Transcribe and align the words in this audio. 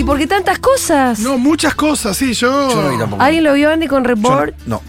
Andy? 0.00 0.04
¿Por 0.04 0.18
qué 0.18 0.26
tantas 0.26 0.58
cosas? 0.58 1.18
No, 1.20 1.38
muchas 1.38 1.74
cosas, 1.74 2.16
sí, 2.16 2.32
yo. 2.34 2.70
Yo 2.70 2.82
no 2.82 2.90
vi 2.90 2.98
tampoco. 2.98 3.22
¿Alguien 3.22 3.44
lo 3.44 3.52
vio 3.54 3.70
Andy 3.70 3.86
con 3.86 4.02
Yo 4.02 4.08
report? 4.08 4.54
No. 4.66 4.80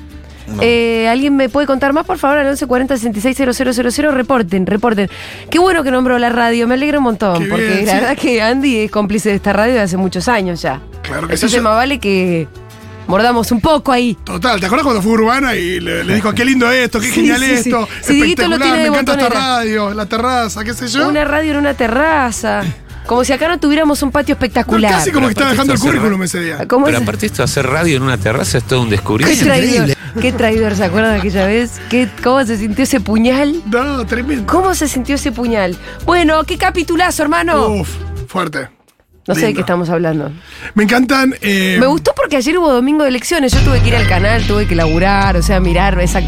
no. 0.48 0.62
Eh, 0.62 1.08
¿Alguien 1.10 1.36
me 1.36 1.50
puede 1.50 1.68
contar 1.68 1.94
más, 1.94 2.06
por 2.06 2.18
favor? 2.18 2.38
Al 2.40 2.46
1140 2.46 2.98
660000 2.98 4.12
reporten, 4.14 4.66
reporten. 4.66 5.10
Qué 5.50 5.60
bueno 5.60 5.84
que 5.84 5.92
nombró 5.92 6.18
la 6.20 6.30
radio, 6.30 6.68
me 6.68 6.74
alegra 6.76 6.98
un 6.98 7.04
montón, 7.06 7.40
Qué 7.44 7.50
porque 7.50 7.68
bien, 7.68 7.86
la 7.86 7.92
sí. 7.94 8.00
verdad 8.00 8.18
que 8.18 8.42
Andy 8.42 8.78
es 8.80 8.92
cómplice 8.92 9.30
de 9.30 9.36
esta 9.36 9.54
radio 9.54 9.74
de 9.76 9.82
hace 9.82 9.98
muchos 9.98 10.28
años 10.28 10.62
ya. 10.62 10.82
Claro 11.04 11.28
que 11.28 11.36
sí, 11.38 11.46
Entonces 11.46 11.52
yo- 11.58 11.64
más 11.64 11.76
vale 11.76 12.00
que 12.00 12.48
mordamos 13.08 13.52
un 13.52 13.60
poco 13.62 13.92
ahí. 13.92 14.18
Total, 14.24 14.60
¿te 14.60 14.66
acuerdas 14.66 14.84
cuando 14.86 15.02
fue 15.02 15.12
Urbana 15.14 15.56
y 15.56 15.80
le, 15.80 16.04
le 16.04 16.16
dijo 16.16 16.34
qué 16.34 16.46
lindo 16.46 16.70
esto, 16.72 17.00
qué 17.00 17.08
Sí, 17.08 17.14
genial 17.14 17.40
sí, 17.40 17.46
sí. 17.48 17.54
esto? 17.70 17.88
Sí, 18.02 18.14
Dieguito 18.16 18.44
lo 18.48 18.56
espectacular, 18.56 18.60
tiene 18.62 18.78
de 18.84 18.90
me 18.92 18.96
encanta 18.98 19.12
esta 19.14 19.24
botonera. 19.26 19.56
radio, 19.58 19.94
la 19.94 20.06
terraza, 20.06 20.64
qué 20.64 20.74
sé 20.74 20.88
yo? 20.88 21.08
Una 21.10 21.24
radio 21.26 21.52
en 21.52 21.58
una 21.58 21.74
terraza. 21.74 22.62
Como 23.06 23.24
si 23.24 23.34
acá 23.34 23.48
no 23.48 23.60
tuviéramos 23.60 24.02
un 24.04 24.12
patio 24.12 24.36
No, 24.36 24.38
espectacular. 24.38 24.92
casi 24.92 25.12
como 25.12 25.28
que 25.28 25.32
estaba 25.34 25.52
aparte 25.52 25.72
dejando 25.72 25.74
el 25.74 25.80
currículum 25.80 26.24
ese 26.24 26.40
día. 26.42 26.68
¿Cómo 26.68 26.86
Pero 26.86 26.98
es? 26.98 27.04
aparte 27.04 27.26
esto, 27.26 27.44
hacer 27.44 27.66
radio 27.68 27.98
en 27.98 28.04
una 28.04 28.18
terraza 28.18 28.58
es 28.60 28.64
todo 28.64 28.82
un 28.82 28.88
Qué 28.90 28.92
descubrimiento. 28.96 29.44
traidor, 29.46 29.90
qué 30.22 30.32
traidor, 30.32 30.76
¿se 30.76 30.84
acuerdan 30.84 31.14
de 31.14 31.20
aquella 31.20 31.46
vez? 31.48 31.82
¿Qué, 31.90 32.08
¿Cómo 32.24 32.44
se 32.46 32.58
sintió 32.58 32.84
ese 32.84 33.00
puñal? 33.00 33.62
No, 33.66 34.06
tremendo. 34.06 34.46
¿Cómo 34.52 34.74
se 34.76 34.88
sintió 34.88 35.16
ese 35.16 35.32
puñal? 35.32 35.76
Bueno, 36.06 36.44
qué 36.46 36.58
capitulazo, 36.58 37.24
hermano. 37.24 37.68
Uf, 37.68 37.90
fuerte. 38.28 38.70
No 39.28 39.36
sé 39.36 39.48
de 39.48 39.54
qué 39.54 39.62
estamos 39.62 39.90
hablando. 39.90 40.32
Me 40.74 40.84
encantan. 40.84 41.36
eh, 41.42 41.78
Me 41.80 41.86
gustó 41.88 42.14
porque 42.16 42.38
ayer 42.38 42.58
hubo 42.58 42.72
domingo 42.72 43.04
de 43.04 43.10
elecciones. 43.10 43.52
Yo 43.54 43.60
tuve 43.62 43.80
que 43.82 43.90
ir 43.90 43.96
al 43.96 44.08
canal, 44.08 44.44
tuve 44.48 44.68
que 44.68 44.76
laburar, 44.76 45.38
o 45.38 45.42
sea, 45.42 45.60
mirar 45.60 46.00
esa, 46.02 46.22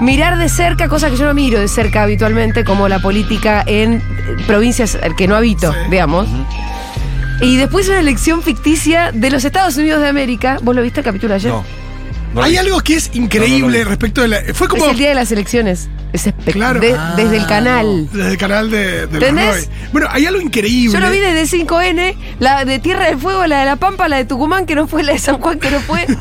mirar 0.00 0.36
de 0.38 0.48
cerca, 0.48 0.88
cosas 0.88 1.10
que 1.10 1.16
yo 1.16 1.24
no 1.24 1.34
miro 1.34 1.58
de 1.58 1.68
cerca 1.68 2.02
habitualmente, 2.02 2.64
como 2.64 2.88
la 2.88 2.98
política 3.00 3.64
en 3.66 4.02
provincias 4.46 4.98
que 5.16 5.26
no 5.26 5.34
habito, 5.36 5.72
Sí. 5.72 5.78
digamos. 5.90 6.28
Y 7.40 7.56
después 7.58 7.88
una 7.88 8.00
elección 8.00 8.42
ficticia 8.42 9.12
de 9.12 9.30
los 9.30 9.44
Estados 9.44 9.76
Unidos 9.76 10.00
de 10.00 10.08
América. 10.08 10.58
¿Vos 10.62 10.74
lo 10.74 10.82
viste 10.82 11.00
el 11.00 11.04
capítulo 11.04 11.34
ayer? 11.34 11.52
No. 11.52 11.64
No 12.36 12.42
Hay 12.42 12.52
vi. 12.52 12.58
algo 12.58 12.80
que 12.82 12.94
es 12.96 13.10
increíble 13.14 13.78
No, 13.78 13.78
no, 13.78 13.84
no. 13.84 13.88
respecto 13.90 14.20
de 14.22 14.28
la. 14.28 14.40
Fue 14.54 14.68
como. 14.68 14.84
Es 14.84 14.92
el 14.92 14.98
día 14.98 15.08
de 15.08 15.14
las 15.16 15.32
elecciones. 15.32 15.88
Es 16.12 16.26
espectacular. 16.26 16.78
Claro. 16.78 17.16
desde 17.16 17.36
el 17.38 17.42
Ah, 17.44 17.46
canal. 17.48 18.08
Desde 18.12 18.30
el 18.30 18.38
canal 18.38 18.70
de, 18.70 19.06
de 19.06 19.14
¿Entendés? 19.18 19.68
Bueno, 19.92 20.06
hay 20.10 20.26
algo 20.26 20.40
increíble. 20.40 20.92
Yo 20.92 21.00
lo 21.00 21.10
vi 21.10 21.18
desde 21.18 21.56
5N, 21.58 22.14
la 22.38 22.64
de 22.64 22.78
Tierra 22.78 23.06
del 23.06 23.18
Fuego, 23.18 23.46
la 23.46 23.60
de 23.60 23.64
La 23.66 23.76
Pampa, 23.76 24.06
la 24.08 24.18
de 24.18 24.24
Tucumán, 24.26 24.66
que 24.66 24.74
no 24.74 24.86
fue, 24.86 25.02
la 25.02 25.12
de 25.14 25.18
San 25.18 25.38
Juan, 25.38 25.58
que 25.58 25.70
no 25.70 25.80
fue. 25.80 26.06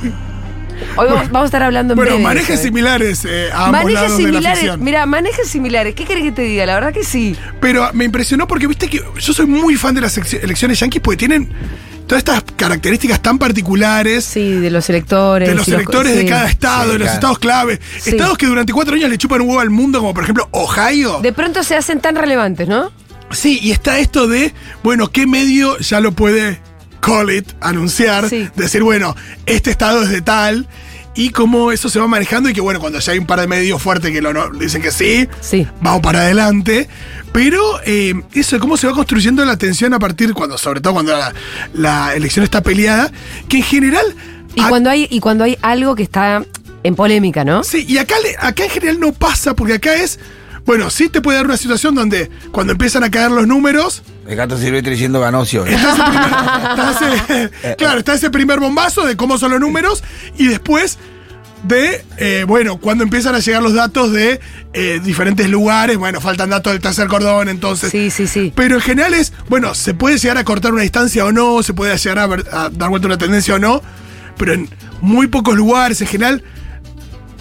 Hoy 0.98 1.08
vamos, 1.08 1.24
vamos 1.32 1.42
a 1.44 1.46
estar 1.46 1.64
hablando 1.64 1.94
en 1.94 1.98
Bueno, 1.98 2.12
breve 2.12 2.18
de 2.18 2.24
manejes 2.24 2.60
¿eh? 2.60 2.64
similares 2.64 3.26
eh, 3.26 3.50
a 3.54 3.68
ambos 3.68 3.72
Manejes 3.84 3.94
lados 4.02 4.18
de 4.18 4.24
la 4.24 4.30
similares. 4.30 4.60
ficción. 4.60 4.84
Mira, 4.84 5.06
manejes 5.06 5.48
similares. 5.48 5.96
¿Qué 5.96 6.04
querés 6.06 6.24
que 6.24 6.32
te 6.34 6.42
diga? 6.42 6.66
La 6.66 6.76
verdad 6.76 6.94
que 6.94 7.04
sí. 7.06 7.36
Pero 7.62 7.90
me 7.94 8.04
impresionó 8.04 8.46
porque 8.48 8.68
viste 8.68 8.90
que 8.90 9.02
yo 9.20 9.34
soy 9.34 9.46
muy 9.46 9.76
fan 9.78 9.96
de 9.96 10.02
las 10.02 10.18
elecciones 10.18 10.78
yanquis 10.80 11.02
porque 11.02 11.16
tienen 11.18 11.50
todas 12.08 12.20
estas 12.20 12.44
características 12.56 13.22
tan 13.22 13.38
particulares 13.38 14.24
Sí, 14.26 14.52
de 14.54 14.70
los 14.72 14.90
electores. 14.90 15.50
de 15.50 15.56
los 15.56 15.68
electores 15.68 16.16
de 16.16 16.26
cada 16.26 16.50
estado, 16.50 16.86
Sí, 16.92 16.98
de 16.98 17.00
los 17.06 17.14
estados 17.14 17.40
clave. 17.40 17.80
Sí. 18.00 18.12
Estados 18.12 18.38
que 18.38 18.46
durante 18.48 18.74
cuatro 18.74 18.96
años 18.96 19.10
le 19.10 19.18
chupan 19.18 19.42
un 19.42 19.50
huevo 19.50 19.60
al 19.62 19.70
mundo, 19.70 20.00
como 20.00 20.14
por 20.14 20.24
ejemplo 20.24 20.48
Ohio. 20.52 21.20
De 21.22 21.34
pronto 21.34 21.64
se 21.64 21.76
hacen 21.76 22.00
tan 22.00 22.16
relevantes, 22.16 22.68
¿no? 22.68 22.92
Sí, 23.32 23.60
y 23.62 23.72
está 23.72 23.98
esto 24.00 24.28
de, 24.28 24.54
bueno, 24.84 25.10
¿qué 25.12 25.26
medio 25.28 25.78
ya 25.80 26.00
lo 26.00 26.12
puede 26.12 26.60
call 27.02 27.32
it, 27.32 27.48
anunciar? 27.60 28.30
Sí. 28.30 28.48
Decir, 28.56 28.84
bueno, 28.84 29.16
este 29.46 29.72
estado 29.72 30.04
es 30.04 30.10
de 30.10 30.22
tal. 30.22 30.68
Y 31.16 31.30
cómo 31.30 31.72
eso 31.72 31.88
se 31.90 31.98
va 32.00 32.08
manejando 32.08 32.50
y 32.50 32.54
que 32.54 32.60
bueno, 32.62 32.80
cuando 32.82 33.00
ya 33.00 33.14
hay 33.14 33.20
un 33.20 33.26
par 33.26 33.40
de 33.40 33.48
medios 33.48 33.82
fuertes 33.82 34.12
que 34.12 34.22
lo 34.22 34.34
no- 34.34 34.50
dicen 34.50 34.82
que 34.82 34.92
sí, 34.92 35.28
Sí. 35.40 35.66
vamos 35.82 36.02
para 36.02 36.20
adelante. 36.20 36.90
Pero 37.32 37.62
eh, 37.86 38.14
eso, 38.34 38.60
cómo 38.60 38.76
se 38.78 38.88
va 38.88 38.94
construyendo 38.94 39.44
la 39.46 39.58
tensión 39.58 39.94
a 39.94 40.00
partir, 40.00 40.34
cuando, 40.34 40.58
sobre 40.58 40.82
todo 40.82 40.94
cuando 40.94 41.14
la, 41.14 41.34
la 41.74 42.16
elección 42.16 42.44
está 42.44 42.62
peleada, 42.62 43.12
que 43.48 43.58
en 43.58 43.64
general... 43.64 44.06
Y 44.56 44.62
a- 44.62 44.70
cuando 44.70 44.90
hay, 44.90 45.08
y 45.10 45.20
cuando 45.22 45.44
hay 45.46 45.58
algo 45.62 45.96
que 45.96 46.04
está 46.04 46.44
en 46.84 46.96
polémica, 46.96 47.44
¿no? 47.44 47.64
Sí, 47.64 47.86
y 47.88 47.98
acá, 47.98 48.16
acá 48.40 48.64
en 48.66 48.70
general 48.70 49.00
no 49.00 49.12
pasa, 49.14 49.54
porque 49.56 49.74
acá 49.74 49.96
es... 49.96 50.20
Bueno, 50.66 50.90
sí 50.90 51.10
te 51.10 51.22
puede 51.22 51.38
dar 51.38 51.46
una 51.46 51.58
situación 51.58 51.94
donde 51.96 52.30
cuando 52.52 52.72
empiezan 52.74 53.04
a 53.04 53.12
caer 53.12 53.32
los 53.32 53.46
números, 53.48 54.02
El 54.28 54.36
gato 54.36 54.58
silvestre 54.58 54.92
diciendo 54.94 55.20
Ganocio. 55.20 55.66
Está 55.66 55.92
ese 55.94 56.02
primer- 56.04 56.32
está 56.70 57.60
ese- 57.66 57.76
claro, 57.76 58.00
está 58.00 58.14
ese 58.16 58.30
primer 58.32 58.60
bombazo 58.60 59.06
de 59.06 59.16
cómo 59.16 59.38
son 59.38 59.52
los 59.52 59.60
números 59.60 60.04
y 60.38 60.48
después 60.48 60.98
de, 61.64 62.04
eh, 62.18 62.46
bueno, 62.48 62.78
cuando 62.78 63.04
empiezan 63.04 63.34
a 63.36 63.40
llegar 63.40 63.62
los 63.64 63.74
datos 63.74 64.12
de 64.12 64.40
eh, 64.74 65.00
diferentes 65.04 65.50
lugares, 65.50 65.98
bueno, 65.98 66.22
faltan 66.22 66.50
datos 66.52 66.74
del 66.74 66.82
tercer 66.82 67.08
cordón, 67.08 67.50
entonces... 67.50 67.90
Sí, 67.92 68.12
sí, 68.12 68.28
sí. 68.28 68.52
Pero 68.56 68.76
en 68.76 68.82
general 68.82 69.14
es, 69.16 69.34
bueno, 69.50 69.74
se 69.74 69.94
puede 69.96 70.18
llegar 70.20 70.38
a 70.38 70.44
cortar 70.44 70.74
una 70.74 70.84
distancia 70.84 71.26
o 71.26 71.32
no, 71.32 71.64
se 71.64 71.74
puede 71.74 71.98
llegar 71.98 72.20
a, 72.20 72.28
ver- 72.28 72.46
a 72.52 72.70
dar 72.70 72.90
vuelta 72.90 73.08
una 73.08 73.18
tendencia 73.18 73.56
o 73.56 73.60
no, 73.60 73.82
pero 74.38 74.54
en 74.54 74.70
muy 75.02 75.26
pocos 75.28 75.56
lugares, 75.56 76.02
en 76.02 76.08
general, 76.08 76.44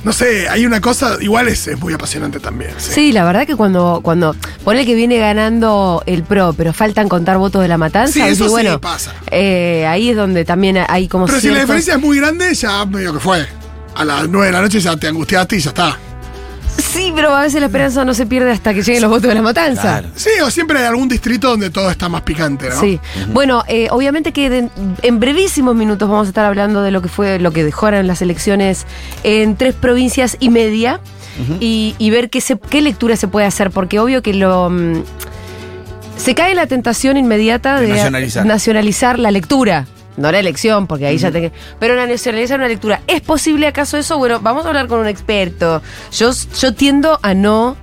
no 0.04 0.12
sé, 0.12 0.48
hay 0.48 0.66
una 0.66 0.80
cosa, 0.80 1.16
igual 1.20 1.48
es, 1.48 1.66
es 1.66 1.78
muy 1.80 1.92
apasionante 1.94 2.38
también. 2.40 2.70
sí. 2.78 2.92
Sí, 2.92 3.12
la 3.12 3.24
verdad 3.24 3.46
que 3.46 3.56
cuando, 3.56 4.00
cuando 4.02 4.36
pone 4.64 4.84
que 4.86 4.94
viene 4.94 5.18
ganando 5.18 6.02
el 6.06 6.22
PRO, 6.22 6.52
pero 6.52 6.72
faltan 6.72 7.08
contar 7.08 7.38
votos 7.38 7.62
de 7.62 7.68
la 7.68 7.78
matanza, 7.78 8.12
Sí, 8.12 8.20
eso 8.20 8.48
bueno, 8.50 8.80
pasa. 8.80 9.14
eh, 9.30 9.86
ahí 9.86 10.10
es 10.10 10.16
donde 10.16 10.44
también 10.44 10.78
hay 10.88 11.08
como 11.08 11.26
Pero 11.26 11.40
si 11.40 11.48
la 11.48 11.54
ciertos- 11.54 11.62
diferencia 11.62 11.94
es 11.94 12.00
muy 12.00 12.18
grande, 12.18 12.54
ya 12.54 12.84
medio 12.86 13.12
que 13.14 13.20
fue. 13.20 13.46
A 13.96 14.04
las 14.04 14.28
9 14.28 14.46
de 14.46 14.52
la 14.52 14.60
noche 14.60 14.80
ya 14.80 14.96
te 14.96 15.06
angustiaste 15.08 15.56
y 15.56 15.60
ya 15.60 15.70
está. 15.70 15.98
Sí, 16.94 17.12
pero 17.14 17.34
a 17.34 17.42
veces 17.42 17.60
la 17.60 17.66
esperanza 17.66 18.04
no 18.04 18.14
se 18.14 18.24
pierde 18.26 18.50
hasta 18.52 18.72
que 18.72 18.82
lleguen 18.82 19.02
los 19.02 19.10
votos 19.10 19.28
de 19.28 19.34
la 19.34 19.42
matanza. 19.42 19.82
Claro. 19.82 20.08
Sí, 20.14 20.30
o 20.44 20.50
siempre 20.50 20.78
hay 20.78 20.84
algún 20.84 21.08
distrito 21.08 21.48
donde 21.50 21.70
todo 21.70 21.90
está 21.90 22.08
más 22.08 22.22
picante, 22.22 22.68
¿no? 22.68 22.80
Sí. 22.80 23.00
Bueno, 23.32 23.64
eh, 23.68 23.88
obviamente 23.90 24.32
que 24.32 24.48
de- 24.50 24.68
en 25.02 25.20
brevísimos 25.20 25.74
minutos 25.74 26.08
vamos 26.08 26.26
a 26.26 26.30
estar 26.30 26.44
hablando 26.44 26.82
de 26.82 26.90
lo 26.90 27.02
que 27.02 27.08
fue, 27.08 27.38
lo 27.38 27.52
que 27.52 27.64
dejaron 27.64 28.06
las 28.06 28.22
elecciones 28.22 28.86
en 29.24 29.56
tres 29.56 29.74
provincias 29.74 30.36
y 30.40 30.50
media 30.50 31.00
y, 31.58 31.96
y 31.98 32.10
ver 32.10 32.30
qué, 32.30 32.40
se, 32.40 32.56
qué 32.58 32.80
lectura 32.80 33.16
se 33.16 33.26
puede 33.26 33.46
hacer, 33.46 33.70
porque 33.72 33.98
obvio 33.98 34.22
que 34.22 34.32
lo. 34.34 34.70
mm, 34.70 35.02
se 36.16 36.34
cae 36.36 36.50
en 36.52 36.56
la 36.56 36.66
tentación 36.68 37.16
inmediata 37.16 37.80
De 37.80 37.86
de, 37.88 37.92
nacionalizar. 37.94 38.46
nacionalizar 38.46 39.18
la 39.18 39.30
lectura. 39.32 39.86
No 40.16 40.30
la 40.30 40.38
elección, 40.38 40.86
porque 40.86 41.06
ahí 41.06 41.18
ya 41.18 41.30
te. 41.32 41.50
Pero 41.80 41.96
la 41.96 42.06
nacionalizar 42.06 42.58
una 42.58 42.68
lectura. 42.68 43.00
¿Es 43.06 43.20
posible 43.20 43.66
acaso 43.66 43.96
eso? 43.96 44.16
Bueno, 44.18 44.38
vamos 44.40 44.64
a 44.64 44.68
hablar 44.68 44.86
con 44.86 45.00
un 45.00 45.08
experto. 45.08 45.82
Yo, 46.12 46.30
yo 46.60 46.72
tiendo 46.74 47.18
a 47.22 47.34
no 47.34 47.76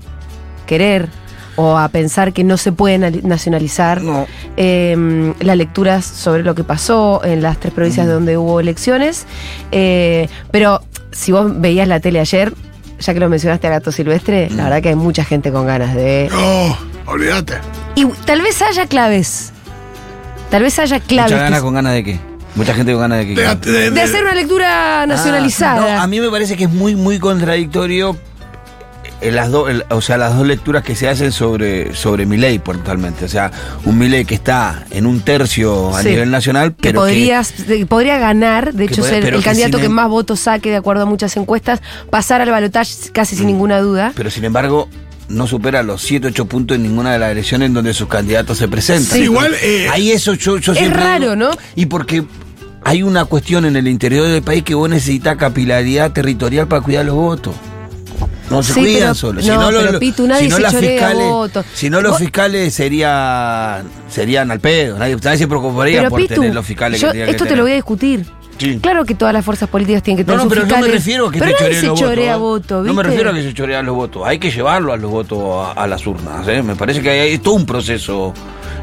querer 0.66 1.10
o 1.58 1.78
a 1.78 1.90
pensar 1.90 2.32
que 2.32 2.46
no 2.46 2.56
se 2.56 2.72
puede 2.72 2.98
na- 2.98 3.12
nacionalizar 3.24 4.02
No. 4.02 4.26
eh, 4.56 5.34
las 5.42 5.58
lecturas 5.58 6.06
sobre 6.06 6.44
lo 6.44 6.56
que 6.56 6.64
pasó 6.64 7.22
en 7.26 7.42
las 7.42 7.60
tres 7.60 7.74
provincias 7.74 8.08
donde 8.08 8.38
hubo 8.38 8.62
elecciones. 8.62 9.26
Eh, 9.74 10.30
pero 10.52 10.82
si 11.12 11.34
vos 11.34 11.60
veías 11.60 11.88
la 11.90 12.00
tele 12.00 12.22
ayer, 12.22 12.54
ya 13.00 13.14
que 13.14 13.20
lo 13.20 13.28
mencionaste 13.28 13.68
a 13.68 13.72
Gato 13.72 13.92
Silvestre, 13.92 14.50
la 14.52 14.64
verdad 14.66 14.82
que 14.82 14.90
hay 14.90 14.96
mucha 14.96 15.26
gente 15.26 15.52
con 15.52 15.66
ganas 15.68 15.94
de. 15.94 16.30
No, 16.32 16.78
olvídate. 17.12 17.56
Y 17.96 18.06
tal 18.26 18.42
vez 18.42 18.62
haya 18.62 18.86
claves. 18.88 19.51
Tal 20.52 20.62
vez 20.62 20.78
haya 20.78 21.00
claves. 21.00 21.32
Mucha 21.32 21.38
que 21.38 21.44
ganas 21.46 21.58
s- 21.60 21.64
con 21.66 21.74
ganas 21.74 21.94
de 21.94 22.04
qué. 22.04 22.20
Mucha 22.56 22.74
gente 22.76 22.92
con 22.92 23.02
ganas 23.02 23.18
de 23.20 23.28
qué. 23.28 23.42
De, 23.42 23.56
de- 23.72 23.92
de 23.92 24.02
hacer 24.02 24.22
una 24.24 24.36
lectura 24.36 25.06
nacionalizada. 25.08 25.94
Ah, 25.94 25.96
no, 25.98 26.02
a 26.04 26.08
mí 26.08 26.20
me 26.20 26.30
parece 26.30 26.56
que 26.58 26.66
es 26.66 26.70
muy, 26.70 26.96
muy 26.96 27.18
contradictorio 27.18 28.16
eh, 29.22 29.32
las 29.32 29.50
dos, 29.52 29.70
el- 29.70 29.86
o 29.90 30.02
sea, 30.02 30.18
las 30.18 30.36
dos 30.36 30.46
lecturas 30.48 30.84
que 30.84 30.96
se 30.96 31.08
hacen 31.08 31.32
sobre, 31.32 31.96
sobre 31.96 32.26
mi 32.26 32.38
ley 32.38 32.60
totalmente. 32.60 33.24
O 33.26 33.28
sea, 33.28 33.52
un 33.86 33.98
Milei 33.98 34.26
que 34.26 34.34
está 34.36 34.84
en 34.90 35.06
un 35.06 35.22
tercio 35.22 35.96
a 35.96 36.02
Sí. 36.02 36.10
nivel 36.10 36.30
nacional, 36.32 36.74
que 36.76 36.90
pero 36.90 37.02
podrías, 37.02 37.52
que 37.52 37.86
podría 37.86 38.18
ganar, 38.18 38.74
de 38.74 38.88
que 38.88 38.94
hecho, 38.94 39.04
podría- 39.04 39.22
ser 39.22 39.34
el 39.34 39.40
que 39.40 39.46
candidato 39.46 39.78
que 39.80 39.90
más 39.90 40.10
votos 40.10 40.40
saque, 40.42 40.70
de 40.72 40.78
acuerdo 40.78 41.04
a 41.04 41.06
muchas 41.06 41.38
encuestas, 41.38 41.82
pasar 42.10 42.42
al 42.42 42.50
balotaje 42.50 42.92
casi 43.14 43.36
Mm. 43.36 43.38
sin 43.38 43.48
ninguna 43.48 43.80
duda. 43.80 44.12
pero 44.16 44.30
sin 44.32 44.44
embargo 44.44 44.90
no 45.32 45.48
supera 45.48 45.84
los 45.84 46.02
7, 46.02 46.28
8 46.28 46.46
puntos 46.46 46.76
en 46.76 46.84
ninguna 46.84 47.14
de 47.14 47.20
las 47.20 47.32
elecciones 47.32 47.68
en 47.68 47.74
donde 47.74 47.94
sus 47.94 48.08
candidatos 48.08 48.58
se 48.58 48.68
presentan. 48.68 49.18
Sí, 49.18 49.24
igual, 49.24 49.54
eh, 49.62 49.88
Ahí 49.92 50.12
eso 50.12 50.34
yo, 50.34 50.58
yo 50.58 50.74
Es 50.74 50.92
raro, 50.92 51.32
digo- 51.32 51.36
¿no? 51.36 51.52
Y 51.76 51.88
porque 51.88 52.24
hay 52.84 53.04
una 53.04 53.26
cuestión 53.26 53.66
en 53.66 53.76
el 53.76 53.88
interior 53.88 54.28
del 54.28 54.42
país 54.42 54.64
que 54.64 54.76
vos 54.76 54.90
necesitas 54.90 55.38
capilaridad 55.38 56.12
territorial 56.12 56.68
para 56.68 56.82
cuidar 56.82 57.06
los 57.06 57.16
votos. 57.16 57.56
No 58.52 58.64
se 58.64 58.74
Sí, 58.74 58.80
cuidan 58.82 59.00
pero- 59.02 59.16
solos. 59.16 59.46
no, 59.46 59.52
si 59.54 59.58
no, 59.60 59.68
pero, 59.80 59.92
lo- 59.94 60.00
Pitu, 60.00 60.28
nadie 60.28 60.44
si 60.44 60.50
no 60.50 60.56
se 60.58 60.62
las 60.62 60.72
chorea 60.74 60.90
fiscales, 60.92 61.28
votos. 61.28 61.66
si 61.74 61.90
no 61.90 62.02
los 62.02 62.18
fiscales 62.18 62.74
serían 62.74 63.84
serían 64.10 64.52
al 64.52 64.60
pedo. 64.60 64.98
Nadie, 64.98 65.16
nadie 65.24 65.38
se 65.38 65.48
preocuparía 65.48 66.00
Pero 66.00 66.10
por 66.10 66.22
Pitu, 66.22 66.36
tener 66.36 66.54
los 66.54 66.66
fiscales 66.66 67.00
yo 67.02 67.12
que 67.12 67.22
esto 67.24 67.32
te 67.32 67.38
tener. 67.50 67.58
lo 67.58 67.64
voy 67.64 67.72
a 67.72 67.76
discutir. 67.76 68.26
Sí. 68.58 68.78
Claro 68.80 69.06
que 69.06 69.16
todas 69.16 69.34
las 69.34 69.44
fuerzas 69.44 69.68
políticas 69.70 70.04
tienen 70.04 70.24
que 70.24 70.32
No, 70.32 70.34
tener 70.38 70.38
no, 70.38 70.44
sus 70.44 70.64
pero 70.70 70.78
no 70.80 70.86
me 70.86 70.92
refiero 70.94 71.28
a 71.28 71.32
que 71.32 71.40
pero 71.40 71.58
se 71.58 71.74
se 71.82 71.88
los 71.88 72.00
chorea 72.00 72.38
votos. 72.38 72.62
votos. 72.78 72.86
No 72.86 72.94
me 72.94 73.02
refiero 73.02 73.32
a 73.32 73.34
que 73.34 73.42
se 73.42 73.54
chorean 73.56 73.86
los 73.88 73.96
votos. 73.96 74.22
Hay 74.24 74.38
que 74.38 74.52
llevarlo 74.52 74.94
a 74.94 74.98
los 74.98 75.10
votos 75.10 75.40
a, 75.76 75.82
a 75.82 75.88
las 75.88 76.06
urnas. 76.06 76.48
¿eh? 76.48 76.62
Me 76.62 76.76
parece 76.76 77.02
que 77.02 77.10
hay, 77.10 77.34
es 77.34 77.42
todo 77.42 77.56
un 77.56 77.66
proceso. 77.66 78.34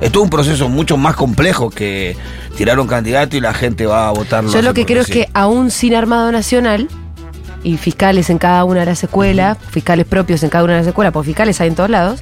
Es 0.01 0.11
todo 0.11 0.25
un 0.25 0.31
proceso 0.31 0.69
mucho 0.69 0.97
más 0.97 1.15
complejo 1.15 1.71
que 1.71 2.17
tirar 2.57 2.81
un 2.81 2.89
candidato 2.89 3.37
y 3.37 3.41
la 3.41 3.55
gente 3.55 3.87
va 3.87 4.09
a 4.09 4.11
votarlo. 4.11 4.51
Yo 4.53 4.63
lo 4.63 4.75
que 4.75 4.85
creo 4.85 5.03
es 5.03 5.09
que 5.09 5.29
aún 5.33 5.71
sin 5.71 5.95
Armado 5.95 6.33
Nacional 6.33 6.89
y 7.65 7.77
fiscales 7.77 8.31
en 8.31 8.39
cada 8.39 8.65
una 8.65 8.81
de 8.81 8.87
las 8.87 9.03
escuelas, 9.03 9.59
fiscales 9.71 10.07
propios 10.07 10.43
en 10.43 10.51
cada 10.51 10.65
una 10.65 10.75
de 10.75 10.79
las 10.81 10.87
escuelas, 10.89 11.13
porque 11.13 11.27
fiscales 11.27 11.61
hay 11.61 11.69
en 11.69 11.75
todos 11.75 11.91
lados, 11.91 12.21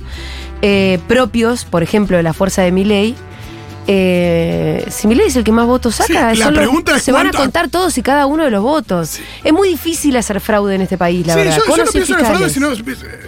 eh, 0.62 0.98
propios, 1.08 1.64
por 1.64 1.82
ejemplo, 1.82 2.16
de 2.16 2.22
la 2.22 2.32
fuerza 2.32 2.62
de 2.62 2.72
mi 2.72 2.84
ley, 2.84 3.14
eh, 3.88 4.84
si 4.90 5.06
Milei 5.06 5.28
es 5.28 5.36
el 5.36 5.44
que 5.44 5.52
más 5.52 5.64
votos 5.66 5.94
saca, 5.96 6.32
Sí, 6.32 6.38
la 6.40 6.50
los- 6.50 6.96
es 6.96 7.02
se 7.02 7.12
van 7.12 7.28
a 7.28 7.30
contar 7.30 7.68
todos 7.68 7.96
y 7.98 8.02
cada 8.02 8.26
uno 8.26 8.42
de 8.42 8.50
los 8.50 8.60
votos. 8.62 9.20
Es 9.44 9.52
muy 9.52 9.68
difícil 9.68 10.16
hacer 10.16 10.40
fraude 10.40 10.74
en 10.74 10.80
este 10.82 10.98
país, 10.98 11.24
la 11.26 11.34
Sí, 11.34 11.38
verdad. 11.38 11.56
yo, 11.58 11.76
no 11.76 11.84
pienso 11.92 12.14
en 12.14 12.18
el 12.20 12.26
fraude, 12.26 12.50
sino 12.50 12.72
eh, 12.72 12.78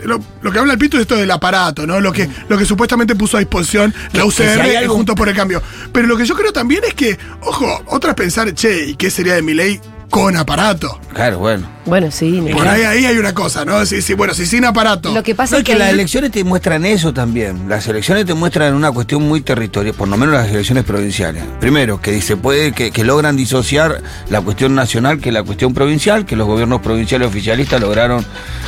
lo, 0.05 0.19
lo 0.43 0.51
que 0.51 0.59
habla 0.59 0.73
el 0.73 0.79
Pito 0.79 0.97
es 0.97 1.03
esto 1.03 1.15
del 1.15 1.31
aparato, 1.31 1.87
¿no? 1.87 2.01
Lo 2.01 2.13
que, 2.13 2.29
lo 2.49 2.59
que 2.59 2.65
supuestamente 2.65 3.15
puso 3.15 3.37
a 3.37 3.41
disposición 3.41 3.95
la 4.13 4.23
si 4.23 4.29
UCR 4.29 4.77
algo- 4.79 4.95
junto 4.95 5.15
por 5.15 5.29
el 5.29 5.37
cambio. 5.37 5.63
Pero 5.93 6.09
lo 6.09 6.17
que 6.17 6.25
yo 6.27 6.35
creo 6.35 6.53
también 6.53 6.83
es 6.85 6.95
que, 6.95 7.17
ojo, 7.43 7.83
otra 7.87 8.11
es 8.11 8.17
pensar, 8.17 8.53
che, 8.53 8.87
¿y 8.89 8.97
qué 8.97 9.11
sería 9.11 9.35
de 9.37 9.43
mi 9.43 9.55
ley 9.55 9.81
con 10.11 10.37
aparato? 10.37 10.99
Claro, 11.13 11.39
bueno. 11.39 11.67
Bueno, 11.85 12.11
sí. 12.11 12.45
Por 12.53 12.69
ahí, 12.69 12.83
ahí 12.83 13.07
hay 13.07 13.17
una 13.17 13.33
cosa, 13.33 13.65
¿no? 13.65 13.85
Sí, 13.87 14.03
sí, 14.03 14.13
bueno, 14.15 14.35
si 14.35 14.45
sin 14.47 14.65
aparato. 14.67 15.13
Lo 15.15 15.23
que 15.23 15.35
pasa 15.35 15.53
No, 15.57 15.59
es 15.59 15.65
que 15.65 15.73
que 15.73 15.79
las 15.79 15.91
elecciones 15.91 16.31
te 16.31 16.45
muestran 16.45 16.85
eso 16.85 17.15
también. 17.15 17.67
Las 17.69 17.87
elecciones 17.89 18.27
te 18.27 18.35
muestran 18.35 18.75
una 18.75 18.93
cuestión 18.93 19.23
muy 19.27 19.41
territorial, 19.41 19.95
por 19.95 20.07
lo 20.09 20.17
menos 20.19 20.35
las 20.35 20.49
elecciones 20.51 20.85
provinciales. 20.85 21.43
Primero, 21.61 22.01
que 22.01 22.21
se 22.21 22.37
puede, 22.37 22.73
que, 22.73 22.91
que 22.91 23.05
logran 23.05 23.37
disociar 23.37 24.03
la 24.29 24.41
cuestión 24.43 24.75
nacional 24.75 25.19
que 25.19 25.33
la 25.33 25.43
cuestión 25.43 25.73
provincial, 25.73 26.27
que 26.27 26.37
los 26.37 26.47
gobiernos 26.47 26.81
provinciales 26.83 27.27
oficialistas 27.29 27.81
lograron. 27.81 28.25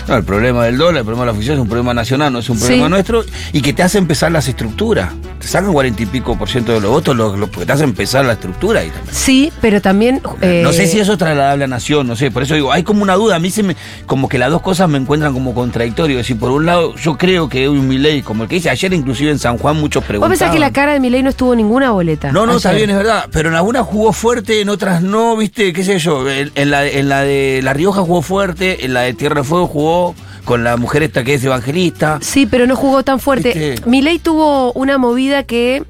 No, 0.08 0.16
el 0.16 0.24
problema 0.24 0.64
del 0.64 0.78
dólar, 0.78 0.98
el 1.00 1.04
problema 1.04 1.22
de 1.24 1.26
la 1.26 1.32
oficina 1.32 1.54
es 1.54 1.60
un 1.60 1.68
problema 1.68 1.92
nacional, 1.94 2.32
no 2.32 2.38
es 2.38 2.48
un 2.48 2.56
Sí. 2.58 2.64
problema 2.64 2.88
nuestro, 2.88 3.22
y 3.52 3.60
que 3.60 3.72
te 3.74 3.82
hace 3.82 3.98
empezar 3.98 4.32
las 4.32 4.48
estructuras. 4.48 5.10
Te 5.38 5.46
sacan 5.46 5.72
cuarenta 5.72 6.02
y 6.02 6.06
pico 6.06 6.36
por 6.38 6.48
ciento 6.48 6.72
de 6.72 6.80
los 6.80 6.90
votos, 6.90 7.14
lo, 7.16 7.36
lo- 7.36 7.50
porque 7.50 7.66
te 7.66 7.72
hace 7.72 7.84
empezar 7.84 8.24
la 8.24 8.32
estructura 8.32 8.80
ahí 8.80 8.88
también. 8.90 9.14
Sí, 9.14 9.52
pero 9.60 9.80
también. 9.82 10.20
eh, 10.40 10.62
No 10.64 10.72
sé 10.72 10.86
si 10.86 10.98
eso 10.98 11.12
es 11.12 11.18
trasladable 11.34 11.64
a 11.64 11.68
Nación, 11.68 12.06
no 12.06 12.16
sé, 12.16 12.30
por 12.30 12.42
eso 12.42 12.54
digo, 12.54 12.72
hay 12.72 12.82
como 12.82 13.02
una 13.02 13.14
duda, 13.14 13.36
a 13.36 13.38
mí 13.38 13.50
se 13.50 13.62
me, 13.62 13.76
como 14.06 14.28
que 14.28 14.38
las 14.38 14.50
dos 14.50 14.62
cosas 14.62 14.88
me 14.88 14.98
encuentran 14.98 15.32
como 15.32 15.54
contradictorios, 15.54 16.20
es 16.20 16.26
decir, 16.26 16.38
por 16.38 16.50
un 16.50 16.66
lado, 16.66 16.94
yo 16.96 17.16
creo 17.16 17.48
que 17.48 17.68
un 17.68 17.86
Milei, 17.88 18.22
como 18.22 18.42
el 18.44 18.48
que 18.48 18.56
dice 18.56 18.70
ayer 18.70 18.92
inclusive 18.92 19.30
en 19.30 19.38
San 19.38 19.58
Juan 19.58 19.76
muchos 19.76 20.02
Vos 20.02 20.08
preguntaban. 20.08 20.30
pensás 20.38 20.52
que 20.52 20.58
la 20.60 20.72
cara 20.72 20.92
de 20.92 21.00
Milei 21.00 21.22
no 21.22 21.30
estuvo 21.30 21.52
en 21.52 21.58
ninguna 21.58 21.90
boleta. 21.92 22.32
No, 22.32 22.46
no, 22.46 22.56
está 22.56 22.72
bien, 22.72 22.90
es 22.90 22.96
verdad, 22.96 23.26
pero 23.32 23.48
en 23.48 23.54
algunas 23.54 23.86
jugó 23.86 24.12
fuerte, 24.12 24.60
en 24.60 24.68
otras 24.68 25.02
no, 25.02 25.36
viste, 25.36 25.72
qué 25.72 25.84
sé 25.84 25.98
yo, 25.98 26.28
en, 26.28 26.50
en 26.54 26.70
la, 26.70 26.86
en 26.86 27.08
la 27.08 27.22
de 27.22 27.60
La 27.62 27.72
Rioja 27.72 28.00
jugó 28.02 28.22
fuerte, 28.22 28.84
en 28.84 28.94
la 28.94 29.02
de 29.02 29.14
Tierra 29.14 29.42
de 29.42 29.44
Fuego 29.44 29.66
jugó 29.66 30.14
con 30.44 30.64
la 30.64 30.76
mujer 30.76 31.02
esta 31.02 31.22
que 31.22 31.34
es 31.34 31.44
evangelista. 31.44 32.18
Sí, 32.22 32.46
pero 32.46 32.66
no 32.66 32.74
jugó 32.76 33.02
tan 33.04 33.20
fuerte. 33.20 33.76
Milei 33.86 34.18
tuvo 34.18 34.72
una 34.72 34.98
movida 34.98 35.42
que. 35.44 35.82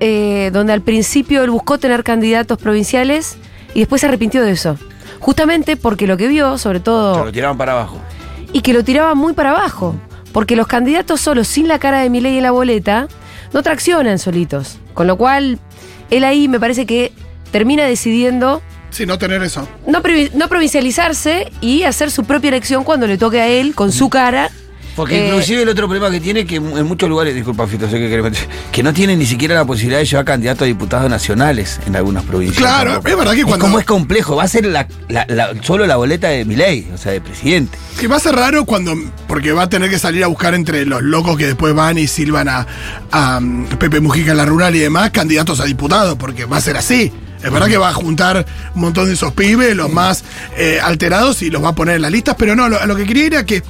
eh, 0.00 0.50
donde 0.52 0.72
al 0.72 0.80
principio 0.82 1.42
él 1.44 1.50
buscó 1.50 1.78
tener 1.78 2.04
candidatos 2.04 2.56
provinciales 2.58 3.36
y 3.74 3.80
después 3.80 4.00
se 4.00 4.06
arrepintió 4.06 4.42
de 4.42 4.52
eso. 4.52 4.76
Justamente 5.20 5.76
porque 5.76 6.06
lo 6.06 6.16
que 6.16 6.28
vio, 6.28 6.56
sobre 6.58 6.80
todo. 6.80 7.24
lo 7.24 7.32
tiraban 7.32 7.58
para 7.58 7.72
abajo. 7.72 7.98
y 8.52 8.62
que 8.62 8.72
lo 8.72 8.82
tiraba 8.84 9.14
muy 9.14 9.32
para 9.32 9.50
abajo. 9.50 9.94
Porque 10.32 10.56
los 10.56 10.66
candidatos 10.66 11.20
solos, 11.20 11.48
sin 11.48 11.66
la 11.68 11.78
cara 11.78 12.00
de 12.00 12.08
Milei 12.10 12.36
en 12.36 12.42
la 12.44 12.50
boleta, 12.52 13.08
no 13.52 13.62
traccionan 13.62 14.18
solitos. 14.18 14.78
Con 14.94 15.06
lo 15.06 15.16
cual, 15.16 15.58
él 16.10 16.24
ahí 16.24 16.46
me 16.48 16.58
parece 16.60 16.86
que 16.86 17.12
termina 17.50 17.84
decidiendo 17.84 18.62
Sí, 18.90 19.06
no 19.06 19.18
tener 19.18 19.42
eso. 19.42 19.68
no, 19.86 20.02
provi- 20.02 20.30
no 20.34 20.48
provincializarse 20.48 21.50
y 21.60 21.82
hacer 21.84 22.10
su 22.10 22.24
propia 22.24 22.48
elección 22.48 22.82
cuando 22.84 23.06
le 23.06 23.18
toque 23.18 23.40
a 23.40 23.46
él, 23.48 23.74
con 23.74 23.92
su 23.92 24.08
cara. 24.08 24.50
Porque 25.00 25.18
Eh, 25.18 25.26
inclusive 25.28 25.62
el 25.62 25.68
otro 25.70 25.86
problema 25.88 26.10
que 26.10 26.20
tiene 26.20 26.44
que 26.44 26.56
en 26.56 26.84
muchos 26.86 27.08
lugares, 27.08 27.34
disculpa 27.34 27.66
Fito, 27.66 27.88
sé 27.88 27.98
que 27.98 28.20
meter, 28.22 28.46
que 28.70 28.82
no 28.82 28.92
tienen 28.92 29.18
ni 29.18 29.24
siquiera 29.26 29.54
la 29.54 29.64
posibilidad 29.64 29.98
de 30.00 30.04
llevar 30.04 30.24
candidatos 30.26 30.62
a 30.62 30.66
diputados 30.66 31.08
nacionales 31.10 31.80
en 31.86 31.96
algunas 31.96 32.22
provincias. 32.24 32.58
Claro, 32.58 32.92
tampoco. 32.92 33.08
es 33.08 33.16
verdad 33.16 33.32
que 33.34 33.44
cuando- 33.44 33.64
como 33.64 33.78
es 33.78 33.86
complejo, 33.86 34.36
va 34.36 34.42
a 34.44 34.48
ser 34.48 34.66
la, 34.66 34.86
la- 35.08 35.24
la- 35.28 35.52
solo 35.62 35.86
la 35.86 35.96
boleta 35.96 36.28
de 36.28 36.44
Milei, 36.44 36.86
o 36.94 36.98
sea, 36.98 37.12
de 37.12 37.20
presidente. 37.22 37.78
Que 37.98 38.08
va 38.08 38.16
a 38.16 38.20
ser 38.20 38.34
raro 38.34 38.64
cuando. 38.66 38.94
Porque 39.26 39.52
va 39.52 39.62
a 39.62 39.68
tener 39.70 39.88
que 39.90 39.98
salir 39.98 40.22
a 40.24 40.26
buscar 40.26 40.54
entre 40.54 40.84
los 40.84 41.02
locos 41.02 41.36
que 41.38 41.46
después 41.46 41.74
van 41.74 41.96
y 41.98 42.06
silban 42.06 42.48
a, 42.48 42.66
a, 43.10 43.38
um, 43.38 43.64
Pepe 43.66 44.00
Mujica 44.00 44.32
en 44.32 44.36
la 44.36 44.44
rural 44.44 44.74
y 44.76 44.80
demás, 44.80 45.10
candidatos 45.10 45.60
a 45.60 45.64
diputados, 45.64 46.16
porque 46.18 46.44
va 46.44 46.58
a 46.58 46.60
ser 46.60 46.76
así. 46.76 47.10
Es 47.42 47.50
verdad 47.50 47.68
que 47.68 47.78
va 47.78 47.88
a 47.88 47.94
juntar 47.94 48.44
un 48.74 48.80
montón 48.80 49.06
de 49.06 49.14
esos 49.14 49.32
pibes, 49.32 49.74
los 49.74 49.90
más 49.90 50.24
eh, 50.56 50.78
alterados, 50.82 51.42
y 51.42 51.50
los 51.50 51.62
va 51.64 51.70
a 51.70 51.74
poner 51.74 51.96
en 51.96 52.02
las 52.02 52.12
listas, 52.12 52.36
pero 52.38 52.54
no, 52.54 52.68
lo, 52.68 52.84
lo 52.86 52.96
que 52.96 53.04
quería 53.04 53.26
era 53.26 53.46
que 53.46 53.62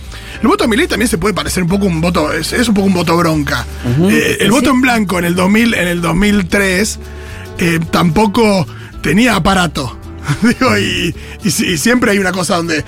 el 0.42 0.48
voto 0.48 0.64
a 0.64 0.66
Milei 0.66 0.88
también 0.88 1.08
se 1.08 1.18
puede 1.18 1.34
parecer 1.34 1.62
un 1.62 1.68
poco 1.68 1.86
un 1.86 2.00
voto, 2.00 2.32
es, 2.32 2.52
es 2.52 2.68
un 2.68 2.74
poco 2.74 2.86
un 2.86 2.94
voto 2.94 3.16
bronca. 3.16 3.66
Eh, 4.10 4.38
el 4.40 4.50
voto 4.50 4.70
en 4.70 4.80
blanco 4.80 5.18
en 5.18 5.24
el 5.26 5.34
2000, 5.34 5.74
en 5.74 5.88
el 5.88 6.00
2003 6.00 6.98
eh, 7.58 7.78
tampoco 7.90 8.66
tenía 9.02 9.36
aparato. 9.36 9.98
Digo, 10.42 10.78
y, 10.78 11.14
y 11.44 11.50
sí, 11.50 11.66
y 11.66 11.78
siempre 11.78 12.12
hay 12.12 12.18
una 12.18 12.32
cosa 12.32 12.56
donde. 12.56 12.84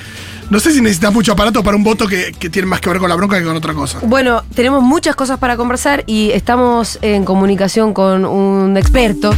No 0.50 0.60
sé 0.60 0.72
si 0.72 0.82
necesitas 0.82 1.14
mucho 1.14 1.32
aparato 1.32 1.62
para 1.62 1.76
un 1.78 1.84
voto 1.84 2.06
que, 2.06 2.34
que 2.38 2.50
tiene 2.50 2.66
más 2.68 2.80
que 2.80 2.90
ver 2.90 2.98
con 2.98 3.08
la 3.08 3.16
bronca 3.16 3.38
que 3.38 3.44
con 3.44 3.56
otra 3.56 3.72
cosa. 3.72 4.00
Bueno, 4.02 4.42
tenemos 4.54 4.82
muchas 4.82 5.16
cosas 5.16 5.38
para 5.38 5.56
conversar 5.56 6.04
y 6.06 6.30
estamos 6.30 6.98
en 7.00 7.24
comunicación 7.24 7.94
con 7.94 8.26
un 8.26 8.76
experto, 8.76 9.34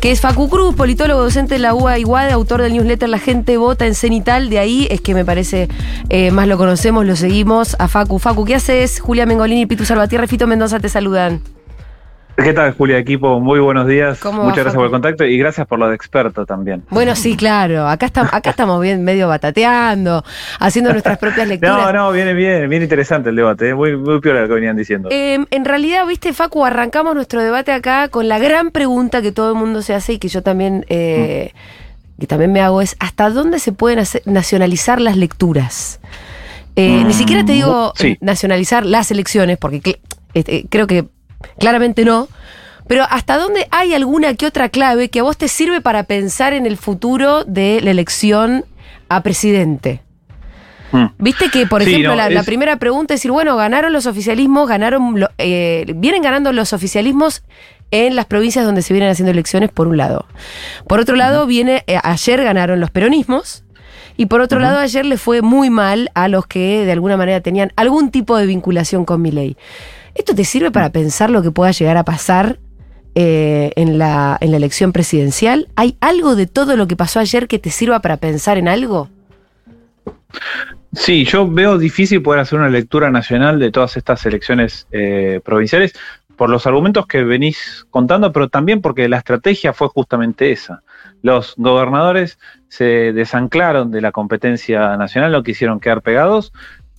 que 0.00 0.10
es 0.10 0.20
Facu 0.22 0.48
Cruz, 0.48 0.74
politólogo 0.74 1.22
docente 1.22 1.54
de 1.54 1.58
la 1.60 1.74
UA 1.74 2.32
autor 2.32 2.62
del 2.62 2.72
newsletter 2.72 3.08
La 3.08 3.18
gente 3.18 3.58
vota 3.58 3.86
en 3.86 3.94
Cenital. 3.94 4.48
De 4.48 4.58
ahí 4.58 4.88
es 4.90 5.00
que 5.02 5.14
me 5.14 5.24
parece 5.24 5.68
eh, 6.08 6.30
más 6.30 6.48
lo 6.48 6.56
conocemos, 6.56 7.04
lo 7.04 7.16
seguimos 7.16 7.76
a 7.78 7.86
Facu. 7.86 8.18
Facu, 8.18 8.44
¿qué 8.46 8.54
haces? 8.54 9.00
Julia 9.00 9.26
Mengolini, 9.26 9.66
Pitu 9.66 9.84
Salvatierra 9.84 10.24
y 10.24 10.28
Fito 10.28 10.46
Mendoza 10.46 10.80
te 10.80 10.88
saludan. 10.88 11.42
¿Qué 12.42 12.52
tal, 12.54 12.72
Julia? 12.74 12.96
Equipo, 12.98 13.38
muy 13.40 13.60
buenos 13.60 13.86
días. 13.86 14.18
¿Cómo 14.18 14.38
va, 14.38 14.44
Muchas 14.44 14.64
gracias 14.64 14.72
Facu? 14.74 14.78
por 14.80 14.84
el 14.86 14.90
contacto 14.92 15.24
y 15.24 15.36
gracias 15.38 15.66
por 15.66 15.78
lo 15.78 15.88
de 15.88 15.94
experto 15.94 16.46
también. 16.46 16.82
Bueno, 16.90 17.14
sí, 17.14 17.36
claro. 17.36 17.86
Acá, 17.86 18.06
estamos, 18.06 18.32
acá 18.32 18.50
estamos 18.50 18.80
bien 18.80 19.04
medio 19.04 19.28
batateando, 19.28 20.24
haciendo 20.58 20.90
nuestras 20.92 21.18
propias 21.18 21.46
lecturas. 21.48 21.76
No, 21.76 21.92
no, 21.92 22.12
viene 22.12 22.32
bien, 22.32 22.68
bien 22.70 22.82
interesante 22.82 23.28
el 23.30 23.36
debate, 23.36 23.68
¿eh? 23.70 23.74
muy, 23.74 23.96
muy 23.96 24.20
peor 24.20 24.36
lo 24.36 24.48
que 24.48 24.54
venían 24.54 24.76
diciendo. 24.76 25.08
Eh, 25.12 25.38
en 25.50 25.64
realidad, 25.64 26.06
viste, 26.06 26.32
Facu, 26.32 26.64
arrancamos 26.64 27.14
nuestro 27.14 27.42
debate 27.42 27.72
acá 27.72 28.08
con 28.08 28.28
la 28.28 28.38
gran 28.38 28.70
pregunta 28.70 29.20
que 29.22 29.32
todo 29.32 29.50
el 29.52 29.58
mundo 29.58 29.82
se 29.82 29.94
hace 29.94 30.14
y 30.14 30.18
que 30.18 30.28
yo 30.28 30.42
también, 30.42 30.86
eh, 30.88 31.52
que 32.18 32.26
también 32.26 32.52
me 32.52 32.60
hago 32.62 32.80
es, 32.80 32.96
¿hasta 33.00 33.28
dónde 33.30 33.58
se 33.58 33.72
pueden 33.72 33.98
hacer- 33.98 34.22
nacionalizar 34.24 35.00
las 35.00 35.16
lecturas? 35.16 36.00
Eh, 36.76 37.02
Ni 37.04 37.12
siquiera 37.12 37.44
te 37.44 37.52
digo 37.52 37.92
sí. 37.96 38.16
nacionalizar 38.20 38.86
las 38.86 39.10
elecciones, 39.10 39.58
porque 39.58 40.00
este, 40.32 40.64
creo 40.70 40.86
que 40.86 41.06
claramente 41.58 42.04
no, 42.04 42.28
pero 42.86 43.04
¿hasta 43.08 43.38
dónde 43.38 43.68
hay 43.70 43.94
alguna 43.94 44.34
que 44.34 44.46
otra 44.46 44.68
clave 44.68 45.10
que 45.10 45.20
a 45.20 45.22
vos 45.22 45.36
te 45.36 45.48
sirve 45.48 45.80
para 45.80 46.02
pensar 46.04 46.52
en 46.52 46.66
el 46.66 46.76
futuro 46.76 47.44
de 47.44 47.80
la 47.80 47.90
elección 47.90 48.64
a 49.08 49.22
presidente? 49.22 50.02
Mm. 50.92 51.04
Viste 51.18 51.50
que, 51.50 51.66
por 51.66 51.84
Sí, 51.84 51.90
ejemplo, 51.90 52.16
no, 52.16 52.28
la, 52.28 52.42
primera 52.42 52.76
pregunta 52.76 53.14
es 53.14 53.20
decir, 53.20 53.30
bueno, 53.30 53.56
ganaron 53.56 53.92
los 53.92 54.06
oficialismos, 54.06 54.68
ganaron, 54.68 55.24
eh, 55.38 55.86
vienen 55.96 56.22
ganando 56.22 56.52
los 56.52 56.72
oficialismos 56.72 57.44
en 57.92 58.16
las 58.16 58.26
provincias 58.26 58.64
donde 58.64 58.82
se 58.82 58.92
vienen 58.92 59.10
haciendo 59.10 59.30
elecciones, 59.30 59.70
por 59.70 59.86
un 59.88 59.96
lado. 59.96 60.26
Por 60.88 61.00
otro 61.00 61.16
lado, 61.16 61.46
viene, 61.46 61.84
eh, 61.86 61.98
ayer 62.02 62.42
ganaron 62.42 62.80
los 62.80 62.90
peronismos, 62.90 63.64
y 64.16 64.26
por 64.26 64.40
otro 64.40 64.58
lado, 64.58 64.78
ayer 64.78 65.06
le 65.06 65.16
fue 65.16 65.40
muy 65.40 65.70
mal 65.70 66.10
a 66.14 66.28
los 66.28 66.46
que 66.46 66.84
de 66.84 66.92
alguna 66.92 67.16
manera 67.16 67.40
tenían 67.40 67.72
algún 67.76 68.10
tipo 68.10 68.36
de 68.36 68.46
vinculación 68.46 69.04
con 69.04 69.22
mi 69.22 69.30
ley. 69.30 69.56
¿Esto 70.20 70.34
te 70.34 70.44
sirve 70.44 70.70
para 70.70 70.92
pensar 70.92 71.30
lo 71.30 71.40
que 71.40 71.50
pueda 71.50 71.70
llegar 71.70 71.96
a 71.96 72.04
pasar 72.04 72.58
eh, 73.14 73.72
en, 73.74 73.96
la, 73.96 74.36
en 74.42 74.50
la 74.50 74.58
elección 74.58 74.92
presidencial? 74.92 75.68
¿Hay 75.76 75.96
algo 76.02 76.36
de 76.36 76.46
todo 76.46 76.76
lo 76.76 76.86
que 76.86 76.94
pasó 76.94 77.20
ayer 77.20 77.48
que 77.48 77.58
te 77.58 77.70
sirva 77.70 78.00
para 78.00 78.18
pensar 78.18 78.58
en 78.58 78.68
algo? 78.68 79.08
Sí, 80.92 81.24
yo 81.24 81.50
veo 81.50 81.78
difícil 81.78 82.20
poder 82.20 82.40
hacer 82.40 82.58
una 82.58 82.68
lectura 82.68 83.10
nacional 83.10 83.58
de 83.58 83.70
todas 83.70 83.96
estas 83.96 84.26
elecciones 84.26 84.86
eh, 84.92 85.40
provinciales 85.42 85.94
por 86.36 86.50
los 86.50 86.66
argumentos 86.66 87.06
que 87.06 87.24
venís 87.24 87.86
contando, 87.88 88.30
pero 88.30 88.50
también 88.50 88.82
porque 88.82 89.08
la 89.08 89.16
estrategia 89.16 89.72
fue 89.72 89.88
justamente 89.88 90.52
esa. 90.52 90.82
Los 91.22 91.54
gobernadores 91.56 92.38
se 92.68 93.14
desanclaron 93.14 93.90
de 93.90 94.02
la 94.02 94.12
competencia 94.12 94.98
nacional, 94.98 95.32
lo 95.32 95.42
quisieron 95.42 95.80
quedar 95.80 96.02
pegados 96.02 96.52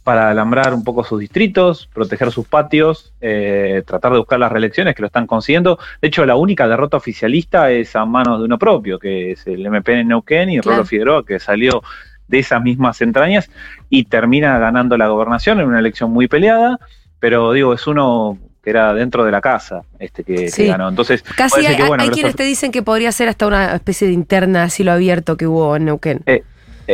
para 0.04 0.32
alambrar 0.32 0.74
un 0.74 0.84
poco 0.84 1.04
sus 1.04 1.20
distritos, 1.20 1.88
proteger 1.94 2.32
sus 2.32 2.48
patios, 2.48 3.14
eh, 3.22 3.84
tratar 3.86 4.14
de 4.14 4.18
buscar 4.20 4.40
las 4.40 4.52
reelecciones 4.52 4.96
que 4.96 5.02
lo 5.02 5.08
están 5.08 5.28
consiguiendo. 5.28 5.78
De 6.02 6.08
hecho, 6.08 6.26
la 6.26 6.36
única 6.36 6.68
derrota 6.68 6.98
oficialista 6.98 7.70
es 7.70 7.96
a 7.96 8.06
manos 8.06 8.40
de 8.40 8.46
uno 8.46 8.58
propio, 8.58 8.98
que 8.98 9.32
es 9.32 9.46
el 9.46 9.66
MP 9.66 10.00
en 10.00 10.08
Neuquén 10.08 10.50
y 10.50 10.60
Claro. 10.60 10.78
Rolo 10.78 10.88
Figueroa, 10.88 11.26
que 11.26 11.40
salió 11.40 11.84
de 12.28 12.40
esas 12.40 12.62
mismas 12.64 13.02
entrañas 13.02 13.50
y 13.90 14.06
termina 14.06 14.58
ganando 14.58 14.98
la 14.98 15.08
gobernación 15.08 15.60
en 15.60 15.68
una 15.68 15.80
elección 15.80 16.12
muy 16.12 16.28
peleada, 16.28 16.80
pero 17.20 17.52
digo, 17.52 17.74
es 17.74 17.86
uno 17.86 18.40
que 18.64 18.70
era 18.70 18.94
dentro 18.94 19.26
de 19.26 19.32
la 19.32 19.42
casa 19.42 19.82
este 20.00 20.24
que, 20.24 20.50
ganó. 20.68 20.88
Entonces, 20.88 21.24
Casi 21.36 21.66
hay, 21.66 21.76
que, 21.76 21.84
bueno, 21.84 22.04
hay 22.04 22.10
quienes 22.10 22.36
te 22.36 22.44
dicen 22.44 22.72
que 22.72 22.82
podría 22.82 23.12
ser 23.12 23.28
hasta 23.28 23.48
una 23.48 23.76
especie 23.76 24.08
de 24.08 24.14
interna 24.14 24.64
a 24.64 24.70
cielo 24.70 24.92
abierto 24.92 25.36
que 25.36 25.48
hubo 25.48 25.76
en 25.76 25.86
Neuquén. 25.86 26.22
Eh, 26.26 26.44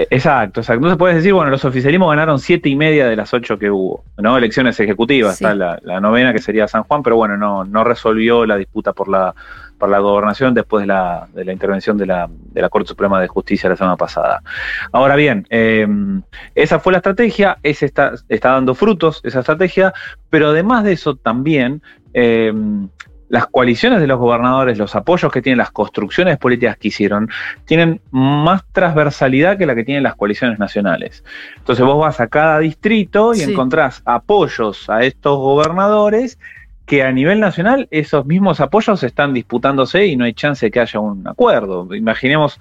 exacto, 0.09 0.59
exacto. 0.61 0.77
Entonces 0.79 0.97
puedes 0.97 1.15
decir, 1.17 1.33
bueno, 1.33 1.49
los 1.49 1.63
oficialismos 1.65 2.09
ganaron 2.09 2.39
siete 2.39 2.69
y 2.69 2.75
media 2.75 3.07
de 3.07 3.15
las 3.15 3.33
ocho 3.33 3.57
que 3.57 3.69
hubo, 3.71 4.03
¿no? 4.17 4.37
Elecciones 4.37 4.79
ejecutivas, 4.79 5.37
Sí. 5.37 5.43
está 5.43 5.55
la, 5.55 5.79
la 5.83 5.99
novena 5.99 6.33
que 6.33 6.39
sería 6.39 6.67
San 6.67 6.83
Juan, 6.83 7.03
pero 7.03 7.15
bueno, 7.15 7.37
no, 7.37 7.63
no 7.65 7.83
resolvió 7.83 8.45
la 8.45 8.57
disputa 8.57 8.93
por 8.93 9.07
la, 9.07 9.33
por 9.77 9.89
la 9.89 9.99
gobernación 9.99 10.53
después 10.53 10.83
de 10.83 10.87
la, 10.87 11.27
de 11.33 11.45
la 11.45 11.53
intervención 11.53 11.97
de 11.97 12.05
la, 12.05 12.27
de 12.29 12.61
la 12.61 12.69
Corte 12.69 12.87
Suprema 12.89 13.21
de 13.21 13.27
Justicia 13.27 13.69
la 13.69 13.75
semana 13.75 13.95
pasada. 13.95 14.41
Ahora 14.91 15.15
bien, 15.15 15.45
eh, 15.49 15.87
esa 16.55 16.79
fue 16.79 16.91
la 16.93 16.97
estrategia, 16.97 17.57
esa 17.63 17.85
está, 17.85 18.13
está 18.29 18.51
dando 18.51 18.73
frutos 18.75 19.21
esa 19.23 19.39
estrategia, 19.39 19.93
pero 20.29 20.49
además 20.49 20.83
de 20.83 20.93
eso 20.93 21.15
también, 21.15 21.81
eh, 22.13 22.51
las 23.29 23.47
coaliciones 23.47 23.99
de 23.99 24.07
los 24.07 24.19
gobernadores, 24.19 24.77
los 24.77 24.95
apoyos 24.95 25.31
que 25.31 25.41
tienen, 25.41 25.57
las 25.57 25.71
construcciones 25.71 26.37
políticas 26.37 26.77
que 26.77 26.87
hicieron, 26.87 27.29
tienen 27.65 27.99
más 28.11 28.63
transversalidad 28.71 29.57
que 29.57 29.65
la 29.65 29.75
que 29.75 29.83
tienen 29.83 30.03
las 30.03 30.15
coaliciones 30.15 30.59
nacionales. 30.59 31.23
Entonces 31.57 31.85
vos 31.85 31.99
vas 31.99 32.19
a 32.19 32.27
cada 32.27 32.59
distrito 32.59 33.33
y 33.33 33.39
Sí. 33.39 33.51
encontrás 33.51 34.01
apoyos 34.05 34.89
a 34.89 35.03
estos 35.03 35.37
gobernadores 35.37 36.39
que 36.85 37.03
a 37.03 37.11
nivel 37.11 37.41
nacional 37.41 37.87
esos 37.91 38.25
mismos 38.25 38.61
apoyos 38.61 39.03
están 39.03 39.33
disputándose 39.33 40.05
y 40.05 40.15
no 40.15 40.23
hay 40.23 40.33
chance 40.33 40.65
de 40.65 40.71
que 40.71 40.79
haya 40.79 40.99
un 41.01 41.27
acuerdo. 41.27 41.93
Imaginemos 41.93 42.59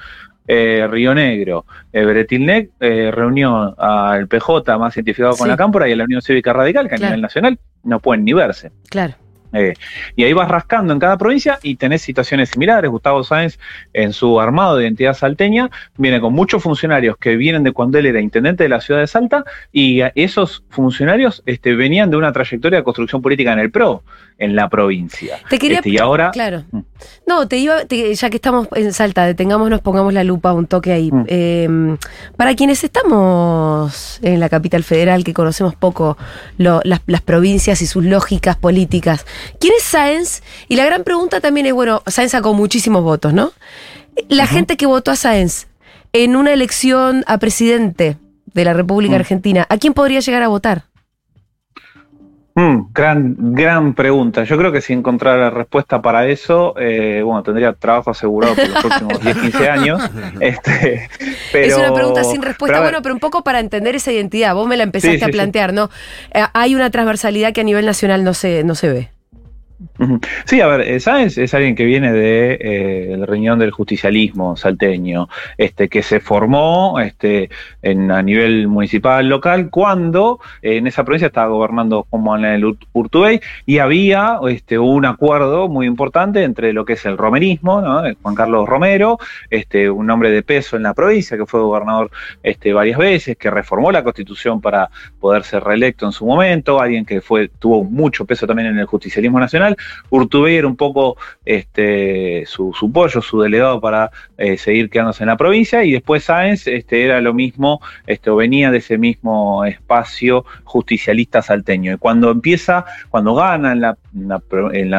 eh, 0.49 0.87
Río 0.90 1.12
Negro, 1.14 1.64
eh, 1.92 2.04
Bretilnec 2.04 2.70
eh, 2.80 3.11
reunió 3.12 3.75
al 3.80 4.28
PJ 4.28 4.78
más 4.78 4.96
identificado 4.96 5.37
con 5.37 5.46
Sí. 5.46 5.50
la 5.50 5.56
Cámpora 5.56 5.88
y 5.88 5.92
a 5.92 5.96
la 5.96 6.04
Unión 6.04 6.23
Cívica 6.23 6.52
Radical, 6.52 6.88
que 6.88 6.94
a 6.94 6.99
nivel 6.99 7.20
nacional 7.20 7.58
no 7.82 7.99
pueden 8.00 8.25
ni 8.25 8.32
verse. 8.32 8.70
Claro. 8.88 9.14
Eh, 9.53 9.75
y 10.17 10.25
ahí 10.25 10.33
vas 10.33 10.49
rascando 10.49 10.93
en 10.93 10.99
cada 10.99 11.17
provincia 11.17 11.59
y 11.62 11.76
tenés 11.76 12.03
situaciones 12.03 12.50
similares. 12.50 12.91
Gustavo 12.91 13.25
Sáenz, 13.25 13.59
en 13.93 14.12
su 14.12 14.41
armado 14.41 14.76
de 14.76 14.85
identidad 14.85 15.15
salteña, 15.15 15.71
viene 15.97 16.21
con 16.21 16.33
muchos 16.33 16.62
funcionarios 16.62 17.17
que 17.19 17.37
vienen 17.37 17.62
de 17.62 17.73
cuando 17.73 17.99
él 17.99 18.07
era 18.07 18.21
intendente 18.21 18.65
de 18.65 18.69
la 18.69 18.81
ciudad 18.81 19.00
de 19.00 19.07
Salta, 19.07 19.45
y 19.73 20.00
esos 20.15 20.65
funcionarios 20.71 21.43
este, 21.47 21.75
venían 21.75 22.11
de 22.11 22.17
una 22.17 22.33
trayectoria 22.33 22.79
de 22.79 22.85
construcción 22.85 23.23
política 23.23 23.53
en 23.53 23.59
el 23.61 23.71
PRO, 23.71 24.03
en 24.38 24.55
la 24.55 24.69
provincia. 24.69 25.38
Te 25.49 25.59
quería. 25.59 25.79
Este, 25.79 25.91
y 25.91 25.99
ahora. 25.99 26.31
Claro. 26.31 26.65
Mm. 26.71 26.81
No, 27.26 27.49
te 27.49 27.57
iba, 27.59 27.85
te- 27.87 28.15
ya 28.15 28.31
que 28.31 28.37
estamos 28.37 28.69
en 28.75 28.93
Salta, 28.93 29.25
detengámonos, 29.26 29.81
pongamos 29.81 30.12
la 30.12 30.25
lupa 30.25 30.53
un 30.53 30.67
toque 30.67 30.93
ahí. 30.93 31.11
Mm. 31.11 31.25
Eh, 31.29 31.97
para 32.37 32.55
quienes 32.55 32.83
estamos 32.85 34.19
en 34.23 34.41
la 34.41 34.49
capital 34.49 34.83
federal, 34.85 35.25
que 35.25 35.33
conocemos 35.33 35.75
poco 35.75 36.17
lo- 36.59 36.81
las, 36.85 37.00
las 37.07 37.23
provincias 37.23 37.81
y 37.83 37.87
sus 37.87 38.05
lógicas 38.05 38.57
políticas, 38.57 39.26
¿quién 39.61 39.73
es 39.76 39.83
Sáenz? 39.85 40.43
Y 40.69 40.76
la 40.76 40.85
gran 40.85 41.05
pregunta 41.05 41.40
también 41.40 41.66
es, 41.66 41.73
bueno, 41.73 42.02
Sáenz 42.07 42.33
sacó 42.33 42.55
muchísimos 42.55 43.02
votos, 43.02 43.33
¿no? 43.33 43.52
La 44.28 44.47
gente 44.47 44.76
que 44.76 44.87
votó 44.87 45.11
a 45.11 45.16
Sáenz 45.16 45.66
en 46.12 46.37
una 46.37 46.52
elección 46.52 47.25
a 47.26 47.38
presidente 47.38 48.16
de 48.55 48.64
la 48.64 48.73
República 48.73 49.12
Mm. 49.14 49.21
Argentina, 49.21 49.66
¿a 49.69 49.76
quién 49.76 49.93
podría 49.93 50.21
llegar 50.21 50.43
a 50.43 50.49
votar? 50.49 50.85
Mm, 52.59 52.87
gran, 52.95 53.37
gran 53.52 53.93
pregunta. 53.95 54.45
Yo 54.45 54.57
creo 54.57 54.73
que 54.73 54.81
si 54.81 54.95
encontrara 54.95 55.37
la 55.37 55.50
respuesta 55.50 56.00
para 56.00 56.26
eso, 56.26 56.73
eh, 56.78 57.21
bueno, 57.23 57.43
tendría 57.43 57.75
trabajo 57.75 58.11
asegurado 58.12 58.55
por 58.55 58.66
los 58.66 58.83
próximos 58.83 59.21
10, 59.23 59.37
15 59.37 59.69
años. 59.69 60.11
Este, 60.40 61.11
pero, 61.52 61.66
es 61.66 61.76
una 61.76 61.93
pregunta 61.93 62.25
sin 62.25 62.40
respuesta, 62.40 62.78
pero 62.78 62.83
bueno, 62.83 63.02
pero 63.02 63.14
un 63.14 63.21
poco 63.21 63.45
para 63.45 63.61
entender 63.61 63.95
esa 63.97 64.11
identidad. 64.11 64.55
Vos 64.55 64.66
me 64.66 64.78
la 64.78 64.85
empezaste 64.85 65.19
Sí, 65.19 65.23
a 65.23 65.26
sí, 65.26 65.33
plantear, 65.33 65.75
¿no? 65.75 65.90
Eh, 66.33 66.43
hay 66.55 66.75
una 66.75 66.88
transversalidad 66.88 67.52
que 67.52 67.61
a 67.61 67.64
nivel 67.64 67.85
nacional 67.85 68.25
no 68.25 68.33
se, 68.33 68.64
no 68.64 68.75
se 68.75 68.88
ve. 68.88 69.11
Sí, 70.47 70.61
a 70.61 70.68
ver, 70.68 70.80
eh, 70.83 71.00
Sáenz 71.00 71.37
es 71.37 71.52
alguien 71.52 71.75
que 71.75 71.85
viene 71.85 72.12
de 72.12 72.59
eh, 72.61 73.18
riñón 73.26 73.59
del 73.59 73.73
justicialismo 73.73 74.56
salteño, 74.56 75.28
este, 75.59 75.88
que 75.88 76.02
se 76.02 76.21
formó 76.21 76.99
este, 77.00 77.50
en, 77.83 78.11
a 78.11 78.23
nivel 78.23 78.68
municipal 78.68 79.28
local 79.28 79.68
cuando 79.71 80.40
eh, 80.62 80.76
en 80.76 80.87
esa 80.87 81.04
provincia 81.04 81.26
estaba 81.26 81.49
gobernando 81.49 82.06
Juan 82.09 82.25
Manuel 82.25 82.64
Urt- 82.64 82.87
Urtubey 82.92 83.40
y 83.66 83.78
había 83.78 84.38
este, 84.49 84.78
un 84.78 85.04
acuerdo 85.04 85.68
muy 85.68 85.87
importante 85.87 86.42
entre 86.42 86.73
lo 86.73 86.85
que 86.85 86.95
es 86.95 87.04
el 87.04 87.18
romerismo, 87.18 87.83
¿no? 87.83 88.06
Eh, 88.06 88.16
Juan 88.23 88.35
Carlos 88.35 88.66
Romero, 88.66 89.18
este, 89.50 89.90
un 89.90 90.11
hombre 90.11 90.30
de 90.30 90.42
peso 90.42 90.76
en 90.76 90.85
la 90.85 90.95
provincia 90.95 91.37
que 91.37 91.45
fue 91.45 91.61
gobernador 91.61 92.11
este, 92.42 92.73
varias 92.73 92.99
veces, 92.99 93.37
que 93.37 93.50
reformó 93.50 93.92
la 93.92 94.02
constitución 94.02 94.61
para 94.61 94.88
poder 95.21 95.45
ser 95.45 95.64
reelecto 95.64 96.06
en 96.06 96.12
su 96.12 96.25
momento, 96.25 96.80
alguien 96.80 97.04
que 97.04 97.21
fue, 97.21 97.49
tuvo 97.49 97.85
mucho 97.85 98.25
peso 98.25 98.47
también 98.47 98.68
en 98.68 98.78
el 98.78 98.87
justicialismo 98.87 99.38
nacional. 99.38 99.65
Urtubey 100.11 100.56
era 100.56 100.66
un 100.66 100.76
poco 100.76 101.16
este, 101.44 102.44
su, 102.46 102.73
su 102.78 102.92
pollo, 102.92 103.20
su 103.23 103.40
delegado 103.40 103.80
para 103.80 104.11
eh, 104.37 104.58
seguir 104.58 104.90
quedándose 104.90 105.25
en 105.25 105.28
la 105.28 105.37
provincia, 105.37 105.82
y 105.82 105.92
después 105.92 106.25
Sáenz 106.25 106.66
este, 106.66 107.04
era 107.04 107.20
lo 107.20 107.35
mismo, 107.35 107.80
este, 108.06 108.30
venía 108.30 108.70
de 108.70 108.78
ese 108.78 108.99
mismo 108.99 109.64
espacio 109.64 110.44
justicialista 110.64 111.42
salteño. 111.42 111.94
Y 111.94 111.96
cuando 111.96 112.30
empieza, 112.30 112.85
cuando 113.11 113.35
gana 113.35 113.73
en 113.73 113.80
la, 113.80 113.96
en 114.73 114.90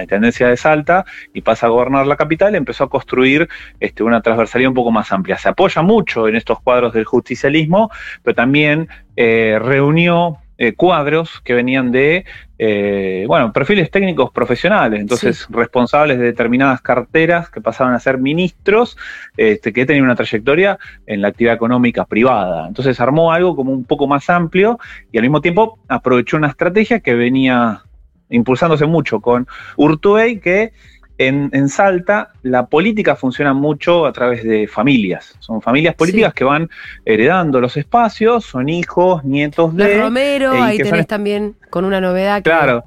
intendencia 0.00 0.48
de 0.48 0.56
Salta 0.56 1.04
y 1.32 1.42
pasa 1.42 1.66
a 1.66 1.70
gobernar 1.70 2.06
la 2.06 2.16
capital, 2.16 2.54
empezó 2.54 2.84
a 2.84 2.90
construir 2.90 3.48
este, 3.80 4.02
una 4.02 4.20
transversalidad 4.20 4.70
un 4.70 4.74
poco 4.74 4.90
más 4.90 5.12
amplia. 5.12 5.38
Se 5.38 5.48
apoya 5.48 5.82
mucho 5.82 6.28
en 6.28 6.36
estos 6.36 6.60
cuadros 6.60 6.92
del 6.92 7.04
justicialismo, 7.04 7.90
pero 8.22 8.34
también 8.34 8.88
eh, 9.16 9.58
reunió 9.60 10.38
eh, 10.58 10.72
cuadros 10.72 11.40
que 11.44 11.52
venían 11.52 11.92
de, 11.92 12.24
eh, 12.58 13.24
bueno, 13.28 13.52
perfiles 13.52 13.90
técnicos 13.90 14.30
profesionales, 14.30 15.00
entonces 15.00 15.46
responsables 15.50 16.18
de 16.18 16.24
determinadas 16.24 16.80
carteras 16.80 17.50
que 17.50 17.60
pasaban 17.60 17.92
a 17.92 18.00
ser 18.00 18.18
ministros, 18.18 18.96
este, 19.36 19.72
que 19.72 19.84
tenían 19.84 20.04
una 20.04 20.16
trayectoria 20.16 20.78
en 21.06 21.20
la 21.20 21.28
actividad 21.28 21.54
económica 21.54 22.06
privada. 22.06 22.66
Entonces 22.68 22.98
armó 23.00 23.32
algo 23.32 23.54
como 23.54 23.72
un 23.72 23.84
poco 23.84 24.06
más 24.06 24.30
amplio 24.30 24.78
y 25.12 25.18
al 25.18 25.24
mismo 25.24 25.40
tiempo 25.40 25.78
aprovechó 25.88 26.36
una 26.38 26.48
estrategia 26.48 27.00
que 27.00 27.14
venía 27.14 27.82
impulsándose 28.28 28.86
mucho 28.86 29.20
con 29.20 29.46
Urtubey, 29.76 30.40
que 30.40 30.72
en, 31.18 31.50
en 31.52 31.68
Salta 31.68 32.32
la 32.42 32.66
política 32.66 33.16
funciona 33.16 33.52
mucho 33.54 34.06
a 34.06 34.12
través 34.12 34.44
de 34.44 34.68
familias. 34.68 35.34
Son 35.38 35.60
familias 35.62 35.94
políticas 35.94 36.34
que 36.34 36.44
van 36.44 36.68
heredando 37.04 37.60
los 37.60 37.76
espacios, 37.76 38.44
son 38.44 38.68
hijos, 38.68 39.24
nietos 39.24 39.72
Los 39.74 39.86
de... 39.88 39.98
Romero, 40.00 40.52
eh, 40.54 40.60
ahí 40.60 40.76
son 40.78 40.90
tenés 40.90 41.06
también 41.06 41.56
con 41.70 41.84
una 41.84 42.00
novedad. 42.00 42.36
que- 42.38 42.42
Claro. 42.50 42.84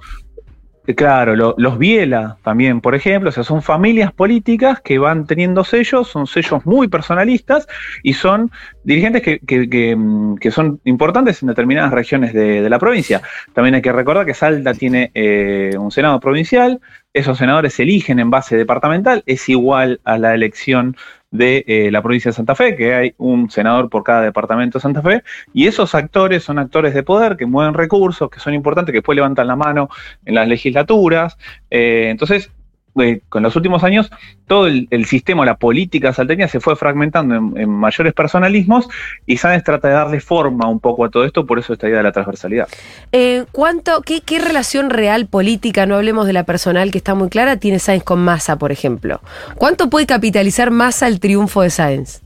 Eh, 0.90 0.96
Claro, 0.96 1.36
lo- 1.36 1.54
los 1.60 1.78
Biela 1.78 2.38
también, 2.44 2.82
por 2.82 2.96
ejemplo, 2.96 3.30
o 3.30 3.32
sea, 3.32 3.44
son 3.44 3.62
familias 3.62 4.12
políticas 4.12 4.82
que 4.82 4.98
van 4.98 5.28
teniendo 5.28 5.64
sellos, 5.64 6.08
son 6.08 6.26
sellos 6.26 6.66
muy 6.66 6.88
personalistas 6.88 7.68
y 8.02 8.14
son 8.14 8.50
dirigentes 8.84 9.22
que, 9.22 9.38
que- 9.40 9.70
que, 9.70 9.96
mm, 9.96 10.38
son 10.50 10.80
importantes 10.86 11.44
en 11.44 11.50
determinadas 11.50 11.92
regiones 11.94 12.34
de, 12.34 12.64
de 12.64 12.70
la 12.72 12.80
provincia. 12.80 13.22
También 13.54 13.76
hay 13.76 13.84
que 13.84 13.92
recordar 13.92 14.26
que 14.26 14.34
Salta 14.34 14.74
tiene 14.74 15.12
eh, 15.14 15.76
un 15.78 15.92
Senado 15.92 16.20
provincial, 16.20 16.80
esos 17.14 17.38
senadores 17.38 17.74
se 17.76 17.84
eligen 17.84 18.20
en 18.20 18.32
base 18.32 18.56
departamental, 18.58 19.22
es 19.28 19.48
igual 19.50 20.00
a 20.06 20.18
la 20.18 20.34
elección 20.34 20.96
de 21.32 21.64
eh, 21.68 21.92
la 21.92 22.02
provincia 22.02 22.30
de 22.30 22.36
Santa 22.36 22.56
Fe, 22.56 22.76
que 22.76 22.94
hay 22.94 23.14
un 23.18 23.50
senador 23.50 23.90
por 23.90 24.04
cada 24.04 24.22
departamento 24.22 24.78
de 24.78 24.82
Santa 24.82 25.02
Fe, 25.02 25.24
y 25.54 25.68
esos 25.68 25.94
actores 25.96 26.44
son 26.44 26.60
actores 26.60 26.94
de 26.94 27.04
poder 27.04 27.38
que 27.38 27.46
mueven 27.46 27.74
recursos, 27.74 28.30
que 28.30 28.40
son 28.40 28.54
importantes, 28.54 28.92
que 28.92 28.98
después 28.98 29.16
levantan 29.16 29.48
la 29.48 29.56
mano 29.56 29.90
en 30.26 30.36
las 30.36 30.48
legislaturas. 30.48 31.38
Eh, 31.70 32.08
entonces, 32.10 32.52
con 33.30 33.44
los 33.44 33.56
últimos 33.56 33.84
años, 33.84 34.10
todo 34.48 34.68
el, 34.68 34.88
el 34.92 35.06
sistema, 35.06 35.46
la 35.46 35.58
política 35.58 36.14
salteña 36.14 36.48
se 36.48 36.60
fue 36.60 36.76
fragmentando 36.76 37.36
en, 37.36 37.70
mayores 37.70 38.14
personalismos 38.14 38.88
y 39.26 39.38
Sáenz 39.38 39.64
trata 39.64 39.88
de 39.88 39.94
darle 39.94 40.20
forma 40.20 40.68
un 40.68 40.80
poco 40.80 41.06
a 41.06 41.10
todo 41.10 41.26
esto, 41.26 41.46
por 41.46 41.60
eso 41.60 41.74
esta 41.74 41.88
idea 41.88 41.98
de 41.98 42.04
la 42.04 42.12
transversalidad. 42.12 42.68
Eh, 43.12 43.46
¿cuánto, 43.52 44.02
qué, 44.02 44.22
qué 44.22 44.40
relación 44.40 44.90
real 44.90 45.28
política, 45.28 45.86
no 45.86 45.96
hablemos 45.96 46.26
de 46.26 46.34
la 46.34 46.44
personal 46.44 46.92
que 46.92 46.98
está 46.98 47.16
muy 47.16 47.30
clara, 47.30 47.58
tiene 47.58 47.80
Sáenz 47.80 48.04
con 48.04 48.20
Massa, 48.20 48.58
por 48.58 48.72
ejemplo? 48.72 49.22
¿Cuánto 49.56 49.90
puede 49.90 50.06
capitalizar 50.06 50.72
Massa 50.72 51.08
el 51.08 51.20
triunfo 51.20 51.62
de 51.62 51.70
Sáenz? 51.70 52.22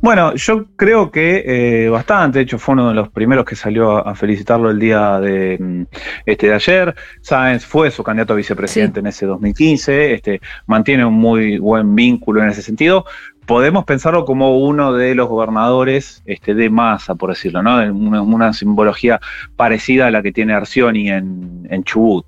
Bueno, 0.00 0.34
yo 0.34 0.66
creo 0.76 1.10
que 1.10 1.44
eh, 1.84 1.88
bastante, 1.88 2.38
de 2.38 2.44
hecho 2.44 2.58
fue 2.58 2.72
uno 2.72 2.88
de 2.88 2.94
los 2.94 3.10
primeros 3.10 3.44
que 3.44 3.54
salió 3.54 3.98
a, 3.98 4.10
a 4.10 4.14
felicitarlo 4.14 4.70
el 4.70 4.78
día 4.78 5.20
de, 5.20 5.58
mm, 5.60 5.82
este, 6.24 6.46
de 6.48 6.54
ayer. 6.54 6.94
Sáenz 7.20 7.66
fue 7.66 7.90
su 7.90 8.02
candidato 8.02 8.32
a 8.32 8.36
vicepresidente 8.36 9.00
en 9.00 9.08
ese 9.08 9.26
2015, 9.26 10.14
este, 10.14 10.40
mantiene 10.66 11.04
un 11.04 11.14
muy 11.14 11.58
buen 11.58 11.94
vínculo 11.94 12.42
en 12.42 12.48
ese 12.48 12.62
sentido. 12.62 13.04
Podemos 13.50 13.84
pensarlo 13.84 14.24
como 14.24 14.58
uno 14.58 14.92
de 14.92 15.16
los 15.16 15.28
gobernadores 15.28 16.22
este, 16.24 16.54
de 16.54 16.70
masa, 16.70 17.16
por 17.16 17.30
decirlo, 17.30 17.64
¿no? 17.64 17.78
Una, 17.92 18.22
una 18.22 18.52
simbología 18.52 19.20
parecida 19.56 20.06
a 20.06 20.12
la 20.12 20.22
que 20.22 20.30
tiene 20.30 20.52
Arcioni 20.54 21.10
en, 21.10 21.66
en 21.68 21.82
Chubut. 21.82 22.26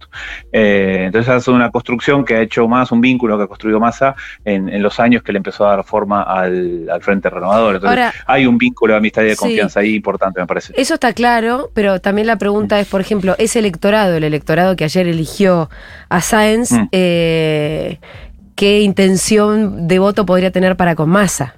Eh, 0.51 1.05
entonces 1.07 1.33
es 1.33 1.47
una 1.47 1.71
construcción 1.71 2.25
que 2.25 2.35
ha 2.35 2.41
hecho 2.41 2.67
más, 2.67 2.91
un 2.91 3.01
vínculo 3.01 3.39
que 3.39 3.45
ha 3.45 3.47
construido 3.47 3.79
Massa 3.79 4.17
en, 4.45 4.69
en 4.69 4.83
los 4.83 4.99
años 4.99 5.23
que 5.23 5.31
le 5.31 5.37
empezó 5.39 5.65
a 5.65 5.77
dar 5.77 5.85
forma 5.85 6.23
al, 6.25 6.89
al 6.91 7.01
Frente 7.03 7.31
Renovador. 7.31 7.77
Entonces 7.77 7.99
Ahora- 8.01 8.13
hay 8.27 8.45
un 8.47 8.59
vínculo 8.59 8.95
de 8.95 8.99
amistad 8.99 9.23
y 9.23 9.27
de 9.27 9.35
Sí. 9.37 9.39
confianza 9.39 9.79
ahí 9.79 9.95
importante, 9.95 10.41
me 10.41 10.47
parece. 10.49 10.73
Eso 10.77 10.95
está 10.95 11.13
claro, 11.13 11.71
pero 11.73 12.01
también 12.01 12.27
la 12.27 12.37
pregunta 12.37 12.81
es, 12.81 12.89
por 12.89 13.01
ejemplo, 13.01 13.37
ese 13.39 13.61
electorado, 13.61 14.17
el 14.17 14.25
electorado 14.25 14.75
que 14.75 14.83
ayer 14.83 15.07
eligió 15.07 15.71
a 16.09 16.21
Sáenz, 16.21 16.73
Mm. 16.73 16.89
eh, 16.91 18.01
¿qué 18.55 18.81
intención 18.81 19.89
de 19.89 19.99
voto 19.99 20.27
podría 20.27 20.51
tener 20.51 20.77
para 20.77 20.95
con 20.95 21.11
Massa? 21.11 21.57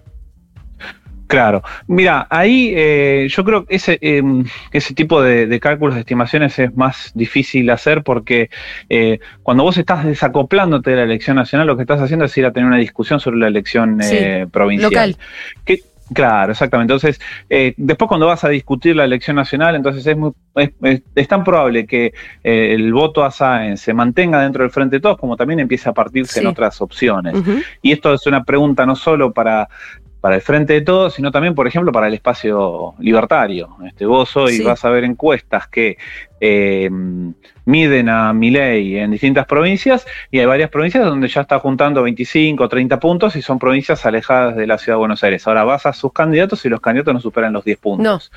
Claro, 1.26 1.62
mira, 1.88 2.26
ahí 2.28 2.72
eh, 2.76 3.26
yo 3.30 3.44
creo 3.44 3.64
que 3.64 3.74
ese, 3.76 3.98
eh, 4.02 4.22
ese 4.72 4.94
tipo 4.94 5.22
de, 5.22 5.46
de 5.46 5.58
cálculos, 5.58 5.94
de 5.94 6.00
estimaciones 6.00 6.58
es 6.58 6.76
más 6.76 7.12
difícil 7.14 7.70
hacer 7.70 8.02
porque 8.02 8.50
eh, 8.90 9.20
cuando 9.42 9.64
vos 9.64 9.76
estás 9.78 10.04
desacoplándote 10.04 10.90
de 10.90 10.96
la 10.96 11.02
elección 11.04 11.36
nacional, 11.36 11.66
lo 11.66 11.76
que 11.76 11.82
estás 11.82 12.00
haciendo 12.02 12.26
es 12.26 12.36
ir 12.36 12.44
a 12.44 12.52
tener 12.52 12.66
una 12.68 12.76
discusión 12.76 13.20
sobre 13.20 13.38
la 13.38 13.48
elección 13.48 14.00
Sí, 14.02 14.16
eh, 14.16 14.46
provincial. 14.52 14.90
local. 14.90 15.16
Que, 15.64 15.80
Claro, 16.12 16.52
exactamente. 16.52 16.92
Entonces, 16.92 17.18
eh, 17.48 17.72
después 17.78 18.08
cuando 18.08 18.26
vas 18.26 18.44
a 18.44 18.50
discutir 18.50 18.94
la 18.94 19.04
elección 19.04 19.36
nacional, 19.36 19.74
entonces 19.74 20.06
es, 20.06 20.16
muy, 20.16 20.32
es, 20.56 20.70
es- 20.82 21.02
es 21.14 21.28
tan 21.28 21.42
probable 21.44 21.86
que 21.86 22.12
eh, 22.42 22.74
el 22.74 22.92
voto 22.92 23.24
a 23.24 23.30
Sáenz 23.30 23.80
se 23.80 23.94
mantenga 23.94 24.42
dentro 24.42 24.62
del 24.62 24.70
Frente 24.70 24.96
de 24.96 25.00
Todos 25.00 25.16
como 25.16 25.36
también 25.36 25.60
empiece 25.60 25.88
a 25.88 25.92
partirse 25.92 26.34
Sí. 26.34 26.40
en 26.40 26.46
otras 26.48 26.80
opciones. 26.82 27.34
Y 27.80 27.92
esto 27.92 28.12
es 28.12 28.26
una 28.26 28.44
pregunta 28.44 28.84
no 28.84 28.96
solo 28.96 29.32
para, 29.32 29.68
para 30.24 30.36
el 30.36 30.40
Frente 30.40 30.72
de 30.72 30.80
Todos, 30.80 31.12
sino 31.12 31.30
también, 31.30 31.54
por 31.54 31.66
ejemplo, 31.66 31.92
para 31.92 32.06
el 32.08 32.14
espacio 32.14 32.94
libertario. 32.98 33.76
Este, 33.86 34.06
vos 34.06 34.34
hoy 34.38 34.52
Sí. 34.52 34.62
vas 34.62 34.82
a 34.82 34.88
ver 34.88 35.04
encuestas 35.04 35.68
que 35.68 35.98
eh, 36.40 36.88
miden 37.66 38.08
a 38.08 38.32
Milei 38.32 38.96
en 38.96 39.10
distintas 39.10 39.44
provincias 39.44 40.06
y 40.30 40.38
hay 40.38 40.46
varias 40.46 40.70
provincias 40.70 41.04
donde 41.04 41.28
ya 41.28 41.42
está 41.42 41.58
juntando 41.58 42.02
25 42.02 42.64
o 42.64 42.68
30 42.70 42.98
puntos 43.00 43.36
y 43.36 43.42
son 43.42 43.58
provincias 43.58 44.06
alejadas 44.06 44.56
de 44.56 44.66
la 44.66 44.78
ciudad 44.78 44.96
de 44.96 45.00
Buenos 45.00 45.22
Aires. 45.22 45.46
Ahora 45.46 45.64
vas 45.64 45.84
a 45.84 45.92
sus 45.92 46.10
candidatos 46.14 46.64
y 46.64 46.70
los 46.70 46.80
candidatos 46.80 47.12
no 47.12 47.20
superan 47.20 47.52
los 47.52 47.62
10 47.66 47.76
puntos. 47.76 48.32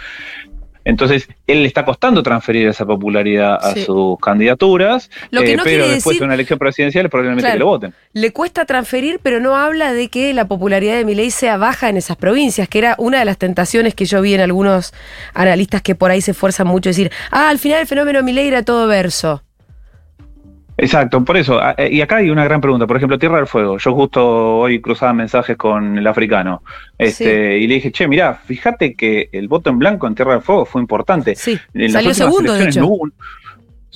Entonces, 0.87 1.27
él 1.47 1.61
le 1.63 1.67
está 1.67 1.83
costando 1.83 2.23
transferir 2.23 2.67
esa 2.67 2.85
popularidad 2.85 3.55
a 3.61 3.73
Sí. 3.73 3.83
sus 3.83 4.17
candidaturas, 4.19 5.09
Lo 5.31 5.41
que 5.41 5.51
eh, 5.53 5.57
no 5.57 5.63
pero 5.63 5.87
después 5.87 6.13
decir- 6.15 6.19
de 6.19 6.25
una 6.25 6.33
elección 6.33 6.57
presidencial 6.59 7.09
probablemente 7.09 7.41
Claro. 7.43 7.53
que 7.55 7.59
lo 7.59 7.65
voten. 7.65 7.93
Le 8.13 8.31
cuesta 8.31 8.65
transferir, 8.65 9.19
pero 9.21 9.39
no 9.39 9.57
habla 9.57 9.93
de 9.93 10.07
que 10.09 10.33
la 10.33 10.47
popularidad 10.47 10.95
de 10.95 11.03
Milei 11.05 11.29
sea 11.29 11.57
baja 11.57 11.89
en 11.89 11.97
esas 11.97 12.15
provincias, 12.17 12.67
que 12.69 12.79
era 12.79 12.95
una 12.97 13.19
de 13.19 13.25
las 13.25 13.37
tentaciones 13.37 13.93
que 13.95 14.05
yo 14.05 14.21
vi 14.21 14.33
en 14.33 14.41
algunos 14.41 14.93
analistas 15.33 15.81
que 15.81 15.93
por 15.95 16.09
ahí 16.11 16.21
se 16.21 16.31
esfuerzan 16.31 16.67
mucho 16.67 16.89
a 16.89 16.91
decir, 16.91 17.11
ah, 17.31 17.49
al 17.49 17.59
final 17.59 17.81
el 17.81 17.87
fenómeno 17.87 18.23
Milei 18.23 18.47
era 18.47 18.63
todo 18.63 18.87
verso. 18.87 19.43
Exacto, 20.77 21.23
por 21.25 21.37
eso. 21.37 21.59
a- 21.59 21.73
eh, 21.77 21.89
Y 21.91 22.01
acá 22.01 22.17
hay 22.17 22.29
una 22.29 22.43
gran 22.43 22.61
pregunta. 22.61 22.85
Por 22.85 22.97
ejemplo, 22.97 23.17
Tierra 23.17 23.37
del 23.37 23.47
Fuego. 23.47 23.77
Yo 23.79 23.93
justo 23.93 24.57
hoy 24.59 24.79
cruzaba 24.79 25.11
mensajes 25.13 25.57
con 25.57 25.97
el 25.97 26.05
africano. 26.05 26.61
Este, 26.97 27.57
Y 27.57 27.67
le 27.67 27.75
dije, 27.75 27.91
che, 27.91 28.07
mirá, 28.07 28.35
fíjate 28.35 28.93
que 28.95 29.29
el 29.31 29.47
voto 29.47 29.69
en 29.71 29.79
blanco 29.79 30.05
en 30.07 30.13
Tierra 30.15 30.33
del 30.33 30.41
Fuego 30.43 30.65
fue 30.65 30.79
importante. 30.81 31.35
Sí, 31.35 31.57
En 31.73 31.91
salió 31.91 32.13
segundo, 32.13 32.53
de 32.53 32.65
hecho. 32.65 32.81
no 32.81 32.87
hubo 32.87 33.09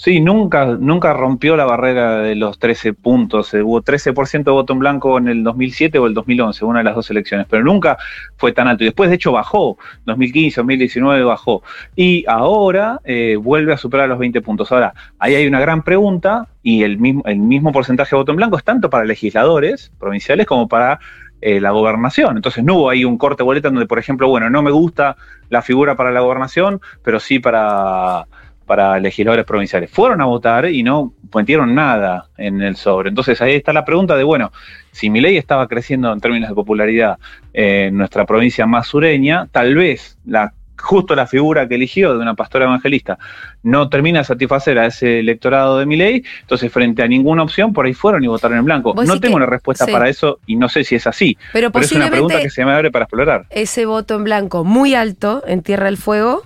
Sí, 0.04 0.20
nunca, 0.20 0.66
nunca 0.66 1.14
rompió 1.14 1.56
la 1.56 1.66
barrera 1.66 2.18
de 2.22 2.34
los 2.34 2.58
13 2.58 2.94
puntos. 2.94 3.54
Eh, 3.54 3.62
Hubo 3.62 3.84
13% 3.84 4.46
de 4.46 4.52
voto 4.52 4.74
en 4.74 4.80
blanco 4.80 5.20
en 5.20 5.28
el 5.28 5.44
2007 5.44 6.00
o 6.00 6.08
el 6.08 6.16
2011, 6.16 6.66
una 6.66 6.80
de 6.80 6.86
las 6.86 6.96
dos 6.96 7.12
elecciones, 7.12 7.46
pero 7.48 7.64
nunca 7.64 8.00
fue 8.36 8.52
tan 8.52 8.68
alto. 8.68 8.84
Y 8.84 8.88
después, 8.88 9.12
de 9.12 9.18
hecho, 9.18 9.32
bajó. 9.32 9.78
2015, 10.06 10.60
2019 10.60 11.24
bajó. 11.24 11.62
Y 11.96 12.26
ahora 12.28 13.00
eh, 13.04 13.38
vuelve 13.40 13.74
a 13.74 13.78
superar 13.78 14.10
los 14.10 14.18
20 14.18 14.42
puntos. 14.42 14.72
Ahora, 14.72 14.96
ahí 15.20 15.36
hay 15.36 15.46
una 15.46 15.60
gran 15.60 15.84
pregunta 15.84 16.48
y 16.64 16.82
el 16.82 16.98
mismo, 16.98 17.22
el 17.28 17.38
mismo 17.38 17.72
porcentaje 17.72 18.16
de 18.16 18.22
voto 18.22 18.32
en 18.32 18.38
blanco 18.38 18.58
es 18.58 18.64
tanto 18.64 18.90
para 18.90 19.06
legisladores 19.06 19.92
provinciales 20.00 20.48
como 20.48 20.68
para 20.68 21.00
eh, 21.42 21.62
la 21.62 21.70
gobernación. 21.70 22.38
Entonces 22.38 22.64
no 22.64 22.74
hubo 22.74 22.90
ahí 22.90 23.06
un 23.06 23.20
corte 23.20 23.44
boleta 23.44 23.70
donde, 23.70 23.86
por 23.86 24.00
ejemplo, 24.00 24.28
bueno, 24.28 24.50
no 24.50 24.64
me 24.64 24.72
gusta 24.72 25.16
la 25.50 25.62
figura 25.62 25.96
para 25.96 26.12
la 26.12 26.22
gobernación, 26.22 26.82
pero 27.04 27.20
sí 27.20 27.38
para, 27.38 28.26
para 28.66 29.00
legisladores 29.00 29.46
provinciales. 29.46 29.90
Fueron 29.92 30.22
a 30.22 30.26
votar 30.26 30.66
y 30.70 30.84
no 30.84 31.14
metieron 31.34 31.74
nada 31.76 32.26
en 32.38 32.62
el 32.62 32.76
sobre. 32.76 33.10
Entonces 33.10 33.42
ahí 33.42 33.56
está 33.56 33.74
la 33.74 33.86
pregunta 33.86 34.16
de, 34.16 34.24
bueno, 34.24 34.52
si 34.92 35.10
mi 35.10 35.22
ley 35.22 35.38
estaba 35.38 35.68
creciendo 35.68 36.12
en 36.12 36.20
términos 36.20 36.50
de 36.50 36.56
popularidad 36.56 37.18
en 37.54 37.98
nuestra 37.98 38.26
provincia 38.26 38.66
más 38.66 38.88
sureña, 38.88 39.48
tal 39.52 39.76
vez 39.76 40.18
la 40.26 40.54
justo 40.84 41.16
la 41.16 41.28
figura 41.28 41.68
que 41.68 41.76
eligió 41.76 42.14
de 42.16 42.20
una 42.20 42.34
pastora 42.34 42.66
evangelista 42.66 43.20
no 43.62 43.88
termina 43.88 44.18
de 44.20 44.26
satisfacer 44.26 44.80
a 44.80 44.88
ese 44.88 45.20
electorado 45.20 45.78
de 45.78 45.86
mi 45.86 45.96
ley, 45.96 46.24
entonces 46.42 46.72
frente 46.72 47.04
a 47.04 47.08
ninguna 47.08 47.44
opción 47.44 47.72
por 47.72 47.86
ahí 47.86 47.94
fueron 47.94 48.24
y 48.24 48.28
votaron 48.28 48.58
en 48.58 48.66
blanco. 48.66 48.96
No 48.96 49.20
tengo 49.20 49.34
que- 49.34 49.36
una 49.36 49.46
respuesta 49.46 49.86
sí. 49.86 49.92
para 49.92 50.10
eso 50.10 50.40
y 50.48 50.56
no 50.56 50.70
sé 50.70 50.84
si 50.84 50.96
es 50.96 51.06
así, 51.06 51.38
Pero 51.54 51.72
pero 51.72 51.86
es 51.86 51.92
una 51.92 52.10
pregunta 52.10 52.42
que 52.42 52.50
se 52.50 52.66
me 52.66 52.72
abre 52.72 52.90
para 52.90 53.04
explorar. 53.06 53.46
ese 53.52 53.86
voto 53.86 54.16
en 54.16 54.24
blanco 54.24 54.64
muy 54.64 54.96
alto 54.96 55.44
en 55.46 55.62
Tierra 55.62 55.86
del 55.86 55.98
Fuego 55.98 56.42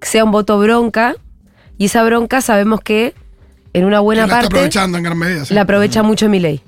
sea 0.00 0.24
un 0.24 0.32
voto 0.32 0.58
bronca, 0.58 1.14
y 1.78 1.86
esa 1.86 2.02
bronca 2.04 2.40
sabemos 2.40 2.80
que 2.80 3.14
en 3.72 3.84
una 3.84 4.00
buena 4.00 4.24
está 4.24 4.34
parte 4.36 4.46
aprovechando 4.46 4.98
en 4.98 5.04
gran 5.04 5.18
medida. 5.18 5.44
sí. 5.44 5.54
la 5.54 5.62
aprovecha 5.62 6.02
mucho 6.02 6.28
Milei. 6.28 6.60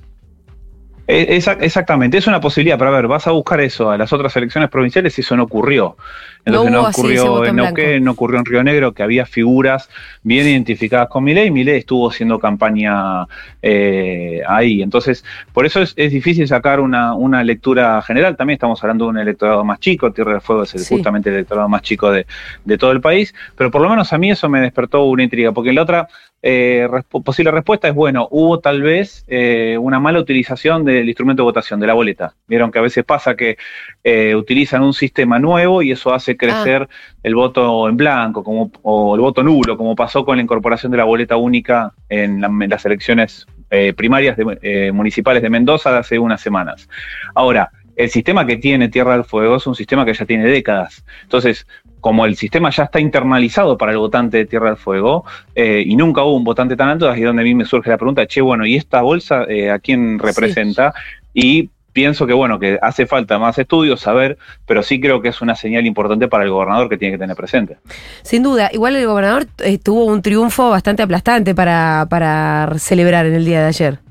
Eh, 1.09 1.37
esa- 1.37 1.53
exactamente, 1.53 2.19
es 2.19 2.27
una 2.27 2.41
posibilidad, 2.41 2.77
pero 2.79 2.91
a 2.93 2.97
ver, 2.97 3.07
vas 3.07 3.27
a 3.29 3.31
buscar 3.31 3.61
eso 3.61 3.91
a 3.93 3.97
las 3.99 4.13
otras 4.13 4.35
elecciones 4.37 4.69
provinciales 4.71 5.17
y 5.19 5.21
eso 5.21 5.37
no 5.37 5.45
ocurrió. 5.45 5.97
Entonces 6.47 6.71
No 6.73 6.83
no, 6.83 6.89
ocurrió 6.89 7.45
en 7.45 7.57
Neuquén, 7.57 8.05
no 8.05 8.11
ocurrió 8.13 8.39
en 8.39 8.45
Río 8.47 8.63
Negro, 8.63 8.93
que 8.93 9.03
había 9.03 9.27
figuras 9.27 9.91
bien 10.23 10.47
identificadas 10.47 11.09
con 11.09 11.25
Milei, 11.25 11.51
Milei 11.51 11.79
estuvo 11.79 12.09
haciendo 12.09 12.39
campaña 12.39 13.27
eh, 13.61 14.43
ahí. 14.47 14.81
Entonces, 14.81 15.25
por 15.53 15.67
eso 15.67 15.83
es, 15.83 15.93
es 15.97 16.13
difícil 16.13 16.47
sacar 16.47 16.81
una, 16.81 17.15
una 17.15 17.43
lectura 17.43 18.01
general. 18.03 18.37
También 18.37 18.55
estamos 18.55 18.83
hablando 18.83 19.07
de 19.07 19.11
un 19.11 19.19
electorado 19.19 19.65
más 19.65 19.81
chico, 19.81 20.13
Tierra 20.13 20.33
del 20.33 20.41
Fuego 20.41 20.63
es 20.63 20.75
el- 20.75 20.81
Sí. 20.81 20.95
justamente 20.95 21.29
el 21.31 21.35
electorado 21.37 21.69
más 21.69 21.83
chico 21.83 22.11
de, 22.13 22.27
de 22.65 22.79
todo 22.79 22.93
el 22.93 23.01
país, 23.01 23.35
pero 23.57 23.71
por 23.71 23.83
lo 23.83 23.89
menos 23.91 24.13
a 24.13 24.19
mí 24.19 24.31
eso 24.31 24.49
me 24.49 24.61
despertó 24.61 25.05
una 25.05 25.25
intriga, 25.25 25.51
porque 25.53 25.73
la 25.73 25.83
otra 25.83 26.07
eh, 26.43 26.87
resp- 26.89 27.25
posible 27.25 27.51
respuesta 27.51 27.89
es, 27.89 27.95
bueno, 27.95 28.29
hubo 28.31 28.61
tal 28.61 28.83
vez 28.83 29.25
eh, 29.27 29.77
una 29.81 29.99
mala 29.99 30.21
utilización 30.21 30.85
del 30.85 31.09
instrumento 31.09 31.43
de 31.43 31.45
votación, 31.47 31.81
de 31.81 31.89
la 31.89 31.95
boleta. 31.95 32.35
Vieron 32.47 32.71
que 32.71 32.79
a 32.79 32.83
veces 32.83 33.05
pasa 33.05 33.35
que 33.35 33.57
eh, 34.05 34.35
utilizan 34.37 34.83
un 34.83 34.93
sistema 34.93 35.41
nuevo 35.41 35.83
y 35.83 35.91
eso 35.91 36.15
hace 36.15 36.36
crecer 36.37 36.89
el 37.23 37.35
voto 37.35 37.89
en 37.89 37.97
blanco 37.97 38.43
como, 38.45 38.71
o 38.83 39.15
el 39.15 39.21
voto 39.21 39.43
nulo, 39.43 39.77
como 39.77 39.95
pasó 39.97 40.25
con 40.25 40.37
la 40.37 40.43
incorporación 40.43 40.93
de 40.93 40.99
la 40.99 41.05
boleta 41.05 41.37
única 41.37 41.93
en, 42.09 42.41
la- 42.41 42.49
en 42.49 42.69
las 42.71 42.85
elecciones 42.85 43.47
eh, 43.71 43.93
primarias 43.95 44.37
de- 44.37 44.59
eh, 44.63 44.93
municipales 44.93 45.43
de 45.43 45.51
Mendoza 45.51 45.91
de 45.93 45.99
hace 45.99 46.19
unas 46.19 46.41
semanas. 46.41 46.89
Ahora, 47.35 47.71
el 47.97 48.11
sistema 48.11 48.47
que 48.47 48.59
tiene 48.59 48.89
Tierra 48.91 49.13
del 49.15 49.25
Fuego 49.25 49.57
es 49.57 49.67
un 49.67 49.75
sistema 49.75 50.05
que 50.05 50.13
ya 50.13 50.27
tiene 50.27 50.45
décadas. 50.45 51.03
Entonces, 51.23 51.67
como 52.01 52.27
el 52.27 52.37
sistema 52.37 52.71
ya 52.71 52.85
está 52.85 53.01
internalizado 53.01 53.77
para 53.79 53.91
el 53.93 53.99
votante 53.99 54.37
de 54.37 54.45
Tierra 54.45 54.69
del 54.69 54.77
Fuego, 54.77 55.25
eh, 55.55 55.83
y 55.85 55.97
nunca 55.97 56.23
hubo 56.23 56.37
un 56.37 56.45
votante 56.45 56.77
tan 56.77 56.91
alto, 56.91 57.11
ahí 57.11 57.21
es 57.23 57.27
donde 57.27 57.43
a 57.43 57.45
mí 57.45 57.55
me 57.55 57.65
surge 57.65 57.89
la 57.91 57.97
pregunta, 57.97 58.27
che, 58.27 58.41
bueno, 58.43 58.67
¿y 58.67 58.77
esta 58.77 59.01
bolsa 59.01 59.45
eh, 59.49 59.71
a 59.71 59.79
quién 59.79 60.19
representa? 60.19 60.93
Y 61.33 61.71
pienso 61.97 62.27
que, 62.27 62.35
bueno, 62.35 62.59
que 62.59 62.79
hace 62.83 63.07
falta 63.07 63.39
más 63.39 63.57
estudios, 63.59 64.01
saber, 64.01 64.37
pero 64.67 64.83
sí 64.83 65.01
creo 65.01 65.23
que 65.23 65.29
es 65.29 65.41
una 65.41 65.57
señal 65.57 65.87
importante 65.87 66.29
para 66.29 66.45
el 66.45 66.51
gobernador 66.51 66.91
que 66.91 66.99
tiene 66.99 67.15
que 67.15 67.19
tener 67.19 67.35
presente. 67.35 67.79
Sin 68.21 68.43
duda, 68.43 68.69
igual 68.71 68.97
el 68.97 69.07
gobernador 69.07 69.47
eh, 69.65 69.79
tuvo 69.79 70.05
un 70.05 70.21
triunfo 70.21 70.69
bastante 70.69 71.03
aplastante 71.03 71.55
para, 71.55 72.07
para 72.11 72.71
celebrar 72.77 73.25
en 73.25 73.33
el 73.33 73.47
día 73.47 73.63
de 73.63 73.69
ayer. 73.69 74.06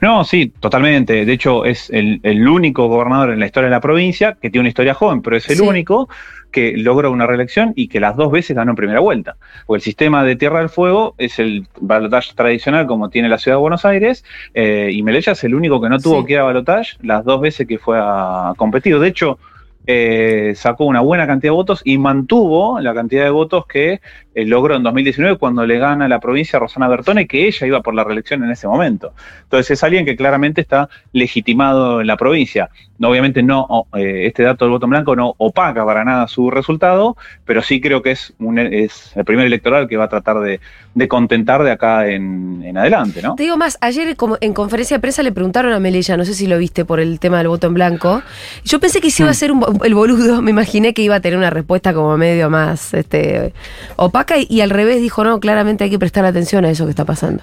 No, 0.00 0.24
sí, 0.24 0.52
totalmente. 0.60 1.24
De 1.24 1.32
hecho, 1.32 1.64
es 1.64 1.90
el, 1.90 2.20
el 2.22 2.46
único 2.48 2.88
gobernador 2.88 3.30
en 3.30 3.40
la 3.40 3.46
historia 3.46 3.68
de 3.68 3.74
la 3.76 3.80
provincia 3.80 4.36
que 4.40 4.50
tiene 4.50 4.60
una 4.62 4.68
historia 4.68 4.94
joven, 4.94 5.22
pero 5.22 5.36
es 5.36 5.48
el 5.50 5.56
Sí. 5.56 5.62
único 5.62 6.08
que 6.50 6.76
logró 6.76 7.10
una 7.10 7.26
reelección 7.26 7.72
y 7.74 7.88
que 7.88 7.98
las 7.98 8.16
dos 8.16 8.30
veces 8.30 8.54
ganó 8.56 8.70
en 8.72 8.76
primera 8.76 9.00
vuelta. 9.00 9.36
Porque 9.66 9.78
el 9.78 9.82
sistema 9.82 10.22
de 10.22 10.36
Tierra 10.36 10.60
del 10.60 10.68
Fuego 10.68 11.14
es 11.18 11.38
el 11.40 11.66
balotaje 11.80 12.32
tradicional 12.34 12.86
como 12.86 13.10
tiene 13.10 13.28
la 13.28 13.38
ciudad 13.38 13.56
de 13.56 13.60
Buenos 13.60 13.84
Aires, 13.84 14.24
eh, 14.54 14.90
y 14.92 15.02
Melella 15.02 15.32
es 15.32 15.42
el 15.44 15.54
único 15.54 15.80
que 15.80 15.88
no 15.88 15.98
tuvo 15.98 16.20
Sí. 16.20 16.26
que 16.26 16.32
ir 16.34 16.38
a 16.38 16.44
balotaje 16.44 16.96
las 17.02 17.24
dos 17.24 17.40
veces 17.40 17.66
que 17.66 17.78
fue 17.78 17.98
a 18.00 18.52
competir. 18.56 18.98
De 19.00 19.08
hecho, 19.08 19.38
eh, 19.86 20.52
sacó 20.56 20.84
una 20.86 21.00
buena 21.00 21.26
cantidad 21.26 21.50
de 21.52 21.56
votos 21.56 21.82
y 21.84 21.98
mantuvo 21.98 22.80
la 22.80 22.94
cantidad 22.94 23.24
de 23.24 23.30
votos 23.30 23.66
que 23.66 24.00
eh, 24.34 24.44
logró 24.44 24.76
en 24.76 24.82
2019 24.82 25.38
cuando 25.38 25.64
le 25.66 25.78
gana 25.78 26.08
la 26.08 26.20
provincia 26.20 26.56
a 26.56 26.60
Rosana 26.60 26.88
Bertone, 26.88 27.26
que 27.26 27.46
ella 27.46 27.66
iba 27.66 27.80
por 27.82 27.94
la 27.94 28.04
reelección 28.04 28.42
en 28.44 28.50
ese 28.50 28.66
momento. 28.66 29.12
Entonces 29.44 29.72
es 29.72 29.84
alguien 29.84 30.04
que 30.04 30.16
claramente 30.16 30.60
está 30.60 30.88
legitimado 31.12 32.00
en 32.00 32.06
la 32.06 32.16
provincia. 32.16 32.70
Obviamente 33.02 33.42
no, 33.42 33.66
eh, 33.96 34.26
este 34.26 34.44
dato 34.44 34.64
del 34.64 34.70
voto 34.72 34.86
en 34.86 34.90
blanco 34.90 35.16
no 35.16 35.34
opaca 35.38 35.84
para 35.84 36.04
nada 36.04 36.28
su 36.28 36.48
resultado, 36.50 37.16
pero 37.44 37.60
sí 37.60 37.80
creo 37.80 38.02
que 38.02 38.12
es, 38.12 38.32
un, 38.38 38.58
es 38.58 39.10
el 39.16 39.24
primer 39.24 39.46
electoral 39.46 39.88
que 39.88 39.96
va 39.96 40.04
a 40.04 40.08
tratar 40.08 40.38
de, 40.40 40.60
de 40.94 41.08
contentar 41.08 41.64
de 41.64 41.72
acá 41.72 42.06
en, 42.08 42.62
en 42.64 42.78
adelante, 42.78 43.20
¿no? 43.20 43.34
Te 43.34 43.42
digo 43.42 43.56
más, 43.56 43.76
ayer 43.80 44.14
como 44.16 44.38
en 44.40 44.54
conferencia 44.54 44.96
de 44.96 45.00
prensa 45.00 45.22
le 45.24 45.32
preguntaron 45.32 45.72
a 45.72 45.80
Melella, 45.80 46.16
no 46.16 46.24
sé 46.24 46.34
si 46.34 46.46
lo 46.46 46.56
viste 46.56 46.84
por 46.84 47.00
el 47.00 47.18
tema 47.18 47.38
del 47.38 47.48
voto 47.48 47.66
en 47.66 47.74
blanco. 47.74 48.22
Yo 48.64 48.78
pensé 48.78 49.00
que 49.00 49.10
se 49.10 49.24
iba 49.24 49.30
a 49.30 49.34
ser 49.34 49.50
un 49.50 49.60
bo- 49.60 49.84
el 49.84 49.94
boludo, 49.94 50.40
me 50.40 50.52
imaginé 50.52 50.94
que 50.94 51.02
iba 51.02 51.16
a 51.16 51.20
tener 51.20 51.36
una 51.36 51.50
respuesta 51.50 51.92
como 51.92 52.16
medio 52.16 52.48
más 52.48 52.94
este, 52.94 53.52
opaca 53.96 54.23
y, 54.38 54.46
y 54.48 54.60
al 54.60 54.70
revés 54.70 55.00
dijo, 55.00 55.24
no, 55.24 55.40
claramente 55.40 55.84
hay 55.84 55.90
que 55.90 55.98
prestar 55.98 56.24
atención 56.24 56.64
a 56.64 56.70
eso 56.70 56.84
que 56.84 56.90
está 56.90 57.04
pasando. 57.04 57.42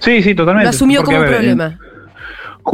Sí, 0.00 0.22
sí, 0.22 0.34
totalmente. 0.34 0.64
Lo 0.64 0.70
asumió 0.70 1.00
Porque, 1.00 1.14
como 1.14 1.26
ver, 1.26 1.34
problema. 1.36 1.78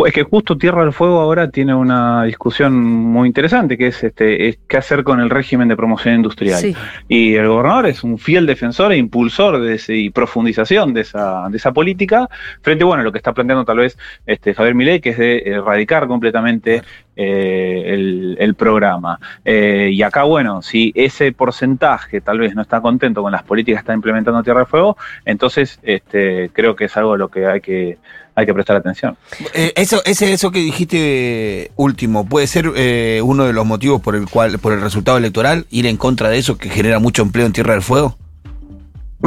Es 0.06 0.12
que 0.12 0.22
justo 0.22 0.56
Tierra 0.56 0.82
del 0.82 0.92
Fuego 0.92 1.20
ahora 1.20 1.50
tiene 1.50 1.74
una 1.74 2.24
discusión 2.24 2.74
muy 2.82 3.28
interesante, 3.28 3.78
que 3.78 3.88
es 3.88 4.02
este, 4.02 4.48
es 4.48 4.58
qué 4.66 4.76
hacer 4.76 5.04
con 5.04 5.20
el 5.20 5.30
régimen 5.30 5.68
de 5.68 5.76
promoción 5.76 6.16
industrial. 6.16 6.60
Sí. 6.60 6.74
Y 7.08 7.34
el 7.34 7.48
gobernador 7.48 7.86
es 7.86 8.02
un 8.02 8.18
fiel 8.18 8.46
defensor 8.46 8.92
e 8.92 8.96
impulsor 8.96 9.60
de 9.60 9.74
ese, 9.74 9.94
y 9.96 10.10
profundización 10.10 10.94
de 10.94 11.02
esa, 11.02 11.48
de 11.48 11.56
esa 11.56 11.72
política, 11.72 12.28
frente 12.62 12.84
bueno, 12.84 13.02
a 13.02 13.04
lo 13.04 13.12
que 13.12 13.18
está 13.18 13.32
planteando 13.32 13.64
tal 13.64 13.78
vez 13.78 13.96
este, 14.26 14.54
Javier 14.54 14.74
Milei, 14.74 15.00
que 15.00 15.10
es 15.10 15.18
de 15.18 15.38
erradicar 15.46 16.06
completamente 16.06 16.82
eh, 17.16 17.82
el, 17.86 18.36
el 18.40 18.54
programa. 18.54 19.20
Eh, 19.44 19.90
y 19.92 20.02
acá, 20.02 20.24
bueno, 20.24 20.62
si 20.62 20.92
ese 20.96 21.32
porcentaje 21.32 22.20
tal 22.20 22.38
vez 22.38 22.54
no 22.54 22.62
está 22.62 22.80
contento 22.80 23.22
con 23.22 23.32
las 23.32 23.44
políticas 23.44 23.80
que 23.80 23.84
está 23.84 23.94
implementando 23.94 24.42
Tierra 24.42 24.60
del 24.60 24.68
Fuego, 24.68 24.96
entonces 25.24 25.78
este, 25.82 26.50
creo 26.52 26.74
que 26.74 26.86
es 26.86 26.96
algo 26.96 27.14
a 27.14 27.18
lo 27.18 27.28
que 27.28 27.46
hay 27.46 27.60
que, 27.60 27.98
hay 28.34 28.46
que 28.46 28.54
prestar 28.54 28.76
atención. 28.76 29.16
Eh, 29.54 29.72
eso, 29.76 30.02
ese, 30.04 30.32
eso 30.32 30.50
que 30.50 30.58
dijiste 30.58 31.70
último, 31.76 32.26
¿puede 32.26 32.46
ser 32.46 32.70
eh, 32.76 33.20
uno 33.22 33.44
de 33.44 33.52
los 33.52 33.64
motivos 33.64 34.00
por 34.00 34.16
el 34.16 34.28
cual, 34.28 34.58
por 34.58 34.72
el 34.72 34.80
resultado 34.80 35.18
electoral, 35.18 35.66
ir 35.70 35.86
en 35.86 35.96
contra 35.96 36.28
de 36.28 36.38
eso 36.38 36.58
que 36.58 36.68
genera 36.68 36.98
mucho 36.98 37.22
empleo 37.22 37.46
en 37.46 37.52
Tierra 37.52 37.74
del 37.74 37.82
Fuego? 37.82 38.16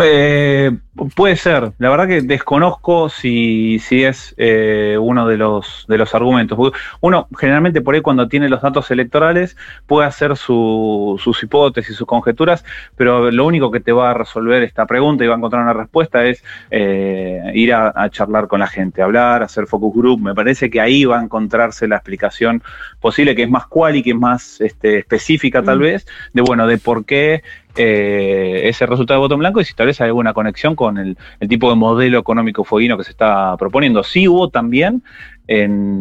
Eh, 0.03 0.71
puede 1.15 1.35
ser. 1.35 1.71
La 1.79 1.89
verdad 1.89 2.07
que 2.07 2.21
desconozco 2.21 3.09
si, 3.09 3.79
si 3.79 4.03
es 4.03 4.35
eh, 4.37 4.95
uno 4.99 5.27
de 5.27 5.37
los, 5.37 5.85
de 5.87 5.97
los 5.97 6.13
argumentos. 6.13 6.57
Uno 7.01 7.27
generalmente 7.37 7.81
por 7.81 7.95
ahí 7.95 8.01
cuando 8.01 8.27
tiene 8.27 8.47
los 8.49 8.61
datos 8.61 8.91
electorales 8.91 9.57
puede 9.87 10.07
hacer 10.07 10.37
su- 10.37 11.19
sus 11.23 11.41
hipótesis, 11.41 11.95
sus 11.95 12.05
conjeturas, 12.07 12.63
pero 12.95 13.31
lo 13.31 13.45
único 13.45 13.71
que 13.71 13.79
te 13.79 13.91
va 13.91 14.11
a 14.11 14.13
resolver 14.13 14.61
esta 14.63 14.85
pregunta 14.85 15.23
y 15.23 15.27
va 15.27 15.33
a 15.33 15.37
encontrar 15.37 15.63
una 15.63 15.73
respuesta 15.73 16.25
es 16.25 16.43
eh, 16.69 17.41
ir 17.55 17.73
a, 17.73 17.91
a 17.95 18.09
charlar 18.09 18.47
con 18.47 18.59
la 18.59 18.67
gente, 18.67 19.01
hablar, 19.01 19.41
hacer 19.43 19.65
focus 19.67 19.95
group. 19.95 20.21
Me 20.21 20.35
parece 20.35 20.69
que 20.69 20.79
ahí 20.79 21.05
va 21.05 21.19
a 21.19 21.23
encontrarse 21.23 21.87
la 21.87 21.95
explicación 21.95 22.61
posible, 22.99 23.35
que 23.35 23.43
es 23.43 23.49
más 23.49 23.65
cual 23.67 23.95
y 23.95 24.03
que 24.03 24.11
es 24.11 24.15
más 24.15 24.61
este, 24.61 24.99
específica 24.99 25.63
tal 25.63 25.77
Mm. 25.79 25.81
vez, 25.81 26.07
de 26.33 26.41
bueno, 26.41 26.67
de 26.67 26.77
por 26.77 27.05
qué 27.05 27.41
eh, 27.77 28.61
ese 28.65 28.85
resultado 28.85 29.19
de 29.19 29.25
voto 29.25 29.35
en 29.35 29.39
blanco 29.39 29.61
y 29.61 29.65
si 29.65 29.73
tal 29.73 29.87
vez 29.87 30.01
hay 30.01 30.07
alguna 30.07 30.33
conexión 30.33 30.75
con 30.75 30.97
el, 30.97 31.17
tipo 31.47 31.69
de 31.69 31.75
modelo 31.75 32.19
económico 32.19 32.63
fueguino 32.63 32.97
que 32.97 33.03
se 33.03 33.11
está 33.11 33.55
proponiendo. 33.57 34.03
Sí 34.03 34.27
hubo 34.27 34.49
también, 34.49 35.03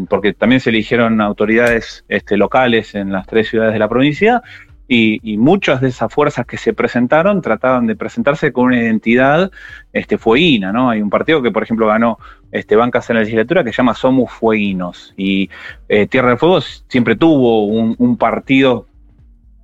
porque 0.08 0.32
también 0.32 0.60
se 0.60 0.70
eligieron 0.70 1.20
autoridades 1.20 2.04
este, 2.08 2.36
locales 2.36 2.94
en 2.94 3.12
las 3.12 3.26
tres 3.26 3.48
ciudades 3.48 3.72
de 3.72 3.78
la 3.78 3.88
provincia, 3.88 4.42
y, 4.88 5.36
muchas 5.36 5.80
de 5.80 5.88
esas 5.88 6.12
fuerzas 6.12 6.46
que 6.46 6.56
se 6.56 6.72
presentaron 6.72 7.42
trataban 7.42 7.86
de 7.86 7.96
presentarse 7.96 8.52
con 8.52 8.66
una 8.66 8.78
identidad 8.78 9.50
este, 9.92 10.18
fueguina, 10.18 10.72
¿no? 10.72 10.90
Hay 10.90 11.02
un 11.02 11.10
partido 11.10 11.42
que, 11.42 11.50
por 11.50 11.62
ejemplo, 11.62 11.86
ganó 11.86 12.18
este, 12.52 12.76
bancas 12.76 13.10
en 13.10 13.16
la 13.16 13.22
legislatura 13.22 13.64
que 13.64 13.72
se 13.72 13.78
llama 13.78 13.94
Somos 13.94 14.30
Fueguinos, 14.32 15.12
y 15.16 15.50
eh, 15.88 16.06
Tierra 16.06 16.28
del 16.28 16.38
Fuego 16.38 16.60
siempre 16.60 17.16
tuvo 17.16 17.64
un 17.64 18.16
partido 18.16 18.86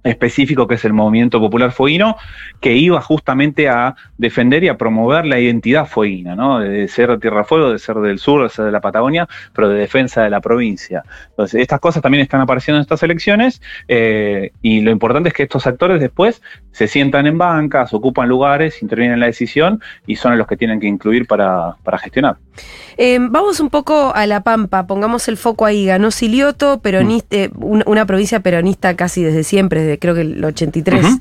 específico 0.04 0.66
que 0.66 0.74
es 0.74 0.84
el 0.84 0.92
Movimiento 0.92 1.40
Popular 1.40 1.72
Fueguino, 1.72 2.16
que 2.60 2.74
iba 2.74 3.00
justamente 3.00 3.68
a 3.68 3.94
defender 4.18 4.64
y 4.64 4.68
a 4.68 4.76
promover 4.76 5.26
la 5.26 5.38
identidad 5.38 5.86
fueguina, 5.86 6.34
¿no? 6.34 6.58
De 6.58 6.88
ser 6.88 7.10
de 7.10 7.18
Tierra 7.18 7.44
Fuego, 7.44 7.70
de 7.70 7.78
ser 7.78 7.96
del 7.96 8.18
sur, 8.18 8.42
de 8.42 8.48
ser 8.48 8.64
de 8.64 8.72
la 8.72 8.80
Patagonia, 8.80 9.28
pero 9.52 9.68
de 9.68 9.78
defensa 9.78 10.22
de 10.22 10.30
la 10.30 10.40
provincia. 10.40 11.04
Entonces, 11.30 11.60
estas 11.60 11.80
cosas 11.80 12.02
también 12.02 12.22
están 12.22 12.40
apareciendo 12.40 12.78
en 12.78 12.82
estas 12.82 13.02
elecciones 13.02 13.62
eh, 13.88 14.50
y 14.60 14.80
lo 14.80 14.90
importante 14.90 15.28
es 15.28 15.34
que 15.34 15.44
estos 15.44 15.66
actores 15.66 16.00
después 16.00 16.42
se 16.72 16.88
sientan 16.88 17.26
en 17.26 17.38
bancas, 17.38 17.92
ocupan 17.94 18.28
lugares, 18.28 18.82
intervienen 18.82 19.14
en 19.14 19.20
la 19.20 19.26
decisión 19.26 19.80
y 20.06 20.16
son 20.16 20.36
los 20.38 20.46
que 20.46 20.56
tienen 20.56 20.80
que 20.80 20.86
incluir 20.86 21.26
para, 21.26 21.76
para 21.84 21.98
gestionar. 21.98 22.36
Eh, 22.96 23.18
vamos 23.20 23.60
un 23.60 23.70
poco 23.70 24.12
a 24.14 24.26
La 24.26 24.42
Pampa, 24.42 24.86
pongamos 24.86 25.28
el 25.28 25.36
foco 25.36 25.66
ahí. 25.66 25.86
Ganó 25.86 26.10
Silioto, 26.10 26.80
peronista, 26.80 27.36
eh, 27.36 27.50
una, 27.54 27.84
una 27.86 28.06
provincia 28.06 28.40
peronista 28.40 28.96
casi 28.96 29.22
desde 29.22 29.44
siempre, 29.44 29.82
desde 29.82 29.98
creo 29.98 30.14
que 30.14 30.22
el 30.22 30.44
83, 30.44 31.04
Ujú. 31.04 31.18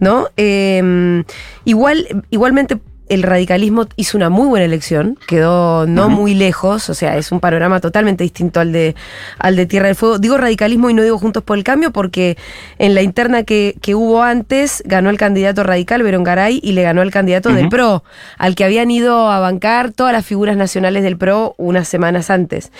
¿no? 0.00 0.28
Eh, 0.36 1.22
igual, 1.64 2.24
igualmente 2.30 2.78
el 3.08 3.22
radicalismo 3.22 3.86
hizo 3.96 4.16
una 4.16 4.30
muy 4.30 4.48
buena 4.48 4.64
elección, 4.64 5.18
quedó 5.26 5.86
no 5.86 6.08
muy 6.08 6.34
lejos, 6.34 6.88
o 6.90 6.94
sea, 6.94 7.16
es 7.16 7.32
un 7.32 7.40
panorama 7.40 7.80
totalmente 7.80 8.24
distinto 8.24 8.60
al 8.60 8.72
de, 8.72 8.94
al 9.38 9.56
de 9.56 9.66
Tierra 9.66 9.88
del 9.88 9.96
Fuego. 9.96 10.18
Digo 10.18 10.36
radicalismo 10.38 10.90
y 10.90 10.94
no 10.94 11.02
digo 11.02 11.18
Juntos 11.18 11.42
por 11.42 11.58
el 11.58 11.64
Cambio 11.64 11.90
porque 11.90 12.36
en 12.78 12.94
la 12.94 13.02
interna 13.02 13.42
que, 13.42 13.76
que 13.80 13.94
hubo 13.94 14.22
antes 14.22 14.82
ganó 14.86 15.10
el 15.10 15.18
candidato 15.18 15.62
radical, 15.62 16.02
Verón 16.02 16.24
Garay, 16.24 16.60
y 16.62 16.72
le 16.72 16.82
ganó 16.82 17.02
el 17.02 17.10
candidato 17.10 17.52
del. 17.52 17.68
PRO, 17.68 18.04
al 18.38 18.54
que 18.54 18.64
habían 18.64 18.90
ido 18.90 19.30
a 19.30 19.40
bancar 19.40 19.90
todas 19.90 20.12
las 20.12 20.24
figuras 20.24 20.56
nacionales 20.56 21.02
del 21.02 21.16
PRO 21.16 21.54
unas 21.56 21.88
semanas 21.88 22.30
antes. 22.30 22.70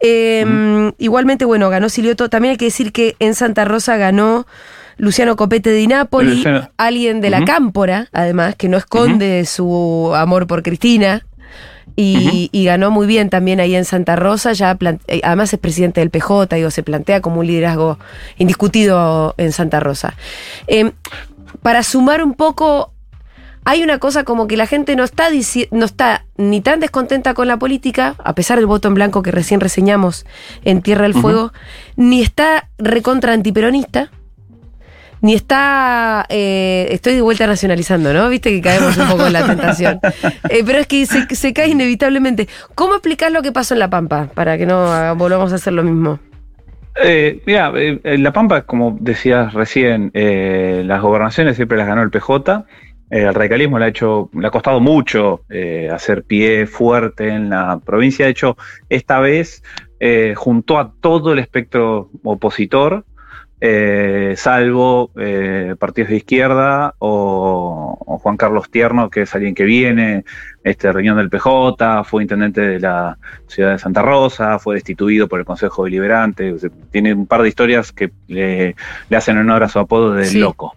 Eh, 0.00 0.90
Igualmente, 0.98 1.44
bueno, 1.44 1.70
ganó 1.70 1.88
Silioto. 1.88 2.28
También 2.28 2.52
hay 2.52 2.56
que 2.56 2.66
decir 2.66 2.92
que 2.92 3.16
en 3.18 3.34
Santa 3.34 3.64
Rosa 3.64 3.96
ganó 3.96 4.46
Luciano 5.00 5.34
Copete 5.36 5.70
de 5.70 5.86
Napoli, 5.86 6.36
Luciano. 6.36 6.70
alguien 6.76 7.20
de 7.20 7.30
la. 7.30 7.44
Cámpora, 7.44 8.08
además, 8.12 8.54
que 8.56 8.68
no 8.68 8.76
esconde 8.76 9.44
su 9.46 10.12
amor 10.14 10.46
por 10.46 10.62
Cristina. 10.62 11.26
Y, 11.96 12.48
y 12.52 12.64
ganó 12.64 12.90
muy 12.90 13.06
bien 13.06 13.28
también 13.30 13.60
ahí 13.60 13.74
en 13.74 13.84
Santa 13.84 14.16
Rosa, 14.16 14.52
ya 14.52 14.78
eh, 15.08 15.20
además 15.22 15.52
es 15.52 15.58
presidente 15.58 16.00
del 16.00 16.08
PJ, 16.08 16.54
digo, 16.56 16.70
se 16.70 16.82
plantea 16.82 17.20
como 17.20 17.40
un 17.40 17.46
liderazgo 17.46 17.98
indiscutido 18.38 19.34
en 19.36 19.52
Santa 19.52 19.80
Rosa. 19.80 20.14
Eh, 20.66 20.92
para 21.62 21.82
sumar 21.82 22.22
un 22.22 22.34
poco, 22.34 22.92
hay 23.64 23.82
una 23.82 23.98
cosa 23.98 24.24
como 24.24 24.46
que 24.46 24.56
la 24.56 24.66
gente 24.66 24.96
no 24.96 25.04
está, 25.04 25.30
dici- 25.30 25.68
no 25.72 25.84
está 25.84 26.24
ni 26.38 26.60
tan 26.62 26.80
descontenta 26.80 27.34
con 27.34 27.48
la 27.48 27.58
política, 27.58 28.14
a 28.24 28.34
pesar 28.34 28.56
del 28.58 28.66
voto 28.66 28.88
en 28.88 28.94
blanco 28.94 29.20
que 29.22 29.32
recién 29.32 29.60
reseñamos 29.60 30.24
en 30.64 30.80
Tierra 30.80 31.02
del. 31.02 31.14
Fuego, 31.14 31.52
ni 31.96 32.22
está 32.22 32.68
recontra 32.78 33.32
antiperonista, 33.34 34.10
ni 35.20 35.34
está. 35.34 36.26
eh, 36.28 36.88
estoy 36.90 37.14
de 37.14 37.20
vuelta 37.22 37.46
nacionalizando, 37.46 38.12
¿no? 38.12 38.28
Viste 38.28 38.50
que 38.50 38.60
caemos 38.60 38.96
un 38.96 39.08
poco 39.08 39.26
en 39.26 39.32
la 39.32 39.46
tentación. 39.46 40.00
Eh, 40.48 40.62
pero 40.66 40.78
es 40.80 40.86
que 40.86 41.06
se, 41.06 41.34
se 41.34 41.52
cae 41.52 41.68
inevitablemente. 41.68 42.48
¿Cómo 42.74 42.94
explicar 42.94 43.30
lo 43.30 43.42
que 43.42 43.52
pasó 43.52 43.74
en 43.74 43.80
La 43.80 43.90
Pampa? 43.90 44.28
Para 44.34 44.58
que 44.58 44.66
no 44.66 45.14
volvamos 45.16 45.52
a 45.52 45.56
hacer 45.56 45.72
lo 45.72 45.82
mismo. 45.82 46.18
Eh, 47.02 47.40
mira, 47.46 47.72
eh, 47.76 48.00
en 48.02 48.22
La 48.22 48.32
Pampa, 48.32 48.62
como 48.62 48.96
decías 49.00 49.54
recién, 49.54 50.10
eh, 50.14 50.82
las 50.84 51.00
gobernaciones 51.00 51.56
siempre 51.56 51.78
las 51.78 51.86
ganó 51.86 52.02
el 52.02 52.10
PJ. 52.10 52.64
El 53.10 53.34
radicalismo 53.34 53.78
le 53.78 53.86
ha 53.86 53.88
hecho, 53.88 54.30
le 54.34 54.46
ha 54.46 54.50
costado 54.50 54.80
mucho 54.80 55.42
eh, 55.50 55.88
hacer 55.92 56.24
pie 56.24 56.66
fuerte 56.66 57.28
en 57.28 57.50
la 57.50 57.80
provincia. 57.84 58.24
De 58.24 58.32
hecho, 58.32 58.56
esta 58.88 59.18
vez 59.20 59.62
eh, 59.98 60.34
juntó 60.36 60.78
a 60.78 60.92
todo 61.00 61.32
el 61.32 61.38
espectro 61.40 62.10
opositor, 62.22 63.04
eh, 63.60 64.34
salvo 64.36 65.10
eh, 65.16 65.74
partidos 65.78 66.10
de 66.10 66.16
izquierda 66.16 66.94
o, 66.98 67.98
o 68.06 68.18
Juan 68.18 68.36
Carlos 68.36 68.70
Tierno, 68.70 69.10
que 69.10 69.22
es 69.22 69.34
alguien 69.34 69.54
que 69.54 69.64
viene, 69.64 70.24
este 70.64 70.92
reunión 70.92 71.16
del 71.16 71.30
PJ, 71.30 72.04
fue 72.04 72.22
intendente 72.22 72.60
de 72.60 72.80
la 72.80 73.18
ciudad 73.46 73.72
de 73.72 73.78
Santa 73.78 74.02
Rosa, 74.02 74.58
fue 74.58 74.74
destituido 74.76 75.28
por 75.28 75.40
el 75.40 75.44
Consejo 75.46 75.84
Deliberante, 75.84 76.54
tiene 76.90 77.14
un 77.14 77.26
par 77.26 77.42
de 77.42 77.48
historias 77.48 77.92
que 77.92 78.10
le, 78.28 78.76
le 79.08 79.16
hacen 79.16 79.38
honor 79.38 79.62
a 79.64 79.68
su 79.68 79.78
apodo 79.78 80.12
de 80.12 80.24
Sí. 80.24 80.38
loco. 80.38 80.76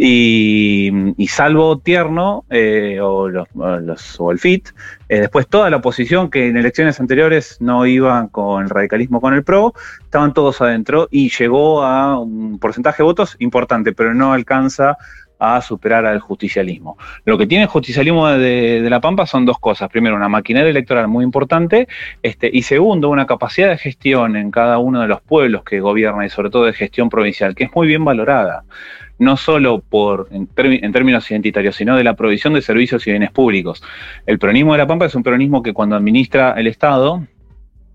Y, 0.00 0.92
salvo 1.28 1.78
Tierno 1.80 2.44
eh, 2.50 3.00
o, 3.02 3.28
los, 3.28 3.48
los- 3.54 4.18
el 4.30 4.38
FIT, 4.38 4.68
eh, 5.08 5.20
después 5.20 5.48
toda 5.48 5.68
la 5.70 5.78
oposición 5.78 6.30
que 6.30 6.46
en 6.48 6.56
elecciones 6.56 7.00
anteriores 7.00 7.56
no 7.60 7.84
iban 7.84 8.28
con 8.28 8.62
el 8.62 8.70
radicalismo 8.70 9.20
con 9.20 9.34
el 9.34 9.42
PRO, 9.42 9.74
estaban 10.04 10.32
todos 10.32 10.60
adentro 10.60 11.08
y 11.10 11.30
llegó 11.30 11.82
a 11.82 12.18
un 12.20 12.58
porcentaje 12.60 12.98
de 13.02 13.06
votos 13.06 13.34
importante, 13.40 13.92
pero 13.92 14.14
no 14.14 14.32
alcanza 14.32 14.96
a 15.40 15.60
superar 15.62 16.04
al 16.06 16.18
justicialismo. 16.20 16.96
Lo 17.24 17.38
que 17.38 17.46
tiene 17.46 17.64
el 17.64 17.70
justicialismo 17.70 18.26
de, 18.28 18.80
de 18.82 18.90
La 18.90 19.00
Pampa 19.00 19.26
son 19.26 19.44
dos 19.46 19.58
cosas. 19.58 19.88
Primero, 19.88 20.16
una 20.16 20.28
maquinaria 20.28 20.70
electoral 20.70 21.06
muy 21.08 21.24
importante 21.24 21.86
este, 22.22 22.50
y 22.52 22.62
segundo, 22.62 23.08
una 23.08 23.26
capacidad 23.26 23.68
de 23.68 23.78
gestión 23.78 24.36
en 24.36 24.50
cada 24.50 24.78
uno 24.78 25.00
de 25.00 25.08
los 25.08 25.20
pueblos 25.20 25.62
que 25.64 25.80
gobierna 25.80 26.26
y 26.26 26.30
sobre 26.30 26.50
todo 26.50 26.64
de 26.64 26.72
gestión 26.72 27.08
provincial, 27.08 27.54
que 27.54 27.64
es 27.64 27.70
muy 27.74 27.86
bien 27.86 28.04
valorada. 28.04 28.64
No 29.18 29.36
solo 29.36 29.80
por, 29.80 30.28
en, 30.30 30.48
en 30.56 30.92
términos 30.92 31.30
identitarios, 31.30 31.76
sino 31.76 31.96
de 31.96 32.04
la 32.04 32.14
provisión 32.14 32.54
de 32.54 32.62
servicios 32.62 33.06
y 33.06 33.10
bienes 33.10 33.30
públicos. 33.32 33.82
El 34.26 34.38
peronismo 34.38 34.72
de 34.72 34.78
La 34.78 34.86
Pampa 34.86 35.06
es 35.06 35.14
un 35.14 35.22
peronismo 35.22 35.62
que 35.62 35.72
cuando 35.72 35.96
administra 35.96 36.54
el 36.56 36.66
Estado, 36.68 37.24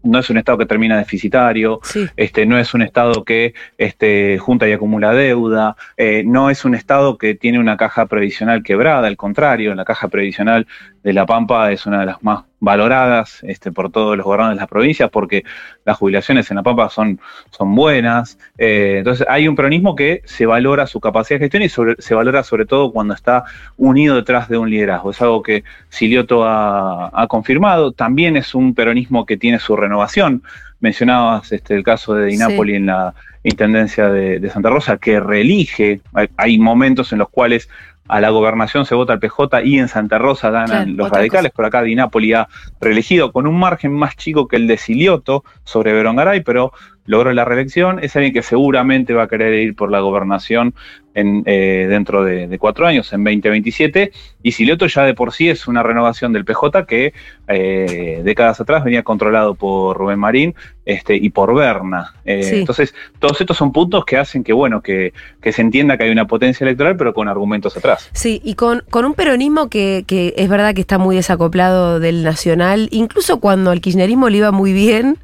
no 0.03 0.19
es 0.19 0.29
un 0.29 0.37
Estado 0.37 0.57
que 0.57 0.65
termina 0.65 0.97
deficitario, 0.97 1.79
Sí. 1.83 2.05
este, 2.17 2.45
no 2.45 2.57
es 2.57 2.73
un 2.73 2.81
Estado 2.81 3.23
que 3.23 3.53
este, 3.77 4.37
junta 4.37 4.67
y 4.67 4.73
acumula 4.73 5.13
deuda, 5.13 5.77
eh, 5.95 6.23
no 6.25 6.49
es 6.49 6.65
un 6.65 6.75
Estado 6.75 7.17
que 7.17 7.35
tiene 7.35 7.57
una 7.57 7.77
caja 7.77 8.05
previsional 8.07 8.63
quebrada, 8.63 9.07
al 9.07 9.15
contrario, 9.15 9.73
la 9.75 9.85
caja 9.85 10.09
previsional 10.09 10.67
de 11.03 11.13
La 11.13 11.25
Pampa 11.25 11.71
es 11.71 11.85
una 11.85 11.99
de 11.99 12.05
las 12.07 12.23
más 12.23 12.43
valoradas 12.59 13.39
este, 13.43 13.71
por 13.73 13.91
todos 13.91 14.15
los 14.15 14.25
gobernadores 14.25 14.55
de 14.57 14.61
las 14.61 14.69
provincias 14.69 15.09
porque 15.09 15.43
las 15.83 15.97
jubilaciones 15.97 16.49
en 16.49 16.55
La 16.55 16.63
Pampa 16.63 16.89
son, 16.89 17.19
son 17.51 17.75
buenas. 17.75 18.39
Eh, 18.57 18.95
entonces 18.99 19.27
hay 19.29 19.47
un 19.49 19.55
peronismo 19.55 19.95
que 19.95 20.21
se 20.23 20.45
valora 20.45 20.87
su 20.87 21.01
capacidad 21.01 21.39
de 21.39 21.45
gestión 21.45 21.63
y 21.63 21.69
sobre- 21.69 21.95
se 22.01 22.15
valora 22.15 22.41
sobre 22.43 22.65
todo 22.65 22.91
cuando 22.93 23.13
está 23.13 23.43
unido 23.75 24.15
detrás 24.15 24.47
de 24.47 24.57
un 24.57 24.69
liderazgo. 24.69 25.11
Es 25.11 25.21
algo 25.21 25.43
que 25.43 25.65
Silioto 25.89 26.45
ha, 26.45 27.09
ha 27.13 27.27
confirmado. 27.27 27.91
También 27.91 28.37
es 28.37 28.55
un 28.55 28.73
peronismo 28.73 29.25
que 29.25 29.35
tiene 29.35 29.59
su 29.59 29.75
renovación. 29.75 30.41
Mencionabas 30.79 31.51
este, 31.51 31.75
el 31.75 31.83
caso 31.83 32.13
de 32.15 32.27
Di 32.27 32.37
Sí. 32.37 32.43
En 32.43 32.85
la 32.87 33.13
Intendencia 33.45 34.07
de, 34.09 34.39
de 34.39 34.49
Santa 34.49 34.69
Rosa, 34.69 34.97
que 34.97 35.19
reelige. 35.19 35.99
Hay, 36.13 36.29
hay 36.37 36.57
momentos 36.59 37.11
en 37.11 37.19
los 37.19 37.27
cuales 37.29 37.69
a 38.07 38.21
la 38.21 38.29
gobernación 38.29 38.85
se 38.85 38.95
vota 38.95 39.13
el 39.13 39.19
PJ 39.19 39.63
y 39.63 39.79
en 39.79 39.87
Santa 39.87 40.17
Rosa 40.17 40.49
ganan 40.49 40.67
Claro, 40.67 40.91
los 40.97 41.09
radicales. 41.09 41.51
Por 41.51 41.65
acá 41.65 41.81
Di 41.81 41.95
Napoli 41.95 42.33
ha 42.33 42.47
reelegido 42.81 43.31
con 43.31 43.47
un 43.47 43.57
margen 43.57 43.93
más 43.93 44.15
chico 44.17 44.47
que 44.47 44.57
el 44.57 44.67
de 44.67 44.77
Silioto 44.77 45.43
sobre 45.63 45.93
Verongaray, 45.93 46.41
pero 46.41 46.73
logró 47.05 47.31
la 47.33 47.45
reelección, 47.45 47.99
es 48.01 48.15
alguien 48.15 48.33
que 48.33 48.41
seguramente 48.41 49.13
va 49.13 49.23
a 49.23 49.27
querer 49.27 49.53
ir 49.53 49.75
por 49.75 49.91
la 49.91 49.99
gobernación 49.99 50.73
en, 51.15 51.43
eh, 51.45 51.85
dentro 51.89 52.23
de, 52.23 52.47
de, 52.47 52.59
cuatro 52.59 52.87
años, 52.87 53.11
en 53.13 53.23
2027, 53.23 54.11
y 54.41 54.51
Silioto 54.51 54.87
ya 54.87 55.03
de 55.03 55.13
por 55.13 55.31
sí 55.31 55.49
es 55.49 55.67
una 55.67 55.83
renovación 55.83 56.33
del 56.33 56.43
PJ 56.43 56.85
que 56.85 57.13
eh, 57.47 58.21
décadas 58.23 58.59
atrás 58.59 58.83
venía 58.83 59.03
controlado 59.03 59.53
por 59.53 59.97
Rubén 59.97 60.19
Marín 60.19 60.55
este, 60.85 61.15
y 61.15 61.29
por 61.29 61.53
Berna. 61.53 62.13
Eh, 62.25 62.43
Sí. 62.43 62.59
Entonces, 62.59 62.93
todos 63.19 63.39
estos 63.39 63.55
son 63.57 63.71
puntos 63.71 64.05
que 64.05 64.17
hacen 64.17 64.43
que, 64.43 64.53
bueno, 64.53 64.81
que, 64.81 65.13
que 65.41 65.51
se 65.51 65.61
entienda 65.61 65.97
que 65.97 66.03
hay 66.05 66.09
una 66.09 66.25
potencia 66.25 66.65
electoral, 66.65 66.97
pero 66.97 67.13
con 67.13 67.27
argumentos 67.27 67.77
atrás. 67.77 68.09
Sí, 68.13 68.41
y 68.43 68.55
con, 68.55 68.83
con 68.89 69.05
un 69.05 69.13
peronismo 69.13 69.69
que, 69.69 70.03
que 70.07 70.33
es 70.35 70.49
verdad 70.49 70.73
que 70.73 70.81
está 70.81 70.97
muy 70.97 71.15
desacoplado 71.15 71.99
del 71.99 72.23
nacional, 72.23 72.89
incluso 72.91 73.39
cuando 73.39 73.71
al 73.71 73.81
kirchnerismo 73.81 74.29
le 74.29 74.37
iba 74.37 74.51
muy 74.51 74.73
bien, 74.73 75.17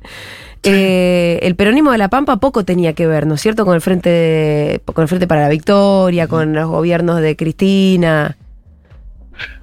eh, 0.63 1.39
el 1.43 1.55
peronismo 1.55 1.91
de 1.91 1.97
La 1.97 2.09
Pampa 2.09 2.37
poco 2.37 2.65
tenía 2.65 2.93
que 2.93 3.07
ver, 3.07 3.25
¿no 3.27 3.35
es 3.35 3.41
cierto? 3.41 3.65
Con 3.65 3.75
el 3.75 3.81
Frente, 3.81 4.09
de- 4.09 4.81
con 4.93 5.01
el 5.03 5.07
Frente 5.07 5.27
para 5.27 5.41
la 5.41 5.49
Victoria, 5.49 6.27
con 6.27 6.53
los 6.53 6.69
gobiernos 6.69 7.21
de 7.21 7.35
Cristina. 7.35 8.37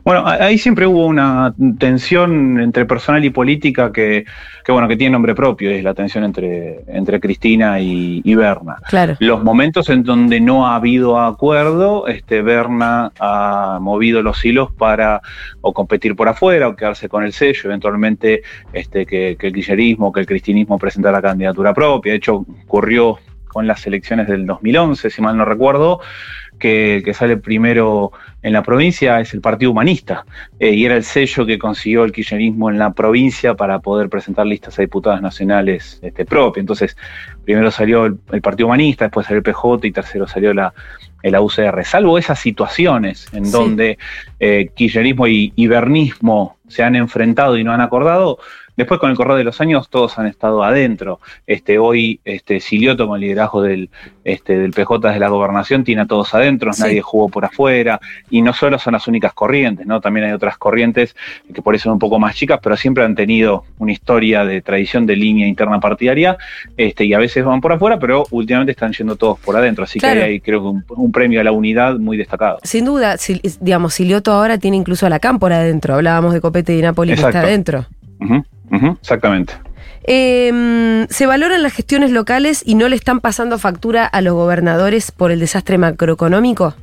Bueno, 0.06 0.22
ahí 0.24 0.56
siempre 0.56 0.86
hubo 0.86 1.04
una 1.04 1.52
tensión 1.80 2.60
entre 2.60 2.86
personal 2.86 3.24
y 3.24 3.30
política 3.30 3.90
que, 3.90 4.24
que 4.64 4.70
bueno, 4.70 4.86
que 4.86 4.96
tiene 4.96 5.10
nombre 5.10 5.34
propio, 5.34 5.68
es 5.72 5.82
la 5.82 5.94
tensión 5.94 6.22
entre, 6.22 6.82
entre 6.86 7.18
Cristina 7.18 7.80
y, 7.80 8.22
y 8.22 8.34
Berna. 8.36 8.76
Claro. 8.88 9.16
Los 9.18 9.42
momentos 9.42 9.90
en 9.90 10.04
donde 10.04 10.40
no 10.40 10.68
ha 10.68 10.76
habido 10.76 11.18
acuerdo, 11.18 12.06
este 12.06 12.40
Berna 12.40 13.10
ha 13.18 13.80
movido 13.82 14.22
los 14.22 14.44
hilos 14.44 14.70
para 14.70 15.22
o 15.60 15.72
competir 15.72 16.14
por 16.14 16.28
afuera 16.28 16.68
o 16.68 16.76
quedarse 16.76 17.08
con 17.08 17.24
el 17.24 17.32
sello, 17.32 17.62
eventualmente 17.64 18.42
este, 18.72 19.06
que, 19.06 19.36
que 19.36 19.48
el 19.48 19.54
kirchnerismo, 19.54 20.12
que 20.12 20.20
el 20.20 20.26
cristinismo 20.26 20.78
presentara 20.78 21.20
candidatura 21.20 21.74
propia. 21.74 22.12
De 22.12 22.18
hecho, 22.18 22.46
ocurrió 22.64 23.18
con 23.56 23.66
las 23.66 23.86
elecciones 23.86 24.28
del 24.28 24.44
2011, 24.44 25.08
si 25.08 25.22
mal 25.22 25.34
no 25.36 25.46
recuerdo, 25.46 26.00
que, 26.58 27.02
que 27.04 27.14
sale 27.14 27.36
primero 27.36 28.12
en 28.42 28.52
la 28.52 28.62
provincia 28.62 29.20
es 29.20 29.34
el 29.34 29.40
Partido 29.40 29.72
Humanista, 29.72 30.24
eh, 30.58 30.70
y 30.72 30.84
era 30.84 30.96
el 30.96 31.04
sello 31.04 31.44
que 31.44 31.58
consiguió 31.58 32.04
el 32.04 32.12
kirchnerismo 32.12 32.70
en 32.70 32.78
la 32.78 32.92
provincia 32.92 33.54
para 33.54 33.80
poder 33.80 34.08
presentar 34.08 34.46
listas 34.46 34.78
a 34.78 34.82
diputadas 34.82 35.20
nacionales 35.20 35.98
este, 36.02 36.24
propias. 36.24 36.62
Entonces, 36.62 36.96
primero 37.44 37.70
salió 37.70 38.06
el, 38.06 38.18
el 38.32 38.40
Partido 38.40 38.66
Humanista, 38.68 39.06
después 39.06 39.26
salió 39.26 39.38
el 39.38 39.42
PJ 39.42 39.86
y 39.86 39.92
tercero 39.92 40.26
salió 40.28 40.54
la, 40.54 40.72
la 41.22 41.40
UCR. 41.40 41.84
Salvo 41.84 42.18
esas 42.18 42.38
situaciones 42.38 43.26
en 43.32 43.46
Sí. 43.46 43.52
donde 43.52 43.98
eh, 44.38 44.70
kirchnerismo 44.76 45.26
y, 45.26 45.52
y 45.56 45.66
bernismo 45.66 46.56
se 46.68 46.82
han 46.84 46.94
enfrentado 46.96 47.56
y 47.58 47.64
no 47.64 47.72
han 47.72 47.80
acordado, 47.80 48.38
después 48.76 49.00
con 49.00 49.10
el 49.10 49.16
correr 49.16 49.36
de 49.38 49.44
los 49.44 49.60
años 49.60 49.88
todos 49.88 50.18
han 50.18 50.26
estado 50.26 50.62
adentro. 50.62 51.20
Este, 51.46 51.78
hoy 51.78 52.20
este, 52.24 52.60
Silioto 52.60 53.06
con 53.06 53.16
el 53.16 53.22
liderazgo 53.22 53.62
del, 53.62 53.90
este, 54.24 54.58
del 54.58 54.72
PJ 54.72 55.12
de 55.12 55.18
la 55.18 55.28
gobernación 55.28 55.84
tiene 55.84 56.02
a 56.02 56.06
todos 56.06 56.34
adentro, 56.34 56.72
Sí. 56.72 56.82
nadie 56.82 57.00
jugó 57.02 57.28
por 57.28 57.44
afuera, 57.44 58.00
y 58.30 58.42
no 58.42 58.52
solo 58.52 58.78
son 58.78 58.92
las 58.94 59.06
únicas 59.08 59.32
corrientes, 59.32 59.86
¿no? 59.86 60.00
También 60.00 60.26
hay 60.26 60.32
otras 60.32 60.58
corrientes 60.58 61.16
que 61.54 61.62
por 61.62 61.74
eso 61.74 61.84
son 61.84 61.94
un 61.94 61.98
poco 61.98 62.18
más 62.18 62.34
chicas, 62.36 62.58
pero 62.62 62.76
siempre 62.76 63.04
han 63.04 63.14
tenido 63.14 63.64
una 63.78 63.92
historia 63.92 64.44
de 64.44 64.60
tradición 64.62 65.06
de 65.06 65.16
línea 65.16 65.46
interna 65.46 65.80
partidaria, 65.80 66.36
este, 66.76 67.04
y 67.04 67.14
a 67.14 67.18
veces 67.18 67.44
van 67.44 67.60
por 67.60 67.72
afuera, 67.72 67.98
pero 67.98 68.24
últimamente 68.30 68.72
están 68.72 68.92
yendo 68.92 69.16
todos 69.16 69.38
por 69.40 69.56
adentro. 69.56 69.84
Así 69.84 69.98
Claro. 69.98 70.20
que 70.20 70.24
hay, 70.26 70.40
creo 70.40 70.60
que 70.60 70.66
un, 70.66 70.84
un 70.88 71.12
premio 71.12 71.40
a 71.40 71.44
la 71.44 71.52
unidad 71.52 71.96
muy 71.98 72.16
destacado. 72.16 72.58
Sin 72.62 72.84
duda, 72.84 73.16
si- 73.16 73.40
digamos, 73.60 73.94
Silioto 73.94 74.32
ahora 74.32 74.58
tiene 74.58 74.76
incluso 74.76 75.06
a 75.06 75.10
la 75.10 75.18
cámpora 75.20 75.56
adentro. 75.58 75.94
Hablábamos 75.94 76.34
de 76.34 76.40
Copete 76.40 76.76
y 76.76 76.82
Napoli 76.82 77.14
que 77.14 77.20
está 77.20 77.40
adentro. 77.40 77.86
Exactamente. 79.00 79.54
Eh, 80.08 81.06
se 81.08 81.26
valoran 81.26 81.62
las 81.62 81.72
gestiones 81.72 82.10
locales 82.12 82.62
y 82.64 82.76
no 82.76 82.88
le 82.88 82.96
están 82.96 83.20
pasando 83.20 83.58
factura 83.58 84.06
a 84.06 84.20
los 84.20 84.34
gobernadores 84.34 85.10
por 85.10 85.32
el 85.32 85.40
desastre 85.40 85.78
macroeconómico. 85.78 86.74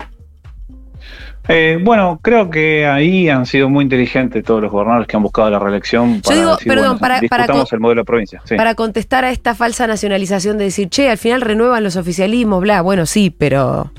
Eh, 1.49 1.77
bueno, 1.83 2.19
creo 2.21 2.49
que 2.49 2.85
ahí 2.85 3.27
han 3.27 3.45
sido 3.45 3.69
muy 3.69 3.83
inteligentes 3.83 4.43
todos 4.45 4.61
los 4.61 4.71
gobernadores 4.71 5.07
que 5.07 5.17
han 5.17 5.23
buscado 5.23 5.49
la 5.49 5.59
reelección. 5.59 6.21
Para 6.21 6.35
digo, 6.37 6.51
decir, 6.51 6.67
perdón, 6.69 6.97
bueno, 6.99 6.99
para- 6.99 7.21
para 7.27 7.45
el 7.69 7.79
modelo 7.81 8.01
de 8.01 8.05
provincia. 8.05 8.41
sí. 8.45 8.55
Para 8.55 8.75
contestar 8.75 9.25
a 9.25 9.31
esta 9.31 9.53
falsa 9.53 9.85
nacionalización 9.85 10.57
de 10.57 10.65
decir, 10.65 10.87
che, 10.89 11.09
al 11.09 11.17
final 11.17 11.41
renuevan 11.41 11.83
los 11.83 11.97
oficialismos, 11.97 12.61
bla, 12.61 12.81
bueno, 12.81 13.05
sí, 13.05 13.29
pero... 13.37 13.91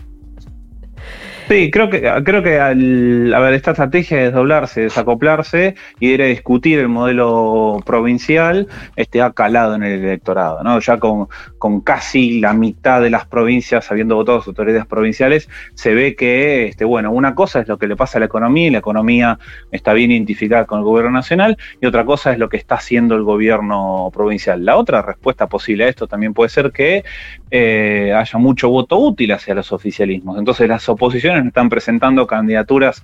Sí, 1.48 1.70
creo 1.70 1.90
que, 1.90 2.00
creo 2.24 2.42
que 2.42 2.58
al, 2.58 3.34
a 3.34 3.38
ver, 3.38 3.52
esta 3.52 3.72
estrategia 3.72 4.16
de 4.16 4.24
desdoblarse, 4.24 4.80
desacoplarse 4.80 5.74
y 6.00 6.12
ir 6.12 6.22
a 6.22 6.26
discutir 6.26 6.78
el 6.78 6.88
modelo 6.88 7.82
provincial 7.84 8.66
este, 8.96 9.20
ha 9.20 9.30
calado 9.32 9.74
en 9.74 9.82
el 9.82 10.04
electorado, 10.04 10.62
¿no? 10.62 10.80
Ya 10.80 10.98
con, 10.98 11.28
con 11.64 11.80
casi 11.80 12.40
la 12.40 12.52
mitad 12.52 13.00
de 13.00 13.08
las 13.08 13.24
provincias 13.24 13.90
habiendo 13.90 14.16
votado 14.16 14.40
sus 14.40 14.48
autoridades 14.48 14.84
provinciales, 14.84 15.48
se 15.72 15.94
ve 15.94 16.14
que, 16.14 16.66
este, 16.66 16.84
bueno, 16.84 17.10
una 17.10 17.34
cosa 17.34 17.60
es 17.60 17.68
lo 17.68 17.78
que 17.78 17.86
le 17.86 17.96
pasa 17.96 18.18
a 18.18 18.20
la 18.20 18.26
economía 18.26 18.66
y 18.66 18.70
la 18.70 18.80
economía 18.80 19.38
está 19.72 19.94
bien 19.94 20.10
identificada 20.10 20.66
con 20.66 20.80
el 20.80 20.84
gobierno 20.84 21.12
nacional 21.12 21.56
y 21.80 21.86
otra 21.86 22.04
cosa 22.04 22.34
es 22.34 22.38
lo 22.38 22.50
que 22.50 22.58
está 22.58 22.74
haciendo 22.74 23.14
el 23.14 23.22
gobierno 23.22 24.10
provincial. 24.12 24.62
La 24.62 24.76
otra 24.76 25.00
respuesta 25.00 25.46
posible 25.46 25.84
a 25.84 25.88
esto 25.88 26.06
también 26.06 26.34
puede 26.34 26.50
ser 26.50 26.70
que 26.70 27.02
eh, 27.50 28.12
haya 28.14 28.38
mucho 28.38 28.68
voto 28.68 28.98
útil 28.98 29.32
hacia 29.32 29.54
los 29.54 29.72
oficialismos. 29.72 30.38
Entonces 30.38 30.68
las 30.68 30.86
oposiciones 30.90 31.46
están 31.46 31.70
presentando 31.70 32.26
candidaturas 32.26 33.02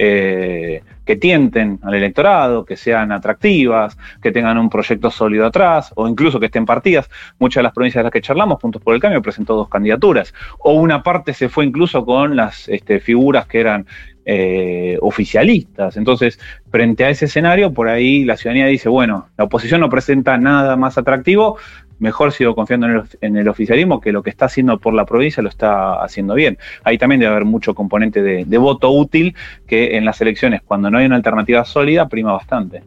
eh, 0.00 0.82
que 1.04 1.16
tienten 1.16 1.80
al 1.82 1.94
electorado, 1.94 2.64
que 2.64 2.76
sean 2.76 3.10
atractivas, 3.10 3.98
que 4.22 4.30
tengan 4.30 4.56
un 4.58 4.70
proyecto 4.70 5.10
sólido 5.10 5.46
atrás, 5.46 5.92
o 5.96 6.06
incluso 6.06 6.38
que 6.38 6.46
estén 6.46 6.64
partidas. 6.64 7.10
Muchas 7.40 7.60
de 7.60 7.64
las 7.64 7.72
provincias 7.72 8.00
de 8.00 8.04
las 8.04 8.12
que 8.12 8.20
charlamos, 8.20 8.60
Puntos 8.60 8.80
por 8.80 8.94
el 8.94 9.00
Cambio, 9.00 9.20
presentó 9.20 9.56
dos 9.56 9.68
candidaturas. 9.68 10.32
O 10.60 10.74
una 10.74 11.02
parte 11.02 11.34
se 11.34 11.48
fue 11.48 11.64
incluso 11.64 12.04
con 12.04 12.36
las 12.36 12.68
este, 12.68 13.00
figuras 13.00 13.46
que 13.46 13.58
eran 13.58 13.86
eh, 14.24 14.98
oficialistas. 15.00 15.96
Entonces, 15.96 16.38
frente 16.70 17.04
a 17.04 17.10
ese 17.10 17.24
escenario, 17.24 17.72
por 17.72 17.88
ahí 17.88 18.24
la 18.24 18.36
ciudadanía 18.36 18.66
dice, 18.66 18.88
bueno, 18.88 19.28
la 19.36 19.44
oposición 19.44 19.80
no 19.80 19.88
presenta 19.88 20.36
nada 20.36 20.76
más 20.76 20.98
atractivo, 20.98 21.56
mejor 21.98 22.32
sigo 22.32 22.54
confiando 22.54 22.86
en 23.20 23.36
el, 23.36 23.48
oficialismo 23.48 24.00
que 24.00 24.12
lo 24.12 24.22
que 24.22 24.30
está 24.30 24.46
haciendo 24.46 24.78
por 24.78 24.94
la 24.94 25.04
provincia 25.04 25.42
lo 25.42 25.48
está 25.48 26.02
haciendo 26.02 26.34
bien. 26.34 26.58
Ahí 26.84 26.98
también 26.98 27.20
debe 27.20 27.32
haber 27.32 27.44
mucho 27.44 27.74
componente 27.74 28.22
de, 28.22 28.44
de 28.44 28.58
voto 28.58 28.90
útil 28.90 29.34
que 29.66 29.96
en 29.96 30.04
las 30.04 30.20
elecciones, 30.20 30.62
cuando 30.62 30.90
no 30.90 30.98
hay 30.98 31.06
una 31.06 31.16
alternativa 31.16 31.64
sólida, 31.64 32.08
prima 32.08 32.32
bastante. 32.32 32.82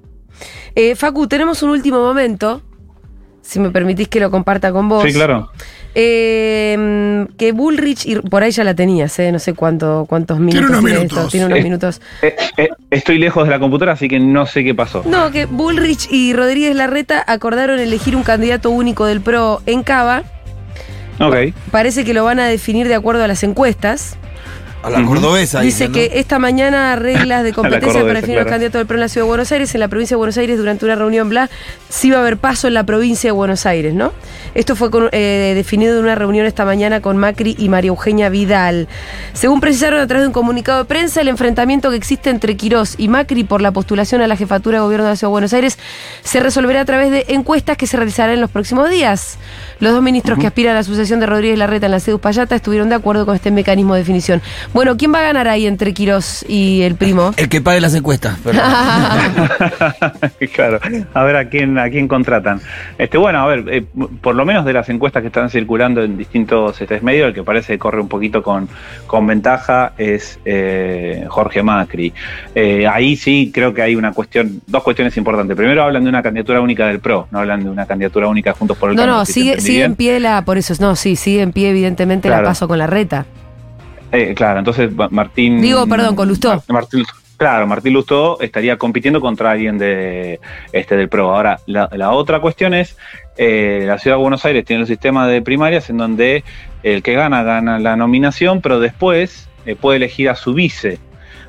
Eh, 0.75 0.95
Facu, 0.95 1.27
tenemos 1.27 1.63
un 1.63 1.71
último 1.71 1.99
momento, 1.99 2.61
si 3.41 3.59
me 3.59 3.69
permitís 3.71 4.07
que 4.07 4.19
lo 4.19 4.31
comparta 4.31 4.71
con 4.71 4.87
vos. 4.89 5.03
Sí, 5.03 5.13
claro. 5.13 5.51
Eh, 5.93 7.25
que 7.37 7.51
Bullrich, 7.51 8.05
y 8.05 8.15
por 8.15 8.43
ahí 8.43 8.51
ya 8.51 8.63
la 8.63 8.73
tenías, 8.73 9.17
eh, 9.19 9.31
no 9.31 9.39
sé 9.39 9.53
cuánto, 9.53 10.05
cuántos 10.07 10.39
minutos 10.39 10.69
unos 10.69 10.79
tiene 10.81 10.97
minutos. 10.99 11.17
esto, 11.17 11.29
tiene 11.31 11.45
unos 11.47 11.57
Eh, 11.59 11.63
minutos. 11.63 12.01
Eh, 12.21 12.35
eh, 12.57 12.69
estoy 12.89 13.17
lejos 13.17 13.43
de 13.45 13.49
la 13.51 13.59
computadora, 13.59 13.93
así 13.93 14.07
que 14.07 14.19
no 14.19 14.45
sé 14.45 14.63
qué 14.63 14.73
pasó. 14.73 15.03
No, 15.05 15.31
que 15.31 15.45
Bullrich 15.45 16.07
y 16.11 16.33
Rodríguez 16.33 16.75
Larreta 16.75 17.23
acordaron 17.27 17.79
elegir 17.79 18.15
un 18.15 18.23
candidato 18.23 18.69
único 18.69 19.05
del 19.05 19.21
PRO 19.21 19.61
en 19.65 19.83
Cava. 19.83 20.23
Ok. 21.19 21.35
Parece 21.71 22.05
que 22.05 22.13
lo 22.13 22.23
van 22.23 22.39
a 22.39 22.47
definir 22.47 22.87
de 22.87 22.95
acuerdo 22.95 23.23
a 23.23 23.27
las 23.27 23.43
encuestas. 23.43 24.17
A 24.83 24.89
la 24.89 25.03
cordobesa. 25.05 25.61
Dice 25.61 25.87
dicen, 25.87 25.91
¿no? 25.91 25.93
que 25.93 26.19
esta 26.19 26.39
mañana 26.39 26.95
reglas 26.95 27.43
de 27.43 27.53
competencia 27.53 28.01
para 28.01 28.13
definir 28.15 28.37
los 28.37 28.43
claro. 28.45 28.49
candidatos 28.49 28.79
del 28.79 28.87
PRO 28.87 28.95
en 28.97 29.01
la 29.01 29.07
Ciudad 29.09 29.25
de 29.25 29.29
Buenos 29.29 29.51
Aires, 29.51 29.73
en 29.75 29.79
la 29.79 29.87
provincia 29.87 30.15
de 30.15 30.17
Buenos 30.17 30.37
Aires, 30.37 30.57
durante 30.57 30.85
una 30.85 30.95
reunión, 30.95 31.29
bla, 31.29 31.49
sí 31.89 32.09
va 32.09 32.17
a 32.17 32.21
haber 32.21 32.37
paso 32.37 32.67
en 32.67 32.73
la 32.73 32.83
provincia 32.83 33.27
de 33.27 33.31
Buenos 33.31 33.65
Aires, 33.67 33.93
¿no? 33.93 34.11
Esto 34.55 34.75
fue 34.75 34.89
con- 34.89 35.09
eh, 35.11 35.53
definido 35.55 35.97
en 35.97 36.03
una 36.03 36.15
reunión 36.15 36.45
esta 36.45 36.65
mañana 36.65 36.99
con 36.99 37.17
Macri 37.17 37.55
y 37.59 37.69
María 37.69 37.89
Eugenia 37.89 38.29
Vidal. 38.29 38.87
Según 39.33 39.61
precisaron 39.61 39.99
a 39.99 40.07
través 40.07 40.23
de 40.23 40.27
un 40.27 40.33
comunicado 40.33 40.79
de 40.79 40.85
prensa, 40.85 41.21
el 41.21 41.27
enfrentamiento 41.27 41.89
que 41.91 41.95
existe 41.95 42.29
entre 42.31 42.57
Quirós 42.57 42.95
y 42.97 43.07
Macri 43.07 43.43
por 43.43 43.61
la 43.61 43.71
postulación 43.71 44.21
a 44.21 44.27
la 44.27 44.35
jefatura 44.35 44.79
de 44.79 44.83
gobierno 44.83 45.05
de 45.05 45.11
la 45.11 45.15
Ciudad 45.15 45.29
de 45.29 45.33
Buenos 45.33 45.53
Aires 45.53 45.77
se 46.23 46.39
resolverá 46.39 46.81
a 46.81 46.85
través 46.85 47.11
de 47.11 47.25
encuestas 47.29 47.77
que 47.77 47.85
se 47.87 47.97
realizarán 47.97 48.33
en 48.35 48.41
los 48.41 48.49
próximos 48.49 48.89
días. 48.89 49.37
Los 49.79 49.93
dos 49.93 50.01
ministros 50.03 50.37
que 50.39 50.47
aspiran 50.47 50.73
a 50.75 50.79
la 50.79 50.83
sucesión 50.83 51.19
de 51.19 51.25
Rodríguez 51.27 51.57
Larreta 51.57 51.85
en 51.85 51.91
la 51.91 51.99
CEDUS 51.99 52.19
Payata 52.21 52.55
estuvieron 52.55 52.89
de 52.89 52.95
acuerdo 52.95 53.25
con 53.25 53.35
este 53.35 53.51
mecanismo 53.51 53.93
de 53.93 54.01
definición. 54.01 54.41
Bueno, 54.73 54.95
¿quién 54.95 55.13
va 55.13 55.19
a 55.19 55.23
ganar 55.23 55.49
ahí 55.49 55.67
entre 55.67 55.93
Quirós 55.93 56.45
y 56.47 56.81
el 56.83 56.95
primo? 56.95 57.33
El 57.35 57.49
que 57.49 57.59
pague 57.59 57.81
las 57.81 57.93
encuestas. 57.93 58.37
perdón. 58.39 58.63
claro, 60.55 60.79
a 61.13 61.23
ver 61.23 61.35
a 61.35 61.49
quién 61.49 61.77
a 61.77 61.89
quién 61.89 62.07
contratan. 62.07 62.61
Este, 62.97 63.17
bueno, 63.17 63.39
a 63.39 63.47
ver, 63.47 63.65
eh, 63.69 63.83
por 64.21 64.33
lo 64.35 64.45
menos 64.45 64.63
de 64.63 64.71
las 64.71 64.87
encuestas 64.87 65.21
que 65.21 65.27
están 65.27 65.49
circulando 65.49 66.01
en 66.03 66.17
distintos 66.17 66.79
este, 66.79 67.01
medios, 67.01 67.27
el 67.27 67.33
que 67.33 67.43
parece 67.43 67.73
que 67.73 67.79
corre 67.79 67.99
un 67.99 68.07
poquito 68.07 68.41
con, 68.41 68.69
con 69.07 69.27
ventaja 69.27 69.91
es 69.97 70.39
eh, 70.45 71.25
Jorge 71.27 71.63
Macri. 71.63 72.13
Eh, 72.55 72.87
ahí 72.87 73.17
sí 73.17 73.51
creo 73.53 73.73
que 73.73 73.81
hay 73.81 73.95
una 73.95 74.13
cuestión, 74.13 74.61
dos 74.67 74.83
cuestiones 74.83 75.17
importantes. 75.17 75.57
Primero 75.57 75.83
hablan 75.83 76.03
de 76.03 76.09
una 76.09 76.23
candidatura 76.23 76.61
única 76.61 76.87
del 76.87 76.99
PRO, 77.01 77.27
no 77.31 77.39
hablan 77.39 77.63
de 77.63 77.69
una 77.69 77.85
candidatura 77.85 78.29
única 78.29 78.53
juntos 78.53 78.77
por 78.77 78.89
el 78.91 78.95
No, 78.95 79.01
Cambio, 79.01 79.17
no, 79.17 79.25
si 79.25 79.33
sigue, 79.33 79.59
sigue 79.59 79.83
en 79.83 79.95
pie 79.95 80.19
la, 80.21 80.45
por 80.45 80.57
eso, 80.57 80.73
no, 80.79 80.95
sí, 80.95 81.17
sigue 81.17 81.41
en 81.41 81.51
pie 81.51 81.71
evidentemente 81.71 82.29
la 82.29 82.35
Claro. 82.35 82.47
paso 82.47 82.67
con 82.69 82.77
la 82.77 82.87
reta. 82.87 83.25
Eh, 84.11 84.33
claro, 84.35 84.59
entonces 84.59 84.93
Ma- 84.93 85.07
Martín. 85.09 85.61
Digo, 85.61 85.87
perdón, 85.87 86.15
con 86.15 86.27
Lustó. 86.27 86.49
Mar- 86.49 86.61
Martín, 86.67 87.05
Claro, 87.37 87.65
Martín 87.65 87.93
Lustó 87.93 88.39
estaría 88.39 88.77
compitiendo 88.77 89.19
contra 89.19 89.49
alguien 89.51 89.79
de, 89.79 90.39
este, 90.73 90.95
del 90.95 91.09
PRO. 91.09 91.33
Ahora, 91.33 91.59
la, 91.65 91.89
la 91.93 92.11
otra 92.11 92.39
cuestión 92.39 92.75
es, 92.75 92.95
eh, 93.35 93.83
la 93.87 93.97
Ciudad 93.97 94.17
de 94.17 94.21
Buenos 94.21 94.45
Aires 94.45 94.63
tiene 94.63 94.83
un 94.83 94.87
sistema 94.87 95.27
de 95.27 95.41
primarias 95.41 95.89
en 95.89 95.97
donde 95.97 96.43
el 96.83 97.01
que 97.01 97.13
gana, 97.13 97.41
gana 97.41 97.79
la 97.79 97.95
nominación, 97.95 98.61
pero 98.61 98.79
después 98.79 99.49
eh, 99.65 99.75
puede 99.75 99.97
elegir 99.97 100.29
a 100.29 100.35
su 100.35 100.53
vice. 100.53 100.99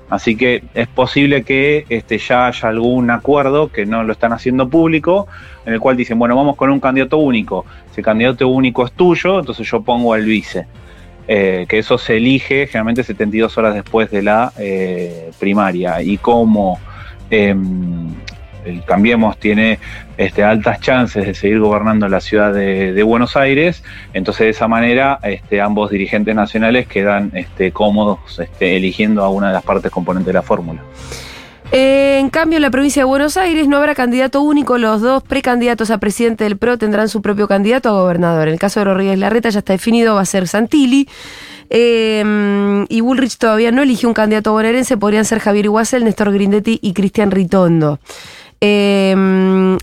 Así 0.09 0.35
que 0.37 0.63
es 0.73 0.89
posible 0.89 1.43
que 1.43 1.85
este, 1.91 2.17
ya 2.17 2.47
haya 2.47 2.69
algún 2.71 3.11
acuerdo 3.11 3.69
que 3.71 3.85
no 3.85 4.03
lo 4.03 4.13
están 4.13 4.33
haciendo 4.33 4.69
público, 4.71 5.27
en 5.67 5.75
el 5.75 5.81
cual 5.81 5.97
dicen, 5.99 6.19
bueno, 6.19 6.37
vamos 6.37 6.57
con 6.57 6.71
un 6.71 6.81
candidato 6.81 7.19
único. 7.19 7.67
Si 7.95 8.01
el 8.01 8.05
candidato 8.07 8.49
único 8.49 8.87
es 8.87 8.93
tuyo, 8.93 9.41
entonces 9.41 9.71
yo 9.71 9.83
pongo 9.83 10.15
al 10.15 10.25
vice. 10.25 10.67
Eh, 11.35 11.65
que 11.67 11.79
eso 11.79 11.97
se 11.97 12.19
elige 12.19 12.67
generalmente 12.67 13.03
72 13.05 13.57
horas 13.57 13.73
después 13.73 14.11
de 14.11 14.21
la 14.21 14.53
eh, 14.59 15.31
primaria. 15.41 16.03
Y 16.03 16.19
como 16.19 16.79
em, 17.31 18.11
el 18.67 18.85
Cambiemos 18.85 19.39
tiene 19.39 19.79
este, 20.19 20.45
altas 20.45 20.83
chances 20.83 21.25
de 21.25 21.33
seguir 21.33 21.61
gobernando 21.61 22.07
la 22.07 22.21
ciudad 22.21 22.53
de, 22.53 23.03
Buenos 23.03 23.35
Aires, 23.39 23.83
entonces 24.13 24.45
de 24.45 24.51
esa 24.51 24.69
manera 24.69 25.21
este, 25.23 25.63
ambos 25.63 25.91
dirigentes 25.91 26.35
nacionales 26.35 26.87
quedan 26.87 27.31
este, 27.33 27.73
cómodos 27.73 28.43
eligiendo 28.61 29.25
a 29.25 29.31
una 29.31 29.47
de 29.47 29.55
las 29.55 29.63
partes 29.63 29.91
componentes 29.91 30.27
de 30.27 30.35
la 30.35 30.43
fórmula. 30.43 30.83
En 31.75 32.29
cambio, 32.29 32.57
en 32.59 32.63
la 32.63 32.71
provincia 32.71 33.01
de 33.01 33.05
Buenos 33.05 33.39
Aires 33.39 33.67
no 33.67 33.79
habrá 33.79 33.95
candidato 33.95 34.43
único. 34.43 34.77
Los 34.77 35.01
dos 35.01 35.23
precandidatos 35.23 35.91
a 35.91 35.97
presidente 35.97 36.45
del 36.45 36.59
PRO 36.59 36.77
tendrán 36.77 37.09
su 37.09 37.23
propio 37.23 37.49
candidato 37.49 37.89
a 37.89 37.93
gobernador. 37.93 38.49
En 38.49 38.53
el 38.53 38.61
caso 38.61 38.81
de 38.81 38.85
Rodríguez 38.85 39.19
Larreta 39.19 39.49
ya 39.49 39.61
está 39.61 39.73
definido, 39.73 40.17
va 40.17 40.21
a 40.21 40.27
ser 40.27 40.49
Santilli. 40.49 41.09
Eh, 41.71 42.85
y 42.91 43.01
Bullrich 43.01 43.39
todavía 43.39 43.73
no 43.73 43.81
eligió 43.81 44.07
un 44.07 44.15
candidato 44.15 44.53
bonaerense. 44.53 44.99
Podrían 44.99 45.25
ser 45.25 45.39
Javier 45.39 45.65
Iguacel, 45.65 46.05
Néstor 46.05 46.31
Grindetti 46.31 46.79
y 46.83 46.93
Cristian 46.93 47.31
Ritondo. 47.31 47.99
Eh, 48.61 49.79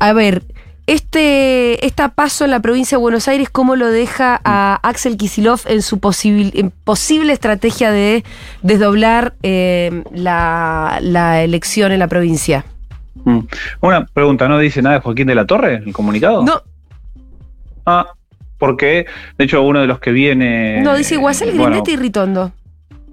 a 0.00 0.12
ver, 0.12 0.42
este 0.88 1.84
esta 1.86 2.08
paso 2.08 2.44
en 2.44 2.50
la 2.50 2.60
provincia 2.60 2.96
de 2.98 3.02
Buenos 3.02 3.28
Aires, 3.28 3.48
¿cómo 3.50 3.76
lo 3.76 3.88
deja 3.88 4.40
a 4.44 4.74
Axel 4.82 5.16
Kisilov 5.16 5.60
en 5.66 5.82
su 5.82 5.98
posibil- 6.00 6.50
en 6.54 6.70
posible 6.70 7.32
estrategia 7.32 7.90
de 7.92 8.24
desdoblar 8.62 9.34
eh, 9.42 10.02
la, 10.12 10.98
la 11.02 11.42
elección 11.44 11.92
en 11.92 11.98
la 11.98 12.08
provincia? 12.08 12.64
Mm. 13.24 13.40
Una 13.80 14.06
pregunta, 14.06 14.48
¿no 14.48 14.58
dice 14.58 14.80
nada 14.82 14.96
de 14.96 15.00
Joaquín 15.02 15.26
de 15.26 15.34
la 15.34 15.46
Torre, 15.46 15.82
el 15.84 15.92
comunicado? 15.92 16.42
No, 16.42 16.62
Ah, 17.86 18.06
porque, 18.58 19.06
de 19.38 19.44
hecho, 19.44 19.62
uno 19.62 19.80
de 19.80 19.86
los 19.86 19.98
que 20.00 20.10
viene... 20.10 20.80
no, 20.82 20.94
dice 20.96 21.16
Guasel, 21.16 21.50
bueno, 21.50 21.64
Grindetti 21.64 21.92
y 21.92 21.96
Ritondo. 21.96 22.52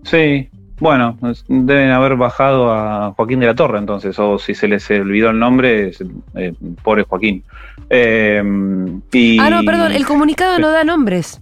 Sí, 0.04 0.50
bueno, 0.80 1.18
deben 1.48 1.90
haber 1.92 2.16
bajado 2.16 2.72
a 2.74 3.14
Joaquín 3.16 3.40
de 3.40 3.46
la 3.48 3.56
Torre 3.56 3.78
entonces, 3.80 4.18
o 4.20 4.38
si 4.38 4.54
se 4.56 4.68
les 4.68 4.90
olvidó 4.92 5.30
el 5.30 5.40
nombre, 5.40 5.92
eh, 6.36 6.54
pobre 6.84 7.04
Joaquín. 7.04 7.44
Eh, 7.90 8.44
y- 9.12 9.40
Ah, 9.40 9.50
no, 9.50 9.64
perdón, 9.64 9.92
el 9.94 10.06
comunicado 10.06 10.60
no 10.60 10.70
da 10.72 10.84
nombres. 10.84 11.42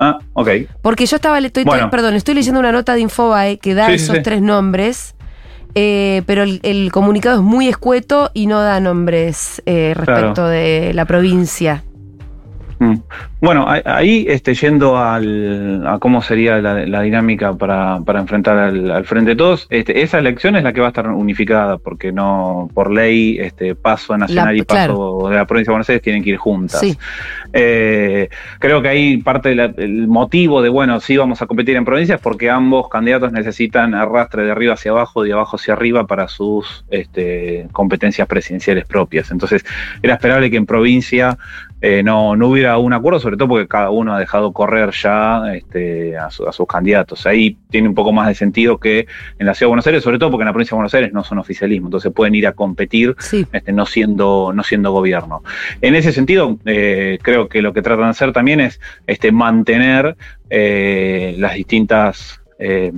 Ah, 0.00 0.18
ok. 0.32 0.48
Porque 0.80 1.06
yo 1.06 1.16
estaba, 1.16 1.38
estoy, 1.40 1.64
Bueno. 1.64 1.90
perdón, 1.90 2.14
estoy 2.14 2.34
leyendo 2.34 2.60
una 2.60 2.70
nota 2.72 2.94
de 2.94 3.00
Infobae 3.00 3.58
que 3.58 3.74
da 3.74 3.86
Sí, 3.88 3.94
esos 3.94 4.16
sí. 4.16 4.22
tres 4.22 4.40
nombres, 4.40 5.16
eh, 5.74 6.22
pero 6.24 6.44
el, 6.44 6.60
el 6.62 6.92
comunicado 6.92 7.36
es 7.38 7.42
muy 7.42 7.68
escueto 7.68 8.30
y 8.32 8.46
no 8.46 8.60
da 8.60 8.78
nombres 8.80 9.60
eh, 9.66 9.92
respecto 9.96 10.34
Claro. 10.34 10.48
de 10.48 10.92
la 10.94 11.04
provincia. 11.04 11.82
Mm. 12.80 12.94
Bueno, 13.40 13.66
ahí 13.68 14.26
este, 14.28 14.54
yendo 14.54 14.98
al, 14.98 15.86
a 15.86 15.98
cómo 15.98 16.22
sería 16.22 16.58
la, 16.58 16.86
la 16.86 17.02
dinámica 17.02 17.52
para, 17.52 18.00
para 18.04 18.20
enfrentar 18.20 18.56
al, 18.58 18.90
al 18.90 19.04
Frente 19.04 19.30
de 19.30 19.36
Todos, 19.36 19.66
este, 19.70 20.02
esa 20.02 20.18
elección 20.18 20.56
es 20.56 20.64
la 20.64 20.72
que 20.72 20.80
va 20.80 20.86
a 20.86 20.90
estar 20.90 21.08
unificada, 21.08 21.78
porque 21.78 22.12
no 22.12 22.68
por 22.74 22.90
ley 22.90 23.38
este, 23.40 23.74
paso 23.74 24.16
nacional 24.16 24.54
La- 24.56 24.60
y 24.60 24.62
paso 24.62 25.28
de 25.28 25.36
la 25.36 25.46
provincia 25.46 25.70
de 25.70 25.74
Buenos 25.74 25.88
Aires 25.88 26.02
tienen 26.02 26.22
que 26.22 26.30
ir 26.30 26.36
juntas. 26.36 26.80
Sí. 26.80 26.96
Eh, 27.52 28.28
creo 28.58 28.82
que 28.82 28.88
ahí 28.88 29.16
parte 29.18 29.54
del 29.54 30.06
motivo 30.08 30.60
de, 30.60 30.68
bueno, 30.68 31.00
sí 31.00 31.16
vamos 31.16 31.40
a 31.40 31.46
competir 31.46 31.76
en 31.76 31.84
provincias 31.84 32.20
porque 32.20 32.50
ambos 32.50 32.88
candidatos 32.88 33.32
necesitan 33.32 33.94
arrastre 33.94 34.44
de 34.44 34.50
arriba 34.52 34.74
hacia 34.74 34.90
abajo, 34.90 35.22
de 35.22 35.32
abajo 35.32 35.56
hacia 35.56 35.74
arriba 35.74 36.06
para 36.06 36.28
sus 36.28 36.84
este, 36.90 37.66
competencias 37.72 38.26
presidenciales 38.28 38.84
propias. 38.84 39.30
Entonces, 39.30 39.64
era 40.02 40.14
esperable 40.14 40.50
que 40.50 40.56
en 40.56 40.66
provincia 40.66 41.38
eh, 41.80 42.02
no, 42.02 42.34
no 42.34 42.48
hubiera 42.48 42.76
un 42.78 42.92
acuerdo, 42.92 43.20
sobre 43.20 43.36
todo 43.36 43.48
porque 43.48 43.68
cada 43.68 43.90
uno 43.90 44.14
ha 44.14 44.18
dejado 44.18 44.52
correr 44.52 44.90
ya 44.90 45.42
este, 45.54 46.16
a, 46.18 46.30
su- 46.30 46.48
a 46.48 46.52
sus 46.52 46.66
candidatos. 46.66 47.24
Ahí 47.26 47.56
tiene 47.70 47.88
un 47.88 47.94
poco 47.94 48.12
más 48.12 48.26
de 48.28 48.34
sentido 48.34 48.78
que 48.78 49.06
en 49.38 49.46
la 49.46 49.54
Ciudad 49.54 49.66
de 49.66 49.70
Buenos 49.70 49.86
Aires, 49.86 50.02
sobre 50.02 50.18
todo 50.18 50.30
porque 50.30 50.42
en 50.42 50.46
la 50.46 50.52
provincia 50.52 50.74
de 50.74 50.78
Buenos 50.78 50.94
Aires 50.94 51.12
no 51.12 51.22
son 51.22 51.38
oficialismo, 51.38 51.86
entonces 51.86 52.12
pueden 52.12 52.34
ir 52.34 52.46
a 52.48 52.52
competir 52.52 53.14
Sí. 53.20 53.46
este, 53.52 53.72
no, 53.72 53.86
siendo, 53.86 54.52
no 54.54 54.64
siendo 54.64 54.90
gobierno. 54.92 55.42
En 55.80 55.94
ese 55.94 56.12
sentido, 56.12 56.58
eh, 56.64 57.18
creo 57.22 57.48
que 57.48 57.62
lo 57.62 57.72
que 57.72 57.82
tratan 57.82 58.06
de 58.06 58.10
hacer 58.10 58.32
también 58.32 58.58
es 58.60 58.80
este, 59.06 59.30
mantener 59.30 60.16
eh, 60.50 61.34
las 61.38 61.54
distintas... 61.54 62.40
eh, 62.58 62.92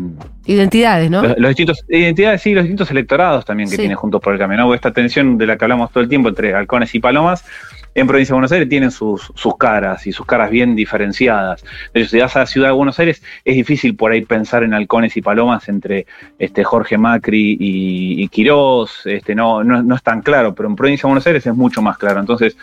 Identidades, 0.47 1.11
¿no? 1.11 1.23
los, 1.23 1.39
los 1.39 1.49
distintos 1.51 1.85
identidades 1.89 2.41
sí 2.43 2.55
los 2.55 2.65
distintos 2.65 2.91
electorados 2.91 3.45
también 3.45 3.69
que 3.69 3.77
Sí. 3.77 3.83
tiene 3.83 3.95
Juntos 3.95 4.21
por 4.21 4.33
el 4.33 4.39
Cambio 4.39 4.59
¿no? 4.59 4.73
esta 4.75 4.91
tensión 4.93 5.37
de 5.39 5.47
la 5.47 5.57
que 5.59 5.65
hablamos 5.67 5.91
todo 5.93 6.03
el 6.03 6.09
tiempo 6.09 6.29
entre 6.31 6.55
halcones 6.55 6.95
y 6.95 6.99
palomas 6.99 7.45
en 7.95 8.07
provincia 8.07 8.33
de 8.33 8.37
Buenos 8.37 8.53
Aires 8.53 8.69
tienen 8.69 8.91
sus, 8.91 9.33
sus 9.35 9.57
caras 9.57 10.07
y 10.07 10.13
sus 10.13 10.27
caras 10.27 10.51
bien 10.51 10.77
diferenciadas. 10.77 11.65
De 11.93 12.01
hecho, 12.01 12.11
si 12.11 12.19
vas 12.19 12.37
a 12.37 12.41
la 12.41 12.47
ciudad 12.47 12.69
de 12.69 12.75
Buenos 12.75 12.99
Aires, 12.99 13.23
es 13.45 13.57
difícil 13.57 13.97
por 13.97 14.13
ahí 14.13 14.25
pensar 14.25 14.63
en 14.63 14.75
halcones 14.75 15.17
y 15.17 15.23
palomas 15.23 15.69
entre 15.69 16.07
este, 16.39 16.65
Jorge 16.65 16.99
Macri 16.99 17.57
y, 17.59 18.29
Quirós, 18.29 19.03
este, 19.07 19.35
no, 19.35 19.65
no, 19.65 19.83
no 19.83 19.95
es 19.95 20.03
tan 20.03 20.23
claro, 20.23 20.55
pero 20.55 20.69
en 20.69 20.77
provincia 20.77 21.07
de 21.07 21.11
Buenos 21.11 21.27
Aires 21.27 21.47
es 21.47 21.55
mucho 21.55 21.83
más 21.83 21.99
claro. 21.99 22.21
Entonces, 22.21 22.57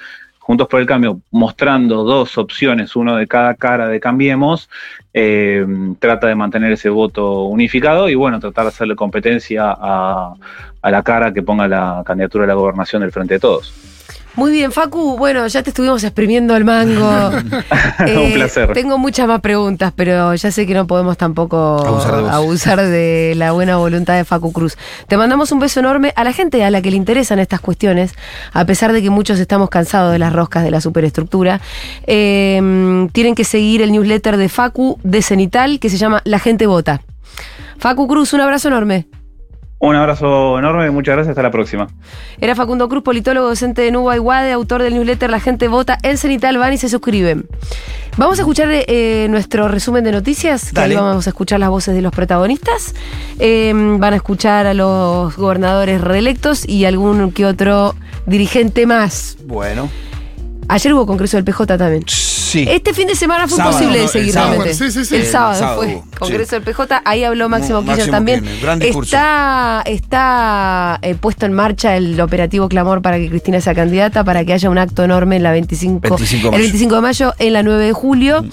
Juntos 0.48 0.70
por 0.70 0.80
el 0.80 0.86
Cambio, 0.86 1.20
mostrando 1.32 2.06
dos 2.06 2.38
opciones, 2.38 2.96
uno 2.96 3.18
de 3.18 3.28
cada 3.28 3.56
cara 3.56 3.90
de 3.90 4.00
Cambiemos, 4.00 4.70
eh, 5.14 5.68
trata 6.00 6.28
de 6.28 6.36
mantener 6.36 6.72
ese 6.72 6.88
voto 6.88 7.44
unificado 7.44 8.08
y 8.08 8.16
bueno, 8.16 8.40
tratar 8.40 8.64
de 8.64 8.70
hacerle 8.70 8.96
competencia 8.96 9.76
a, 9.78 10.36
a 10.82 10.92
la 10.92 11.04
cara 11.04 11.34
que 11.34 11.44
ponga 11.44 11.68
la 11.68 12.02
candidatura 12.06 12.46
a 12.46 12.48
la 12.48 12.54
gobernación 12.54 13.02
del 13.02 13.12
Frente 13.12 13.34
de 13.34 13.40
Todos. 13.42 13.97
Muy 14.38 14.52
bien, 14.52 14.72
Facu. 14.72 15.18
Bueno, 15.18 15.46
ya 15.48 15.64
te 15.64 15.72
estuvimos 15.72 16.04
exprimiendo 16.04 16.56
el 16.56 16.64
mango. 16.64 17.32
Eh, 18.06 18.16
Un 18.18 18.34
placer. 18.34 18.72
Tengo 18.74 18.98
muchas 19.00 19.28
más 19.28 19.42
preguntas, 19.42 19.92
pero 19.96 20.36
ya 20.36 20.52
sé 20.52 20.68
que 20.68 20.74
no 20.76 20.86
podemos 20.86 21.18
tampoco 21.18 21.84
Abusar 21.84 22.16
de 22.16 22.22
vos. 22.22 22.32
abusar 22.32 22.82
de 22.82 23.34
la 23.36 23.52
buena 23.52 23.78
voluntad 23.78 24.16
de 24.16 24.24
Facu 24.24 24.54
Cruz. 24.54 24.78
Te 25.08 25.18
mandamos 25.18 25.52
un 25.52 25.60
beso 25.60 25.80
enorme 25.80 26.14
a 26.16 26.24
la 26.24 26.32
gente 26.32 26.64
a 26.64 26.70
la 26.70 26.82
que 26.84 26.92
le 26.92 26.98
interesan 26.98 27.40
estas 27.40 27.60
cuestiones, 27.60 28.14
a 28.54 28.66
pesar 28.66 28.94
de 28.94 29.02
que 29.02 29.10
muchos 29.10 29.40
estamos 29.40 29.70
cansados 29.70 30.12
de 30.12 30.20
las 30.20 30.32
roscas 30.32 30.64
de 30.64 30.70
la 30.72 30.80
superestructura. 30.80 31.60
Eh, 32.06 33.08
tienen 33.14 33.34
que 33.34 33.44
seguir 33.44 33.82
el 33.82 33.92
newsletter 33.92 34.38
de 34.38 34.48
Facu 34.50 35.00
de 35.04 35.22
Cenital 35.24 35.80
que 35.80 35.90
se 35.90 35.98
llama 35.98 36.22
La 36.24 36.38
gente 36.38 36.68
vota. 36.68 37.02
Facu 37.80 38.08
Cruz, 38.08 38.34
un 38.34 38.42
abrazo 38.42 38.68
enorme. 38.68 39.08
Un 39.80 39.96
abrazo 39.96 40.58
enorme, 40.58 40.90
muchas 40.90 41.14
gracias, 41.14 41.32
hasta 41.32 41.44
la 41.44 41.52
próxima. 41.52 41.88
Era 42.42 42.56
Facundo 42.56 42.90
Cruz, 42.90 43.04
politólogo 43.04 43.48
docente 43.48 43.84
de 43.84 43.92
Nuba 43.92 44.16
Iguade, 44.16 44.52
autor 44.52 44.82
del 44.82 44.96
newsletter 44.96 45.30
La 45.30 45.40
gente 45.40 45.68
vota 45.68 46.00
en 46.02 46.18
Cenital, 46.18 46.58
van 46.58 46.74
y 46.74 46.78
se 46.78 46.90
suscriben. 46.90 47.48
Vamos 48.18 48.40
a 48.40 48.42
escuchar 48.42 48.70
eh, 48.72 49.28
nuestro 49.30 49.68
resumen 49.68 50.04
de 50.04 50.12
noticias, 50.12 50.72
que 50.74 50.80
ahí 50.80 50.96
vamos 50.96 51.28
a 51.28 51.30
escuchar 51.30 51.60
las 51.60 51.70
voces 51.70 51.94
de 51.94 52.02
los 52.02 52.12
protagonistas. 52.12 52.96
Eh, 53.38 53.72
van 53.74 54.14
a 54.14 54.16
escuchar 54.16 54.66
a 54.66 54.74
los 54.74 55.36
gobernadores 55.36 56.02
reelectos 56.02 56.68
y 56.68 56.86
algún 56.86 57.32
que 57.32 57.46
otro 57.46 57.94
dirigente 58.26 58.88
más. 58.88 59.38
Bueno. 59.46 59.90
Ayer 60.70 60.94
hubo 60.96 61.06
congreso 61.06 61.38
del 61.38 61.46
PJ 61.46 61.78
también. 61.78 62.04
Sí. 62.48 62.66
Este 62.70 62.94
fin 62.94 63.08
de 63.08 63.16
semana 63.16 63.48
fue 63.48 63.58
Sábado, 63.58 63.76
imposible 63.78 64.00
de 64.02 64.08
seguir 64.08 64.34
sábado. 64.34 64.52
realmente. 64.54 64.74
Sí, 64.76 64.92
sí, 64.92 65.06
sí. 65.06 65.16
El 65.16 65.22
El 65.22 65.28
sábado, 65.28 65.60
sábado 65.60 65.82
fue 65.84 66.02
congreso 66.18 66.56
del 66.56 66.64
PJ, 66.64 67.02
ahí 67.04 67.24
habló 67.24 67.50
Máximo 67.50 67.84
Kirchner 67.84 68.10
también. 68.10 68.40
Kirchner, 68.42 68.62
gran 68.64 68.80
discurso. 68.80 69.16
Está, 69.16 69.84
está 69.86 71.00
eh, 71.02 71.16
puesto 71.16 71.46
en 71.46 71.54
marcha 71.54 71.96
el 71.98 72.20
operativo 72.22 72.70
clamor 72.70 73.02
para 73.02 73.18
que 73.18 73.30
Cristina 73.30 73.60
sea 73.62 73.76
candidata, 73.76 74.24
para 74.24 74.46
que 74.46 74.54
haya 74.54 74.70
un 74.70 74.78
acto 74.78 75.04
enorme 75.04 75.36
en 75.36 75.44
la 75.44 75.52
25, 75.52 76.00
25 76.16 76.32
de 76.32 76.48
el 76.48 76.52
mayo. 76.52 76.62
25 76.64 76.96
de 76.96 77.02
mayo, 77.02 77.34
en 77.40 77.54
la 77.54 77.64
9 77.64 77.86
de 77.86 77.94
julio. 77.94 78.46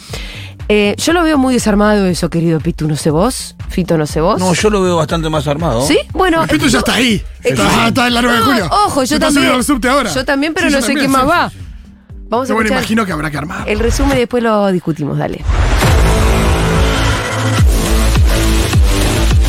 Eh, 0.71 0.95
yo 0.97 1.13
lo 1.13 1.23
veo 1.23 1.37
muy 1.37 1.53
desarmado 1.53 2.07
eso, 2.07 2.31
querido 2.31 2.59
Pitu, 2.59 2.89
no 2.89 2.97
sé 2.97 3.11
vos, 3.11 3.55
Fito, 3.69 3.99
no 3.99 4.07
sé 4.07 4.21
vos. 4.23 4.41
No, 4.41 4.55
yo 4.55 4.71
lo 4.71 4.81
veo 4.81 4.97
bastante 4.97 5.29
más 5.29 5.47
armado. 5.47 5.87
¿Sí? 5.87 5.99
Bueno. 6.15 6.43
El 6.43 6.49
Pito 6.49 6.67
ya 6.69 6.79
está 6.79 6.95
ahí. 6.95 7.23
Está, 7.43 7.89
está 7.89 8.07
en 8.07 8.15
la 8.15 8.23
9 8.23 8.35
de 8.39 8.41
No, 8.45 8.51
julio. 8.51 8.69
Ojo, 8.87 9.05
yo 9.05 9.19
también. 9.21 9.43
subido 9.45 9.55
al 9.57 9.65
subte 9.65 9.89
ahora. 9.89 10.11
Yo 10.15 10.25
también, 10.25 10.55
pero 10.55 10.69
Sí, 10.69 10.75
no 10.75 10.81
sé 10.81 10.87
también, 10.89 11.07
qué 11.07 11.13
más 11.13 11.23
sí, 11.23 11.29
va. 11.29 11.51
sí, 11.51 11.57
sí. 11.59 11.64
Vamos 12.29 12.51
a 12.51 12.55
bueno, 12.55 12.71
imagino 12.71 13.05
que 13.05 13.13
habrá 13.13 13.31
que 13.31 13.39
armar. 13.39 13.69
el 13.69 13.79
resumen 13.79 14.17
y 14.17 14.21
después 14.21 14.43
lo 14.43 14.71
discutimos, 14.73 15.19
dale. 15.19 15.45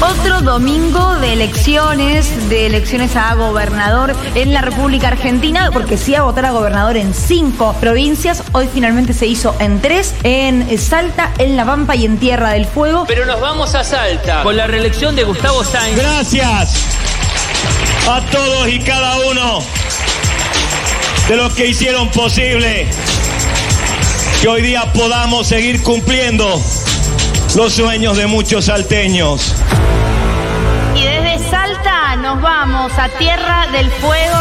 Otro 0.02 0.42
domingo 0.42 1.16
de 1.16 1.34
elecciones, 1.34 2.50
de 2.50 2.68
elecciones 2.68 3.16
a 3.16 3.34
gobernador 3.34 4.14
en 4.36 4.54
la 4.54 4.62
República 4.62 5.08
Argentina, 5.08 5.72
porque 5.72 5.98
sí 5.98 6.14
a 6.14 6.22
votar 6.24 6.46
a 6.46 6.52
gobernador 6.52 6.98
en 6.98 7.14
cinco 7.14 7.74
provincias. 7.80 8.44
Hoy 8.52 8.70
finalmente 8.72 9.14
se 9.14 9.26
hizo 9.26 9.56
en 9.60 9.82
tres, 9.82 10.14
en 10.24 10.78
Salta, 10.78 11.32
en 11.38 11.56
La 11.56 11.66
Pampa 11.66 11.96
y 11.96 12.06
en 12.06 12.18
Tierra 12.18 12.52
del 12.52 12.66
Fuego. 12.66 13.06
Pero 13.08 13.26
nos 13.26 13.40
vamos 13.40 13.74
a 13.74 13.84
Salta 13.84 14.44
con 14.44 14.56
la 14.58 14.68
reelección 14.68 15.16
de 15.16 15.24
Gustavo 15.24 15.64
Sáenz. 15.64 15.98
Gracias 15.98 16.86
a 18.08 18.22
todos 18.32 18.68
y 18.68 18.80
cada 18.82 19.16
uno 19.32 19.60
de 21.28 21.36
los 21.36 21.54
que 21.54 21.66
hicieron 21.66 22.10
posible 22.10 22.88
que 24.42 24.48
hoy 24.48 24.62
día 24.62 24.92
podamos 24.94 25.48
seguir 25.48 25.82
cumpliendo 25.82 26.62
los 27.56 27.74
sueños 27.74 28.18
de 28.18 28.28
muchos 28.28 28.66
salteños. 28.66 29.56
Y 30.96 31.04
desde 31.04 31.50
Salta 31.50 32.16
nos 32.18 32.40
vamos 32.42 32.92
a 32.98 33.10
Tierra 33.10 33.68
del 33.72 33.90
Fuego. 33.92 34.36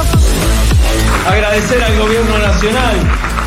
Agradecer 1.26 1.82
al 1.82 1.98
gobierno 1.98 2.38
nacional 2.38 2.96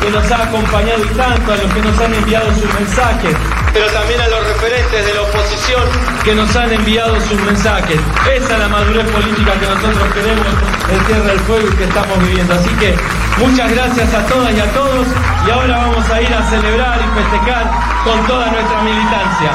que 0.00 0.10
nos 0.10 0.30
ha 0.32 0.42
acompañado 0.44 1.04
y 1.04 1.08
tanto, 1.14 1.52
a 1.52 1.56
los 1.56 1.72
que 1.72 1.80
nos 1.80 1.98
han 2.00 2.14
enviado 2.14 2.52
sus 2.54 2.74
mensajes, 2.74 3.34
pero 3.78 3.92
también 3.92 4.20
a 4.20 4.26
los 4.26 4.44
referentes 4.44 5.06
de 5.06 5.14
la 5.14 5.22
oposición 5.22 5.82
que 6.24 6.34
nos 6.34 6.56
han 6.56 6.72
enviado 6.72 7.14
sus 7.20 7.40
mensajes. 7.42 8.00
Esa 8.34 8.52
es 8.54 8.58
la 8.58 8.66
madurez 8.66 9.06
política 9.06 9.52
que 9.52 9.66
nosotros 9.66 10.14
queremos 10.14 10.46
en 10.90 11.06
Tierra 11.06 11.26
del 11.26 11.38
Fuego 11.40 11.68
y 11.72 11.76
que 11.76 11.84
estamos 11.84 12.18
viviendo. 12.26 12.54
Así 12.54 12.70
que 12.70 12.96
muchas 13.38 13.70
gracias 13.70 14.12
a 14.14 14.26
todas 14.26 14.52
y 14.52 14.58
a 14.58 14.72
todos 14.72 15.06
y 15.46 15.50
ahora 15.50 15.76
vamos 15.76 16.10
a 16.10 16.20
ir 16.20 16.34
a 16.34 16.50
celebrar 16.50 16.98
y 16.98 17.20
festejar 17.20 17.70
con 18.02 18.26
toda 18.26 18.50
nuestra 18.50 18.82
militancia. 18.82 19.52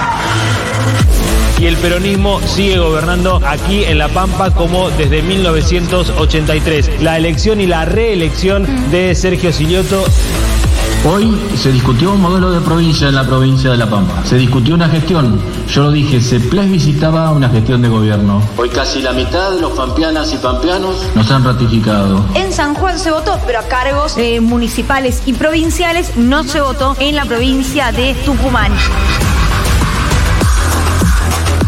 Y 1.59 1.65
el 1.65 1.75
peronismo 1.77 2.39
sigue 2.47 2.79
gobernando 2.79 3.41
aquí 3.45 3.83
en 3.83 3.97
La 3.97 4.07
Pampa 4.07 4.51
como 4.51 4.89
desde 4.91 5.21
1983. 5.21 7.01
La 7.01 7.17
elección 7.17 7.59
y 7.59 7.67
la 7.67 7.83
reelección 7.83 8.89
de 8.89 9.15
Sergio 9.15 9.51
Silioto 9.51 10.05
Hoy 11.05 11.37
se 11.57 11.69
discutió 11.69 12.13
un 12.13 12.21
modelo 12.21 12.49
de 12.49 12.61
provincia 12.61 13.09
en 13.09 13.15
la 13.15 13.25
provincia 13.25 13.71
de 13.71 13.75
La 13.75 13.89
Pampa. 13.89 14.23
Se 14.23 14.37
discutió 14.37 14.73
una 14.73 14.87
gestión. 14.87 15.37
Yo 15.67 15.83
lo 15.83 15.91
dije, 15.91 16.21
se 16.21 16.39
plebiscitaba 16.39 17.29
una 17.31 17.49
gestión 17.49 17.81
de 17.81 17.89
gobierno. 17.89 18.41
Hoy 18.55 18.69
casi 18.69 19.01
la 19.01 19.11
mitad 19.11 19.51
de 19.51 19.59
los 19.59 19.73
pampeanas 19.73 20.33
y 20.33 20.37
pampeanos 20.37 20.95
nos 21.13 21.29
han 21.29 21.43
ratificado. 21.43 22.23
En 22.35 22.53
San 22.53 22.73
Juan 22.75 22.97
se 22.97 23.11
votó, 23.11 23.37
pero 23.45 23.59
a 23.59 23.63
cargos 23.63 24.17
eh, 24.17 24.39
municipales 24.39 25.23
y 25.25 25.33
provinciales 25.33 26.15
no 26.15 26.45
se 26.45 26.61
votó 26.61 26.95
en 26.97 27.17
la 27.17 27.25
provincia 27.25 27.91
de 27.91 28.13
Tucumán. 28.25 28.71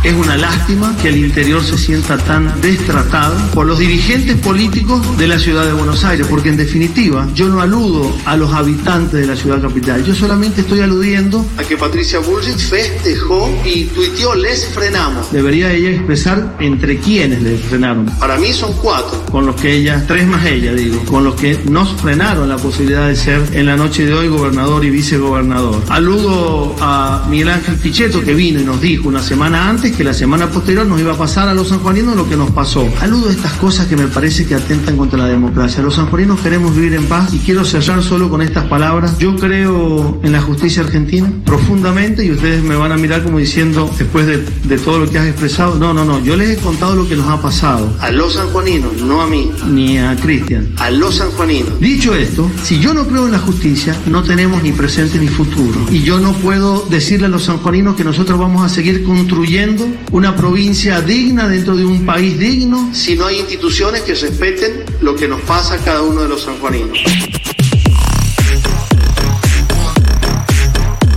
Es 0.06 0.14
una 0.14 0.38
lástima 0.38 0.96
que 1.02 1.10
el 1.10 1.18
interior 1.18 1.64
se 1.64 1.80
sienta 1.80 2.16
tan 2.16 2.62
destratado 2.62 3.36
por 3.56 3.66
los 3.66 3.80
dirigentes 3.80 4.36
políticos 4.38 5.18
de 5.18 5.28
la 5.28 5.40
ciudad 5.40 5.66
de 5.66 5.74
Buenos 5.74 6.04
Aires, 6.04 6.28
porque 6.30 6.50
en 6.50 6.58
definitiva 6.58 7.28
yo 7.34 7.50
no 7.50 7.60
aludo 7.60 8.16
a 8.24 8.38
los 8.38 8.54
habitantes 8.54 9.20
de 9.20 9.26
la 9.26 9.36
ciudad 9.36 9.60
capital, 9.60 10.06
yo 10.06 10.14
solamente 10.14 10.62
estoy 10.62 10.82
aludiendo 10.82 11.44
a 11.58 11.64
que 11.64 11.76
Patricia 11.76 12.20
Bullrich 12.20 12.70
festejó 12.70 13.50
y 13.66 13.86
tuiteó 13.86 14.36
les 14.36 14.68
frenamos. 14.68 15.32
Debería 15.32 15.74
ella 15.74 15.90
expresar 15.90 16.56
entre 16.60 17.00
quiénes 17.00 17.42
les 17.42 17.60
frenaron. 17.62 18.06
Para 18.20 18.38
mí 18.38 18.54
son 18.54 18.74
cuatro, 18.74 19.26
con 19.32 19.48
los 19.48 19.56
que 19.56 19.74
ella, 19.74 20.06
tres 20.08 20.28
más 20.28 20.46
ella 20.46 20.72
digo, 20.74 21.00
con 21.06 21.24
los 21.24 21.34
que 21.34 21.60
nos 21.68 22.00
frenaron 22.00 22.48
la 22.48 22.58
posibilidad 22.58 23.08
de 23.08 23.16
ser 23.16 23.42
en 23.54 23.66
la 23.66 23.76
noche 23.76 24.06
de 24.06 24.14
hoy 24.14 24.28
gobernador 24.28 24.86
y 24.86 24.92
vicegobernador. 24.92 25.82
Aludo 25.90 26.76
a 26.80 27.26
Miguel 27.28 27.50
Ángel 27.50 27.78
Pichetto 27.78 28.22
que 28.22 28.36
vino 28.36 28.62
y 28.62 28.64
nos 28.64 28.80
dijo 28.80 29.10
una 29.10 29.24
semana 29.24 29.68
antes 29.68 29.95
que 29.96 30.04
la 30.04 30.14
semana 30.14 30.50
posterior 30.50 30.86
nos 30.86 31.00
iba 31.00 31.14
a 31.14 31.18
pasar 31.18 31.48
a 31.48 31.54
los 31.54 31.70
sanjuaninos 31.70 32.16
lo 32.16 32.28
que 32.28 32.36
nos 32.36 32.52
pasó. 32.52 32.88
Aludo 33.02 33.30
estas 33.30 33.54
cosas 33.54 33.88
que 33.88 33.96
me 33.96 34.08
parece 34.08 34.46
que 34.46 34.56
atentan 34.56 34.98
contra 34.98 35.18
la 35.18 35.28
democracia. 35.28 35.82
Los 35.82 35.96
sanjuaninos 35.96 36.42
queremos 36.42 36.76
vivir 36.76 36.94
en 36.96 37.06
paz 37.06 37.34
y 37.34 37.40
quiero 37.40 37.64
cerrar 37.64 38.04
solo 38.04 38.30
con 38.30 38.42
estas 38.42 38.66
palabras. 38.66 39.18
Yo 39.20 39.36
creo 39.36 40.20
en 40.22 40.32
la 40.32 40.42
justicia 40.42 40.84
argentina 40.84 41.32
profundamente 41.46 42.26
y 42.26 42.32
ustedes 42.32 42.64
me 42.64 42.76
van 42.76 42.92
a 42.92 42.98
mirar 42.98 43.24
como 43.24 43.38
diciendo, 43.38 43.90
después 43.98 44.26
de, 44.28 44.38
de 44.38 44.78
todo 44.78 45.00
lo 45.00 45.10
que 45.10 45.18
has 45.18 45.28
expresado, 45.28 45.76
no, 45.76 45.94
no, 45.94 46.04
no, 46.04 46.22
yo 46.24 46.36
les 46.36 46.58
he 46.58 46.58
contado 46.58 46.96
lo 46.96 47.08
que 47.08 47.16
nos 47.16 47.28
ha 47.30 47.42
pasado. 47.42 47.96
A 48.02 48.12
los 48.12 48.34
sanjuaninos, 48.34 49.02
no 49.02 49.22
a 49.22 49.28
mí, 49.28 49.52
ni 49.70 49.98
a 49.98 50.16
Cristian, 50.16 50.74
a 50.78 50.92
los 50.92 51.16
sanjuaninos. 51.16 51.80
Dicho 51.80 52.14
esto, 52.16 52.50
si 52.64 52.80
yo 52.80 52.94
no 52.94 53.08
creo 53.08 53.26
en 53.26 53.32
la 53.32 53.40
justicia, 53.40 53.96
no 54.08 54.24
tenemos 54.24 54.62
ni 54.62 54.72
presente 54.72 55.20
ni 55.20 55.28
futuro. 55.28 55.80
Y 55.90 56.02
yo 56.02 56.20
no 56.20 56.34
puedo 56.34 56.86
decirle 56.90 57.28
a 57.28 57.30
los 57.30 57.44
sanjuaninos 57.44 57.96
que 57.96 58.04
nosotros 58.04 58.38
vamos 58.38 58.64
a 58.64 58.70
seguir 58.70 59.04
construyendo 59.04 59.85
una 60.12 60.36
provincia 60.36 61.02
digna 61.02 61.48
dentro 61.48 61.76
de 61.76 61.86
un 61.86 62.06
país 62.06 62.38
digno 62.38 62.90
si 62.94 63.16
no 63.16 63.26
hay 63.26 63.40
instituciones 63.40 64.02
que 64.02 64.16
respeten 64.16 64.84
lo 65.02 65.16
que 65.16 65.28
nos 65.28 65.42
pasa 65.42 65.76
a 65.76 65.78
cada 65.78 66.02
uno 66.02 66.22
de 66.22 66.30
los 66.30 66.44
sanjuaninos. 66.44 67.00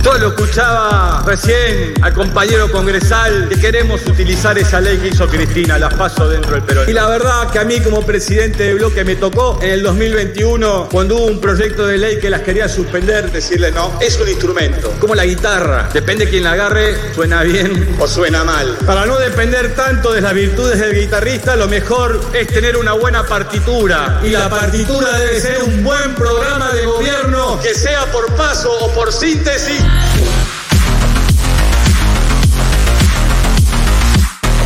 Yo 0.03 0.17
lo 0.17 0.29
escuchaba 0.29 1.23
recién 1.25 1.93
al 2.01 2.13
compañero 2.13 2.71
congresal 2.71 3.49
que 3.49 3.59
queremos 3.59 4.01
utilizar 4.07 4.57
esa 4.57 4.79
ley 4.79 4.97
que 4.97 5.09
hizo 5.09 5.27
Cristina, 5.27 5.77
la 5.77 5.89
paso 5.89 6.29
dentro 6.29 6.53
del 6.53 6.63
Perón. 6.63 6.89
Y 6.89 6.93
la 6.93 7.07
verdad 7.09 7.51
que 7.51 7.59
a 7.59 7.65
mí 7.65 7.81
como 7.81 8.05
presidente 8.05 8.63
de 8.63 8.75
bloque 8.75 9.03
me 9.03 9.17
tocó 9.17 9.59
en 9.61 9.71
el 9.71 9.83
2021, 9.83 10.87
cuando 10.89 11.17
hubo 11.17 11.25
un 11.25 11.41
proyecto 11.41 11.85
de 11.85 11.97
ley 11.97 12.19
que 12.19 12.29
las 12.29 12.41
quería 12.41 12.69
suspender, 12.69 13.29
decirle 13.29 13.71
no, 13.71 13.99
es 13.99 14.17
un 14.19 14.29
instrumento, 14.29 14.93
como 15.01 15.15
la 15.15 15.25
guitarra, 15.25 15.89
depende 15.93 16.29
quién 16.29 16.45
la 16.45 16.53
agarre, 16.53 16.95
suena 17.13 17.43
bien 17.43 17.95
o 17.99 18.07
suena 18.07 18.45
mal. 18.45 18.77
Para 18.85 19.05
no 19.05 19.17
depender 19.17 19.75
tanto 19.75 20.13
de 20.13 20.21
las 20.21 20.33
virtudes 20.33 20.79
del 20.79 20.95
guitarrista, 20.95 21.57
lo 21.57 21.67
mejor 21.67 22.21
es 22.33 22.47
tener 22.47 22.77
una 22.77 22.93
buena 22.93 23.25
partitura. 23.25 24.21
Y 24.23 24.29
la 24.29 24.49
partitura 24.49 25.17
debe 25.17 25.41
ser 25.41 25.61
un 25.63 25.83
buen 25.83 26.15
programa 26.15 26.71
de 26.71 26.85
gobierno 26.85 27.59
que 27.61 27.73
sea 27.73 28.05
por 28.11 28.33
paso 28.35 28.71
o 28.71 28.93
por 28.93 29.11
síntesis 29.11 29.88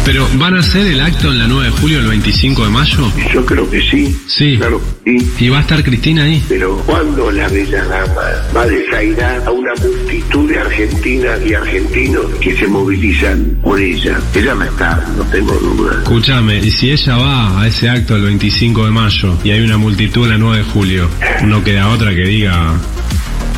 Pero 0.06 0.28
¿van 0.36 0.54
a 0.54 0.60
hacer 0.60 0.86
el 0.86 1.00
acto 1.00 1.32
en 1.32 1.40
la 1.40 1.48
9 1.48 1.66
de 1.66 1.72
julio, 1.72 2.00
el 2.00 2.08
25 2.08 2.66
de 2.66 2.70
mayo? 2.70 3.12
Yo 3.34 3.46
creo 3.46 3.70
que 3.70 3.82
sí. 3.82 4.16
Sí. 4.28 4.58
Claro, 4.58 4.82
sí. 5.06 5.18
¿Y 5.40 5.50
va 5.50 5.60
a 5.60 5.62
estar 5.62 5.82
Cristina 5.82 6.24
ahí? 6.26 6.44
Pero 6.50 6.76
¿cuándo 6.86 7.32
la 7.32 7.48
bella 7.48 7.86
dama 7.86 8.22
va 8.56 8.62
a 8.64 8.68
desairar 8.68 9.42
a 9.46 9.52
una 9.52 9.72
multitud 9.76 10.50
de 10.50 10.60
argentinas 10.60 11.40
y 11.46 11.54
argentinos 11.54 12.26
que 12.42 12.54
se 12.56 12.68
movilizan 12.68 13.58
por 13.64 13.80
ella? 13.80 14.20
Ella 14.36 14.54
va 14.54 14.64
a 14.66 14.68
estar, 14.68 15.10
no 15.18 15.24
tengo 15.26 15.54
duda. 15.54 15.94
Escúchame, 16.04 16.60
y 16.60 16.70
si 16.70 16.92
ella 16.92 17.16
va 17.16 17.62
a 17.62 17.68
ese 17.68 17.90
acto 17.90 18.18
el 18.18 18.24
25 18.24 18.86
de 18.86 18.92
mayo 18.92 19.38
y 19.44 19.52
hay 19.52 19.62
una 19.62 19.78
multitud 19.78 20.26
en 20.26 20.32
la 20.32 20.38
9 20.38 20.58
de 20.58 20.64
julio, 20.66 21.10
no 21.46 21.64
queda 21.64 21.88
otra 21.88 22.14
que 22.14 22.26
diga 22.26 22.76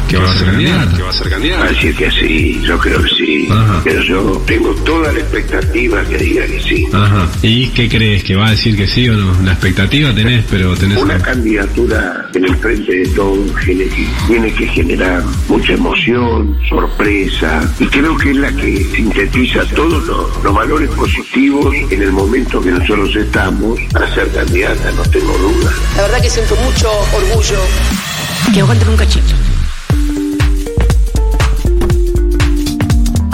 que 0.08 0.18
va 0.18 0.30
a 0.30 0.34
ser 0.34 0.46
candidata. 0.48 0.98
Que 0.98 1.04
va 1.04 1.10
a 1.10 1.14
ser 1.14 1.30
candidata. 1.30 1.66
Así 1.66 1.94
que 1.94 2.12
sí, 2.12 2.62
yo 2.64 2.78
creo 2.78 3.02
que 3.02 3.10
sí. 3.10 3.48
Ajá. 3.52 3.82
Pero 3.84 4.02
yo 4.04 4.44
tengo 4.46 4.70
toda 4.76 5.12
la 5.12 5.20
expectativa 5.20 6.04
que 6.06 6.18
diga 6.18 6.46
que 6.46 6.62
sí. 6.62 6.88
Ajá. 6.94 7.30
¿Y 7.42 7.68
qué 7.70 7.90
crees? 7.90 8.24
¿Que 8.24 8.36
va 8.36 8.48
a 8.48 8.52
decir 8.52 8.76
que 8.76 8.88
sí 8.88 9.10
o 9.10 9.14
no? 9.14 9.42
La 9.44 9.54
expectativa 9.54 10.14
tenés, 10.14 10.46
pero 10.50 10.76
tenés... 10.76 10.98
Una 10.98 11.20
candidatura 11.20 12.30
en 12.34 12.46
el 12.46 12.56
frente 12.58 12.92
de 12.92 13.08
todos 13.10 13.52
tiene 13.66 13.86
que, 13.86 14.08
tiene 14.28 14.54
que 14.54 14.68
generar 14.68 15.24
mucha 15.48 15.74
emoción, 15.74 16.58
sorpresa, 16.68 17.74
y 17.80 17.86
creo 17.88 18.18
que 18.18 18.32
es 18.32 18.38
la 18.38 18.52
que 18.52 18.84
sintetiza 18.96 19.66
todos 19.76 20.06
los, 20.06 20.44
los 20.44 20.54
valores 20.54 20.90
positivos 20.92 21.76
en 21.90 22.02
el 22.02 22.12
momento 22.12 22.62
que 22.62 22.72
nosotros 22.72 23.16
estamos 23.16 23.80
a 23.94 24.14
ser 24.14 24.30
candidata, 24.32 24.92
no 24.92 25.04
tengo 25.04 25.38
duda. 25.38 25.72
La 25.96 26.02
verdad 26.04 26.22
que 26.22 26.30
siento 26.30 26.56
mucho 26.58 26.90
orgullo. 27.14 27.60
Que 28.54 28.62
aguanten 28.62 28.90
un 28.90 28.98
cachito. 28.98 29.45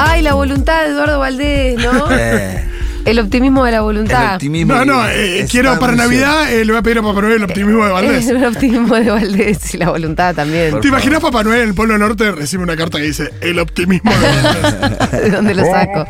Ay, 0.04 0.24
la 0.24 0.34
voluntad 0.34 0.82
de 0.82 0.89
Eduardo 0.89 1.20
Valdés, 1.20 1.78
¿no? 1.78 2.08
El 3.06 3.20
optimismo 3.20 3.66
de 3.66 3.72
la 3.72 3.82
voluntad. 3.82 4.26
el 4.30 4.34
optimismo. 4.36 4.74
No, 4.76 4.86
no, 4.86 5.08
eh, 5.10 5.45
quiero 5.49 5.78
para 5.80 5.95
Navidad, 5.95 6.52
eh, 6.52 6.64
le 6.66 6.72
voy 6.72 6.80
a 6.80 6.84
pedir 6.84 6.99
a 6.99 7.02
Papá 7.02 7.22
Noel 7.22 7.34
el 7.34 7.43
optimismo 7.43 7.86
de 7.86 7.91
Valdés. 7.91 8.28
El 8.32 8.45
optimismo 8.45 8.95
de 8.95 9.10
Valdés 9.10 9.74
y 9.74 9.78
la 9.78 9.89
voluntad 9.89 10.36
también. 10.36 10.80
¿Te 10.82 10.88
imaginas 10.88 11.20
Papá 11.20 11.43
Noel 11.43 11.62
en 11.62 11.68
el 11.70 11.74
Polo 11.74 11.97
Norte 11.97 12.32
recibe 12.32 12.64
una 12.64 12.76
carta 12.78 12.97
que 12.99 13.06
dice 13.06 13.32
el 13.41 13.60
optimismo 13.60 14.12
de 14.12 14.18
Valdés? 14.20 15.12
¿De 15.24 15.30
dónde 15.32 15.54
lo 15.56 15.66
saco? 15.66 16.06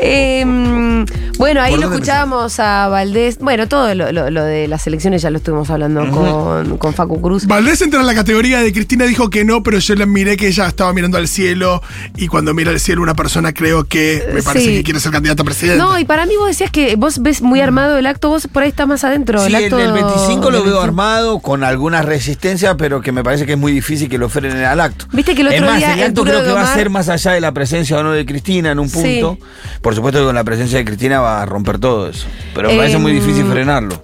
Em, 0.00 1.04
bueno, 1.38 1.60
ahí 1.60 1.72
¿Por 1.72 1.80
lo 1.80 1.92
escuchábamos 1.92 2.58
a 2.60 2.88
Valdés. 2.88 3.38
Bueno, 3.38 3.68
todo 3.68 3.94
lo, 3.94 4.12
lo- 4.12 4.30
lo 4.30 4.44
de 4.44 4.68
las 4.68 4.86
elecciones 4.86 5.22
ya 5.22 5.30
lo 5.30 5.38
estuvimos 5.38 5.70
hablando 5.70 6.08
con, 6.10 6.78
con 6.78 6.94
Facu 6.94 7.20
Cruz. 7.20 7.46
Valdés 7.46 7.80
entra 7.82 8.00
en 8.00 8.06
la 8.06 8.14
categoría 8.14 8.60
de 8.60 8.72
Cristina 8.72 9.04
dijo 9.04 9.30
que 9.30 9.44
no, 9.44 9.62
pero 9.62 9.78
yo 9.78 9.94
le 9.94 10.06
miré 10.06 10.36
que 10.36 10.48
ella 10.48 10.66
estaba 10.66 10.92
mirando 10.92 11.18
al 11.18 11.28
cielo 11.28 11.82
y 12.16 12.26
cuando 12.28 12.54
mira 12.54 12.70
al 12.70 12.80
cielo 12.80 13.02
una 13.02 13.14
persona 13.14 13.52
creo 13.52 13.84
que 13.84 14.24
me 14.34 14.42
parece 14.42 14.60
Sí. 14.66 14.74
que 14.76 14.82
quiere 14.84 15.00
ser 15.00 15.10
candidata 15.12 15.42
No, 15.76 15.98
y 15.98 16.04
para 16.04 16.26
mí 16.26 16.34
vos 16.36 16.48
decías 16.48 16.70
que 16.70 16.96
vos 16.96 17.20
ves 17.22 17.42
muy 17.42 17.60
armado 17.60 17.96
el 17.98 18.06
acto, 18.06 18.28
vos 18.28 18.46
por 18.46 18.62
ahí 18.62 18.68
estás 18.70 18.86
más 18.86 19.04
adentro. 19.04 19.40
Sí, 19.40 19.46
el 19.46 19.54
el, 19.54 19.64
acto 19.64 19.76
del 19.76 19.92
25 19.92 20.50
lo 20.50 20.62
veo 20.62 20.80
25. 20.80 20.80
armado, 20.82 21.38
con 21.40 21.64
alguna 21.64 22.02
resistencia, 22.02 22.76
pero 22.76 23.00
que 23.00 23.12
me 23.12 23.22
parece 23.24 23.46
que 23.46 23.52
es 23.52 23.58
muy 23.58 23.72
difícil 23.72 24.08
que 24.08 24.18
lo 24.18 24.28
frenen 24.28 24.64
al 24.64 24.80
acto. 24.80 25.06
Viste 25.12 25.34
que 25.34 25.42
el 25.42 25.48
otro 25.48 25.58
es 25.58 25.62
más, 25.64 25.78
día 25.78 25.92
el 25.94 25.98
el 26.00 26.06
acto 26.08 26.24
creo 26.24 26.44
que 26.44 26.52
va 26.52 26.62
a 26.62 26.74
ser 26.74 26.90
más 26.90 27.08
allá 27.08 27.32
de 27.32 27.40
la 27.40 27.52
presencia 27.52 27.98
o 27.98 28.02
no 28.02 28.12
de 28.12 28.24
Cristina 28.26 28.70
en 28.72 28.78
un 28.78 28.88
Sí. 28.88 29.20
punto. 29.20 29.38
Por 29.82 29.94
supuesto 29.94 30.20
que 30.20 30.26
con 30.26 30.34
la 30.34 30.44
presencia 30.44 30.78
de 30.78 30.84
Cristina 30.84 31.20
va 31.20 31.42
a 31.42 31.46
romper 31.46 31.78
todo 31.78 32.08
eso. 32.08 32.26
Pero 32.54 32.70
me 32.70 32.76
parece 32.76 32.98
muy 32.98 33.12
Em, 33.12 33.20
difícil 33.20 33.44
frenarlo. 33.46 34.02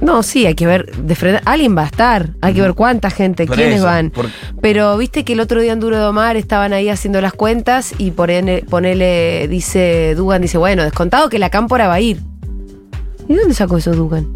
No, 0.00 0.22
sí, 0.22 0.46
hay 0.46 0.54
que 0.54 0.66
ver, 0.66 0.94
de 0.96 1.14
frente- 1.16 1.42
alguien 1.44 1.76
va 1.76 1.82
a 1.82 1.86
estar, 1.86 2.30
hay 2.40 2.54
que 2.54 2.60
ver 2.62 2.74
cuánta 2.74 3.10
gente, 3.10 3.46
Por 3.46 3.56
quiénes 3.56 3.76
eso, 3.76 3.84
van. 3.86 4.10
por- 4.10 4.26
Pero 4.60 4.96
viste 4.96 5.24
que 5.24 5.32
el 5.32 5.40
otro 5.40 5.60
día 5.60 5.72
en 5.72 5.80
Duro 5.80 5.96
de 5.98 6.04
Omar 6.04 6.36
estaban 6.36 6.72
ahí 6.72 6.88
haciendo 6.88 7.20
las 7.20 7.32
cuentas 7.32 7.94
y 7.98 8.12
por 8.12 8.30
ene- 8.30 8.64
ponele, 8.68 9.48
dice 9.48 10.14
Dugan, 10.16 10.40
dice, 10.42 10.56
bueno, 10.56 10.84
descontado 10.84 11.28
que 11.28 11.38
la 11.40 11.50
cámpora 11.50 11.88
va 11.88 11.94
a 11.94 12.00
ir. 12.00 12.20
¿Y 13.28 13.34
dónde 13.34 13.54
sacó 13.54 13.76
eso 13.78 13.92
Dugan? 13.92 14.26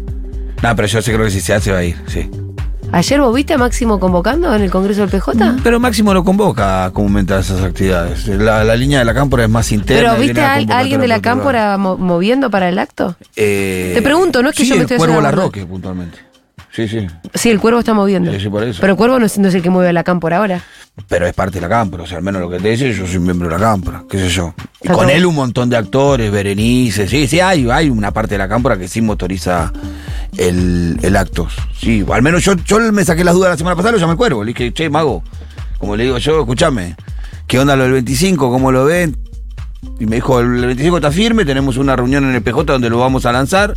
No, 0.61 0.75
pero 0.75 0.87
yo 0.87 1.01
sí 1.01 1.11
creo 1.11 1.25
que 1.25 1.31
si 1.31 1.39
se 1.41 1.53
hace 1.53 1.71
va 1.71 1.77
a 1.79 1.83
ir, 1.83 1.95
sí. 2.07 2.29
¿Ayer 2.93 3.19
vos 3.19 3.33
viste 3.33 3.53
a 3.53 3.57
Máximo 3.57 3.99
convocando 3.99 4.53
en 4.55 4.61
el 4.61 4.69
Congreso 4.69 5.01
del 5.01 5.09
PJ? 5.09 5.55
Pero 5.63 5.79
Máximo 5.79 6.13
lo 6.13 6.23
convoca 6.23 6.91
comúnmente 6.93 7.33
a 7.33 7.39
esas 7.39 7.61
actividades. 7.63 8.27
La, 8.27 8.63
la 8.63 8.75
línea 8.75 8.99
de 8.99 9.05
la 9.05 9.15
cámpora 9.15 9.43
es 9.43 9.49
más 9.49 9.71
interna. 9.71 10.11
¿Pero 10.11 10.21
viste 10.21 10.41
a, 10.41 10.53
alguien 10.77 11.01
de 11.01 11.07
la 11.07 11.19
cámpora 11.19 11.77
mo- 11.79 11.97
moviendo 11.97 12.51
para 12.51 12.69
el 12.69 12.77
acto? 12.77 13.15
Eh, 13.35 13.93
Te 13.95 14.01
pregunto, 14.03 14.43
no 14.43 14.49
es 14.49 14.55
que 14.55 14.63
sí, 14.63 14.69
yo 14.69 14.75
me 14.75 14.81
el 14.81 14.83
estoy 14.83 14.97
Cuervo 14.97 15.15
la 15.15 15.21
Larroque, 15.23 15.65
puntualmente. 15.65 16.19
Sí, 16.73 16.87
sí. 16.87 17.05
Sí, 17.35 17.51
el 17.51 17.59
cuervo 17.59 17.79
está 17.79 17.93
moviendo. 17.93 18.31
Sí, 18.33 18.39
sí, 18.39 18.49
por 18.49 18.63
eso. 18.63 18.81
Pero 18.81 18.93
el 18.93 18.97
cuervo 18.97 19.19
no 19.19 19.27
es, 19.27 19.37
no 19.37 19.47
es 19.47 19.53
el 19.53 19.61
que 19.61 19.69
mueve 19.69 19.89
a 19.89 19.93
la 19.93 20.03
cámpora 20.03 20.37
ahora. 20.37 20.63
Pero 21.07 21.27
es 21.27 21.33
parte 21.33 21.55
de 21.55 21.61
la 21.61 21.69
cámpora, 21.69 22.03
o 22.03 22.07
sea, 22.07 22.17
al 22.17 22.23
menos 22.23 22.41
lo 22.41 22.49
que 22.49 22.59
te 22.59 22.69
dice, 22.69 22.93
yo 22.93 23.05
soy 23.05 23.19
miembro 23.19 23.47
de 23.47 23.55
la 23.55 23.59
cámpara, 23.59 24.03
qué 24.09 24.17
sé 24.17 24.29
yo. 24.29 24.53
Y 24.81 24.87
con 24.87 24.97
todo. 24.97 25.09
él 25.09 25.25
un 25.25 25.35
montón 25.35 25.69
de 25.69 25.77
actores, 25.77 26.31
Berenice, 26.31 27.07
sí, 27.07 27.27
sí, 27.27 27.39
hay, 27.39 27.67
hay 27.69 27.89
una 27.89 28.11
parte 28.11 28.35
de 28.35 28.37
la 28.39 28.47
cámpara 28.47 28.77
que 28.77 28.87
sí 28.87 29.01
motoriza 29.01 29.71
el, 30.37 30.99
el 31.01 31.15
acto. 31.15 31.47
Sí, 31.79 32.05
al 32.11 32.21
menos 32.21 32.43
yo, 32.43 32.53
yo 32.65 32.79
me 32.91 33.05
saqué 33.05 33.23
las 33.23 33.33
dudas 33.33 33.51
la 33.51 33.57
semana 33.57 33.75
pasada, 33.75 33.93
lo 33.93 33.97
llamé 33.99 34.11
al 34.11 34.17
cuervo, 34.17 34.43
le 34.43 34.53
dije, 34.53 34.71
che, 34.71 34.89
mago, 34.89 35.23
como 35.77 35.95
le 35.95 36.03
digo 36.03 36.17
yo, 36.19 36.39
escúchame, 36.39 36.95
¿qué 37.47 37.59
onda 37.59 37.75
lo 37.75 37.83
del 37.83 37.93
25? 37.93 38.51
¿Cómo 38.51 38.71
lo 38.71 38.85
ven? 38.85 39.17
Y 39.99 40.05
me 40.05 40.15
dijo, 40.17 40.39
el 40.39 40.49
25 40.65 40.97
está 40.97 41.11
firme, 41.11 41.45
tenemos 41.45 41.77
una 41.77 41.95
reunión 41.95 42.23
en 42.25 42.35
el 42.35 42.41
PJ 42.41 42.63
donde 42.73 42.89
lo 42.89 42.97
vamos 42.99 43.25
a 43.25 43.31
lanzar, 43.31 43.75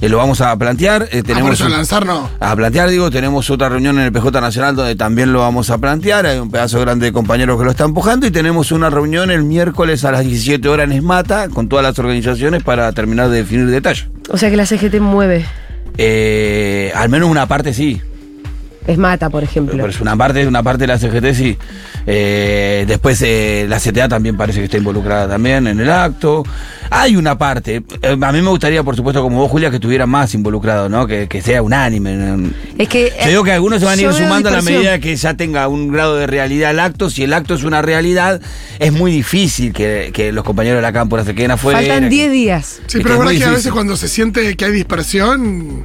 eh, 0.00 0.08
lo 0.08 0.16
vamos 0.16 0.40
a 0.40 0.56
plantear. 0.56 1.02
eh, 1.12 1.18
Ah, 1.20 1.22
tenemos 1.26 1.52
eso 1.52 1.66
un- 1.66 1.72
lanzar 1.72 2.06
no. 2.06 2.28
a 2.40 2.56
plantear, 2.56 2.88
digo, 2.88 3.10
tenemos 3.10 3.50
otra 3.50 3.68
reunión 3.68 3.98
en 3.98 4.06
el 4.06 4.12
PJ 4.12 4.40
Nacional 4.40 4.74
donde 4.74 4.96
también 4.96 5.32
lo 5.32 5.40
vamos 5.40 5.70
a 5.70 5.78
plantear. 5.78 6.26
Hay 6.26 6.38
un 6.38 6.50
pedazo 6.50 6.80
grande 6.80 7.06
de 7.06 7.12
compañeros 7.12 7.58
que 7.58 7.64
lo 7.64 7.70
están 7.70 7.88
empujando 7.88 8.26
y 8.26 8.30
tenemos 8.30 8.72
una 8.72 8.90
reunión 8.90 9.30
el 9.30 9.44
miércoles 9.44 10.04
a 10.04 10.10
las 10.12 10.24
17 10.24 10.66
horas 10.68 10.84
en 10.86 10.92
Esmata 10.92 11.48
con 11.50 11.68
todas 11.68 11.84
las 11.84 11.98
organizaciones 11.98 12.62
para 12.62 12.90
terminar 12.92 13.28
de 13.28 13.36
definir 13.38 13.66
detalles. 13.66 14.06
O 14.30 14.38
sea 14.38 14.50
que 14.50 14.56
la 14.56 14.66
CGT 14.66 14.98
mueve. 15.00 15.44
Eh, 15.98 16.92
al 16.94 17.08
menos 17.10 17.28
una 17.30 17.46
parte 17.46 17.74
sí. 17.74 18.00
Es 18.90 18.98
mata, 18.98 19.30
por 19.30 19.44
ejemplo. 19.44 19.76
Pero 19.76 19.88
es 19.88 20.00
una 20.00 20.16
parte, 20.16 20.46
una 20.46 20.62
parte 20.62 20.82
de 20.82 20.86
la 20.88 20.98
CGT 20.98 21.32
sí. 21.34 21.56
Eh, 22.06 22.84
después 22.88 23.22
eh, 23.22 23.66
la 23.68 23.78
CTA 23.78 24.08
también 24.08 24.36
parece 24.36 24.58
que 24.58 24.64
está 24.64 24.78
involucrada 24.78 25.28
también 25.28 25.66
en 25.66 25.78
el 25.78 25.90
acto. 25.90 26.42
Hay 26.90 27.14
una 27.14 27.38
parte. 27.38 27.82
eh, 28.02 28.16
a 28.20 28.32
mí 28.32 28.42
me 28.42 28.48
gustaría, 28.48 28.82
por 28.82 28.96
supuesto, 28.96 29.22
como 29.22 29.38
vos, 29.38 29.48
Julia, 29.50 29.70
que 29.70 29.76
estuviera 29.76 30.06
más 30.06 30.34
involucrado, 30.34 30.88
¿no? 30.88 31.06
Que, 31.06 31.28
que 31.28 31.40
sea 31.40 31.62
unánime. 31.62 32.50
Es 32.78 32.88
que. 32.88 33.12
Yo 33.22 33.28
digo 33.28 33.44
que 33.44 33.52
algunos 33.52 33.78
se 33.78 33.84
van 33.86 33.96
a 33.98 34.02
ir 34.02 34.12
sumando 34.12 34.48
a 34.48 34.52
la 34.52 34.62
medida 34.62 34.98
que 34.98 35.14
ya 35.14 35.34
tenga 35.34 35.68
un 35.68 35.92
grado 35.92 36.16
de 36.16 36.26
realidad 36.26 36.72
el 36.72 36.80
acto. 36.80 37.08
Si 37.10 37.22
el 37.22 37.32
acto 37.32 37.54
es 37.54 37.62
una 37.62 37.80
realidad, 37.82 38.40
es 38.80 38.92
muy 38.92 39.12
difícil 39.12 39.72
que, 39.72 40.10
que 40.12 40.32
los 40.32 40.42
compañeros 40.42 40.78
de 40.78 40.82
la 40.82 40.92
cámpora 40.92 41.24
se 41.24 41.32
queden 41.36 41.52
afuera. 41.52 41.78
Faltan 41.78 42.04
que- 42.04 42.08
10 42.08 42.32
días. 42.32 42.80
Sí, 42.88 42.98
pero 42.98 43.04
que 43.04 43.12
es 43.12 43.18
verdad 43.20 43.32
que 43.38 43.44
a 43.44 43.50
veces 43.52 43.72
cuando 43.72 43.96
se 43.96 44.08
siente 44.08 44.56
que 44.56 44.64
hay 44.64 44.72
dispersión. 44.72 45.84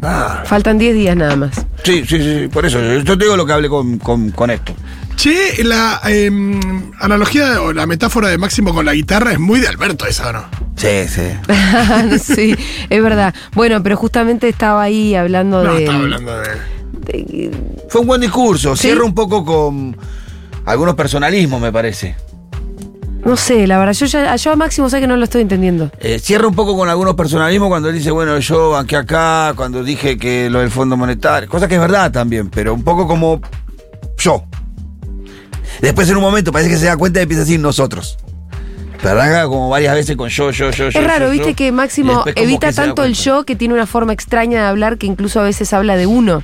Nada. 0.00 0.42
Faltan 0.44 0.78
10 0.78 0.94
días 0.94 1.16
nada 1.16 1.36
más. 1.36 1.50
Sí, 1.84 2.04
sí, 2.06 2.18
sí, 2.18 2.38
sí, 2.42 2.48
por 2.48 2.64
eso. 2.66 2.80
Yo 2.80 3.16
te 3.18 3.24
digo 3.24 3.36
lo 3.36 3.46
que 3.46 3.52
hablé 3.52 3.68
con, 3.68 3.98
con, 3.98 4.30
con 4.30 4.50
esto. 4.50 4.72
Che, 5.16 5.64
la 5.64 6.00
em, 6.06 6.60
analogía 7.00 7.60
o 7.62 7.72
la 7.72 7.86
metáfora 7.86 8.28
de 8.28 8.38
Máximo 8.38 8.72
con 8.72 8.86
la 8.86 8.94
guitarra 8.94 9.32
es 9.32 9.40
muy 9.40 9.58
de 9.58 9.66
Alberto 9.66 10.06
esa, 10.06 10.28
¿o 10.28 10.32
¿no? 10.32 10.44
Sí, 10.76 11.08
sí. 11.08 12.18
sí, 12.34 12.56
es 12.88 13.02
verdad. 13.02 13.34
Bueno, 13.54 13.82
pero 13.82 13.96
justamente 13.96 14.48
estaba 14.48 14.82
ahí 14.82 15.16
hablando 15.16 15.64
No, 15.64 15.74
de. 15.74 15.80
estaba 15.80 15.98
hablando 15.98 16.38
de. 16.38 16.48
de- 17.12 17.50
Fue 17.88 18.00
un 18.02 18.06
buen 18.06 18.20
discurso. 18.20 18.76
¿Sí? 18.76 18.82
Cierra 18.88 19.02
un 19.04 19.14
poco 19.14 19.44
con 19.44 19.96
algunos 20.66 20.94
personalismos, 20.94 21.60
me 21.60 21.72
parece. 21.72 22.14
No 23.24 23.36
sé, 23.36 23.66
la 23.66 23.78
verdad, 23.78 23.92
yo 23.92 24.06
ya 24.06 24.36
yo 24.36 24.52
a 24.52 24.56
Máximo 24.56 24.88
sé 24.88 25.00
que 25.00 25.06
no 25.06 25.16
lo 25.16 25.24
estoy 25.24 25.42
entendiendo. 25.42 25.90
Eh, 26.00 26.18
cierra 26.18 26.46
un 26.46 26.54
poco 26.54 26.76
con 26.76 26.88
algunos 26.88 27.14
personalismos 27.14 27.68
cuando 27.68 27.88
él 27.88 27.96
dice, 27.96 28.10
bueno, 28.10 28.38
yo 28.38 28.70
banqué 28.70 28.96
acá, 28.96 29.52
cuando 29.56 29.82
dije 29.82 30.16
que 30.16 30.48
lo 30.48 30.60
del 30.60 30.70
Fondo 30.70 30.96
Monetario, 30.96 31.48
cosa 31.48 31.68
que 31.68 31.74
es 31.74 31.80
verdad 31.80 32.12
también, 32.12 32.48
pero 32.48 32.74
un 32.74 32.84
poco 32.84 33.06
como 33.06 33.40
yo. 34.18 34.44
Después 35.80 36.08
en 36.08 36.16
un 36.16 36.22
momento 36.22 36.52
parece 36.52 36.70
que 36.70 36.76
se 36.76 36.86
da 36.86 36.96
cuenta 36.96 37.20
y 37.20 37.22
empieza 37.24 37.42
a 37.42 37.44
decir 37.44 37.60
nosotros. 37.60 38.18
Arranca 39.02 39.46
como 39.46 39.68
varias 39.68 39.94
veces 39.94 40.16
con 40.16 40.28
yo, 40.28 40.50
yo, 40.50 40.70
yo, 40.70 40.90
yo. 40.90 40.98
es 41.00 41.06
raro, 41.06 41.26
yo, 41.26 41.32
viste 41.32 41.50
yo, 41.50 41.56
que 41.56 41.72
Máximo 41.72 42.24
evita 42.34 42.68
que 42.68 42.74
tanto 42.74 43.04
el 43.04 43.14
yo 43.14 43.44
que 43.44 43.54
tiene 43.54 43.74
una 43.74 43.86
forma 43.86 44.12
extraña 44.12 44.62
de 44.62 44.68
hablar 44.68 44.98
que 44.98 45.06
incluso 45.06 45.40
a 45.40 45.44
veces 45.44 45.72
habla 45.72 45.96
de 45.96 46.06
uno. 46.06 46.42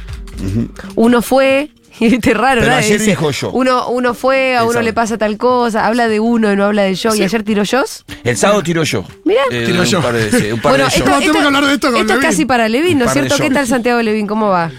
Uno 0.94 1.22
fue, 1.22 1.70
viste 2.00 2.34
raro, 2.34 2.60
Pero 2.60 2.72
¿no? 2.72 2.78
ayer 2.78 2.98
Dice, 2.98 3.10
dijo 3.10 3.30
yo. 3.30 3.50
Uno, 3.52 3.88
uno 3.88 4.14
fue, 4.14 4.56
a 4.56 4.64
uno 4.64 4.82
le 4.82 4.92
pasa 4.92 5.16
tal 5.18 5.36
cosa, 5.38 5.86
habla 5.86 6.08
de 6.08 6.20
uno 6.20 6.52
y 6.52 6.56
no 6.56 6.64
habla 6.64 6.82
de 6.82 6.94
yo. 6.94 7.14
¿Y 7.14 7.22
ayer 7.22 7.42
tiró 7.42 7.62
yo? 7.64 7.84
El 8.24 8.36
sábado 8.36 8.62
tiro 8.62 8.82
yo. 8.84 9.04
Mirá. 9.24 9.42
Eh, 9.50 9.64
Tiro 9.66 9.80
un 9.80 9.86
yo. 9.86 10.00
par 10.02 10.14
de- 10.14 10.52
un 10.52 10.60
par 10.60 10.72
Bueno, 10.72 10.84
de 10.86 10.90
yo. 10.90 10.96
esto, 10.98 11.10
No, 11.10 11.18
tenemos 11.18 11.22
esto- 11.26 11.32
que 11.40 11.46
hablar 11.46 11.64
de 11.66 11.74
esto 11.74 11.86
con 11.92 11.96
esto 12.00 12.12
es 12.12 12.18
Levin. 12.18 12.30
casi 12.30 12.44
para 12.46 12.68
Levin, 12.68 12.98
¿no 12.98 13.04
es 13.04 13.10
Un 13.10 13.14
par 13.14 13.22
de 13.22 13.28
cierto? 13.28 13.42
¿Qué 13.42 13.48
yo. 13.48 13.54
tal 13.54 13.66
Santiago 13.66 14.02
Levin? 14.02 14.26
¿Cómo 14.26 14.48
va? 14.48 14.70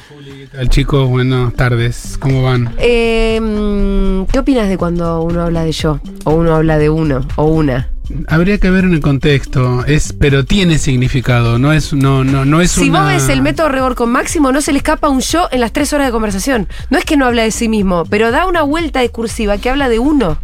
tal, 0.51 0.69
chicos? 0.69 1.09
Buenas 1.09 1.53
tardes. 1.53 2.17
¿Cómo 2.19 2.43
van? 2.43 2.73
Eh, 2.77 3.39
mm, 3.41 4.31
¿Qué 4.31 4.39
opinas 4.39 4.69
de 4.69 4.77
cuando 4.77 5.21
uno 5.21 5.41
habla 5.43 5.63
de 5.63 5.71
yo? 5.71 5.99
O 6.23 6.31
uno 6.35 6.55
habla 6.55 6.77
de 6.77 6.89
uno, 6.89 7.25
o 7.35 7.45
una. 7.45 7.89
Habría 8.27 8.57
que 8.57 8.69
ver 8.69 8.85
en 8.85 8.93
el 8.93 9.01
contexto, 9.01 9.85
es, 9.85 10.13
pero 10.13 10.45
tiene 10.45 10.77
significado, 10.77 11.57
no 11.59 11.73
es, 11.73 11.93
no, 11.93 12.23
no, 12.23 12.45
no 12.45 12.61
es 12.61 12.71
Si 12.71 12.89
una... 12.89 13.01
vos 13.01 13.09
ves 13.09 13.29
el 13.29 13.41
método 13.41 13.69
Rebor 13.69 13.95
con 13.95 14.11
Máximo, 14.11 14.51
no 14.51 14.61
se 14.61 14.71
le 14.71 14.77
escapa 14.77 15.09
un 15.09 15.21
yo 15.21 15.47
en 15.51 15.59
las 15.59 15.71
tres 15.73 15.93
horas 15.93 16.07
de 16.07 16.11
conversación. 16.11 16.67
No 16.89 16.97
es 16.97 17.05
que 17.05 17.17
no 17.17 17.25
habla 17.25 17.43
de 17.43 17.51
sí 17.51 17.69
mismo, 17.69 18.03
pero 18.09 18.31
da 18.31 18.45
una 18.45 18.61
vuelta 18.61 19.01
discursiva 19.01 19.57
que 19.57 19.69
habla 19.69 19.89
de 19.89 19.99
uno. 19.99 20.37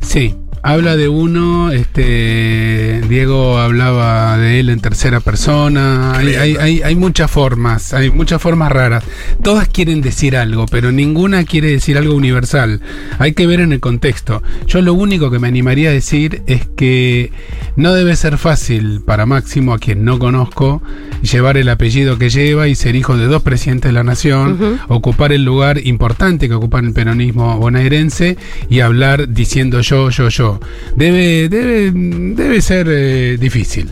Sí, 0.00 0.34
habla 0.72 0.96
de 0.96 1.08
uno, 1.08 1.72
este 1.72 3.00
Diego 3.08 3.58
hablaba 3.58 4.36
de 4.36 4.60
él 4.60 4.68
en 4.68 4.80
tercera 4.80 5.20
persona, 5.20 6.12
hay, 6.12 6.34
hay, 6.34 6.56
hay, 6.56 6.82
hay 6.82 6.94
muchas 6.94 7.30
formas, 7.30 7.94
hay 7.94 8.10
muchas 8.10 8.42
formas 8.42 8.70
raras. 8.70 9.02
Todas 9.42 9.68
quieren 9.68 10.02
decir 10.02 10.36
algo, 10.36 10.66
pero 10.66 10.92
ninguna 10.92 11.44
quiere 11.44 11.70
decir 11.70 11.96
algo 11.96 12.14
universal. 12.14 12.82
Hay 13.18 13.32
que 13.32 13.46
ver 13.46 13.60
en 13.60 13.72
el 13.72 13.80
contexto. 13.80 14.42
Yo 14.66 14.82
lo 14.82 14.92
único 14.92 15.30
que 15.30 15.38
me 15.38 15.48
animaría 15.48 15.88
a 15.88 15.92
decir 15.92 16.42
es 16.46 16.66
que 16.76 17.32
no 17.76 17.94
debe 17.94 18.14
ser 18.14 18.36
fácil 18.36 19.00
para 19.00 19.24
Máximo, 19.24 19.72
a 19.72 19.78
quien 19.78 20.04
no 20.04 20.18
conozco, 20.18 20.82
llevar 21.22 21.56
el 21.56 21.70
apellido 21.70 22.18
que 22.18 22.28
lleva 22.28 22.68
y 22.68 22.74
ser 22.74 22.94
hijo 22.94 23.16
de 23.16 23.26
dos 23.26 23.42
presidentes 23.42 23.88
de 23.88 23.92
la 23.92 24.04
nación, 24.04 24.78
ocupar 24.88 25.32
el 25.32 25.44
lugar 25.44 25.86
importante 25.86 26.48
que 26.48 26.54
ocupa 26.54 26.78
el 26.80 26.92
peronismo 26.92 27.56
bonaerense 27.56 28.36
y 28.68 28.80
hablar 28.80 29.28
diciendo 29.30 29.80
yo, 29.80 30.10
yo, 30.10 30.28
yo. 30.28 30.57
Debe, 30.96 31.48
debe, 31.48 31.92
debe 31.92 32.60
ser 32.60 32.86
eh, 32.90 33.36
difícil. 33.38 33.88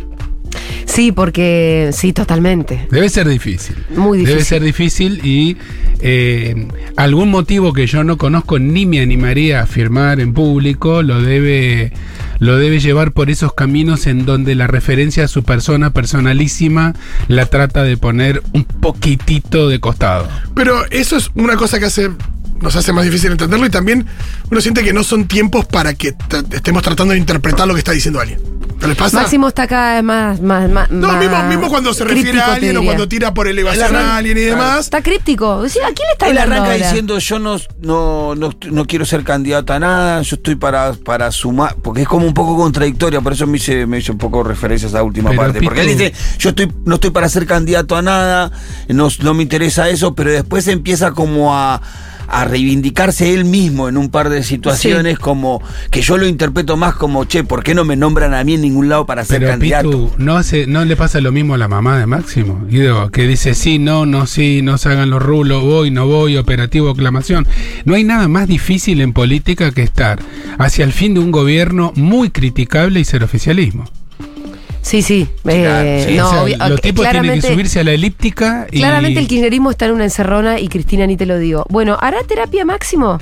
Sí, 0.86 1.12
porque 1.12 1.90
sí, 1.92 2.12
totalmente. 2.12 2.86
Debe 2.90 3.08
ser 3.08 3.28
difícil. 3.28 3.76
Muy 3.94 4.18
difícil. 4.18 4.34
Debe 4.34 4.44
ser 4.44 4.62
difícil 4.62 5.20
y 5.24 5.56
eh, 6.00 6.68
algún 6.96 7.30
motivo 7.30 7.72
que 7.72 7.86
yo 7.86 8.04
no 8.04 8.16
conozco 8.16 8.58
ni 8.58 8.86
me 8.86 9.00
animaría 9.00 9.60
a 9.60 9.62
afirmar 9.64 10.20
en 10.20 10.34
público 10.34 11.02
lo 11.02 11.22
debe 11.22 11.92
lo 12.38 12.58
debe 12.58 12.80
llevar 12.80 13.12
por 13.12 13.30
esos 13.30 13.54
caminos 13.54 14.06
en 14.06 14.26
donde 14.26 14.54
la 14.54 14.66
referencia 14.66 15.24
a 15.24 15.28
su 15.28 15.42
persona 15.42 15.92
personalísima 15.94 16.94
la 17.28 17.46
trata 17.46 17.82
de 17.82 17.96
poner 17.96 18.42
un 18.52 18.64
poquitito 18.64 19.68
de 19.68 19.80
costado. 19.80 20.28
Pero 20.54 20.84
eso 20.90 21.16
es 21.16 21.30
una 21.34 21.56
cosa 21.56 21.78
que 21.78 21.86
hace 21.86 22.10
nos 22.60 22.76
hace 22.76 22.92
más 22.92 23.04
difícil 23.04 23.32
entenderlo 23.32 23.66
y 23.66 23.70
también 23.70 24.06
uno 24.50 24.60
siente 24.60 24.82
que 24.82 24.92
no 24.92 25.04
son 25.04 25.26
tiempos 25.26 25.66
para 25.66 25.94
que 25.94 26.14
estemos 26.52 26.82
tratando 26.82 27.12
de 27.12 27.18
interpretar 27.18 27.66
lo 27.66 27.74
que 27.74 27.80
está 27.80 27.92
diciendo 27.92 28.20
alguien. 28.20 28.40
¿No 28.80 28.88
les 28.88 28.96
pasa? 28.96 29.20
Máximo 29.20 29.48
está 29.48 29.66
cada 29.66 29.94
vez 29.94 30.04
más. 30.04 30.40
más, 30.40 30.68
más 30.68 30.90
no, 30.90 31.08
más 31.08 31.18
mismo, 31.18 31.42
mismo 31.44 31.68
cuando 31.68 31.94
se 31.94 32.04
refiere 32.04 32.38
a 32.40 32.54
alguien 32.54 32.76
o 32.76 32.84
cuando 32.84 33.08
tira 33.08 33.32
por 33.32 33.48
elevación 33.48 33.96
a 33.96 34.18
alguien 34.18 34.36
y 34.36 34.42
demás. 34.42 34.80
Está 34.80 35.02
críptico. 35.02 35.62
¿A 35.62 35.68
quién 35.68 35.82
le 35.82 36.12
está 36.12 36.28
Él 36.28 36.38
arranca 36.38 36.72
ahora? 36.72 36.76
diciendo 36.76 37.18
yo 37.18 37.38
no, 37.38 37.56
no, 37.80 38.34
no, 38.34 38.50
no 38.70 38.84
quiero 38.86 39.06
ser 39.06 39.24
candidato 39.24 39.72
a 39.72 39.78
nada, 39.78 40.20
yo 40.22 40.36
estoy 40.36 40.56
para, 40.56 40.92
para 40.92 41.30
sumar, 41.32 41.76
porque 41.82 42.02
es 42.02 42.08
como 42.08 42.26
un 42.26 42.34
poco 42.34 42.56
contradictoria, 42.56 43.20
por 43.20 43.32
eso 43.32 43.46
me 43.46 43.56
hice, 43.56 43.86
me 43.86 43.98
hice 43.98 44.12
un 44.12 44.18
poco 44.18 44.42
referencia 44.42 44.86
a 44.86 44.90
esa 44.90 45.02
última 45.02 45.30
Pero, 45.30 45.42
parte. 45.42 45.62
Porque 45.62 45.80
él 45.80 45.88
dice, 45.88 46.12
yo 46.38 46.50
estoy, 46.50 46.70
no 46.84 46.96
estoy 46.96 47.10
para 47.10 47.28
ser 47.28 47.46
candidato 47.46 47.96
a 47.96 48.02
nada, 48.02 48.52
no, 48.88 49.08
no 49.22 49.34
me 49.34 49.42
interesa 49.42 49.88
eso, 49.88 50.14
pero 50.14 50.30
después 50.30 50.68
empieza 50.68 51.12
como 51.12 51.56
a, 51.56 51.80
a 52.28 52.44
reivindicarse 52.44 53.34
él 53.34 53.44
mismo 53.44 53.88
en 53.88 53.96
un 53.96 54.10
par 54.10 54.28
de 54.28 54.42
situaciones 54.42 55.18
como 55.18 55.62
que 55.90 56.02
yo 56.02 56.18
lo 56.18 56.26
interpreto 56.26 56.76
más 56.76 56.94
como, 56.94 57.24
che, 57.24 57.44
¿por 57.44 57.62
qué 57.62 57.74
no 57.74 57.84
me 57.84 57.96
nombran 57.96 58.34
a 58.34 58.44
mí 58.44 58.54
en 58.54 58.62
ningún 58.62 58.88
lado 58.88 59.06
para 59.06 59.24
ser 59.24 59.40
Pero 59.40 59.50
candidato? 59.50 59.90
Pitu, 59.90 60.12
¿no, 60.18 60.36
hace, 60.36 60.66
¿no 60.66 60.84
le 60.84 60.96
pasa 60.96 61.20
lo 61.20 61.32
mismo 61.32 61.54
a 61.54 61.58
la 61.58 61.68
mamá 61.68 61.98
de 61.98 62.06
Máximo? 62.06 62.64
Guido, 62.68 63.10
que 63.10 63.26
dice 63.26 63.54
sí, 63.54 63.78
no, 63.78 64.06
no, 64.06 64.26
sí, 64.26 64.60
no 64.62 64.78
se 64.78 64.88
hagan 64.88 65.10
los 65.10 65.22
rulos, 65.22 65.62
voy, 65.62 65.90
no 65.90 66.06
voy, 66.06 66.36
operativo, 66.36 66.90
aclamación. 66.90 67.46
No 67.84 67.94
hay 67.94 68.04
nada 68.04 68.28
más 68.28 68.48
difícil 68.48 69.00
en 69.00 69.12
política 69.12 69.70
que 69.70 69.82
estar 69.82 70.18
hacia 70.58 70.84
el 70.84 70.92
fin 70.92 71.14
de 71.14 71.20
un 71.20 71.30
gobierno 71.30 71.92
muy 71.96 72.30
criticable 72.30 73.00
y 73.00 73.04
ser 73.04 73.22
oficialismo. 73.22 73.84
Sí, 74.86 75.26
eh, 75.46 76.04
sí, 76.06 76.14
no, 76.16 76.28
o 76.28 76.30
sea, 76.30 76.42
obvio- 76.44 76.56
los 76.58 76.70
ok, 76.78 76.80
tipos 76.80 76.82
tienen 76.82 76.94
que 76.94 77.10
claramente- 77.10 77.48
subirse 77.52 77.80
a 77.80 77.84
la 77.84 77.90
elíptica 77.92 78.66
y... 78.70 78.78
Claramente 78.78 79.18
el 79.18 79.26
kirchnerismo 79.26 79.70
está 79.72 79.86
en 79.86 79.92
una 79.92 80.04
encerrona 80.04 80.60
y 80.60 80.68
Cristina 80.68 81.06
ni 81.08 81.16
te 81.16 81.26
lo 81.26 81.38
digo. 81.38 81.66
Bueno, 81.68 81.98
¿hará 82.00 82.22
terapia 82.22 82.64
máximo? 82.64 83.18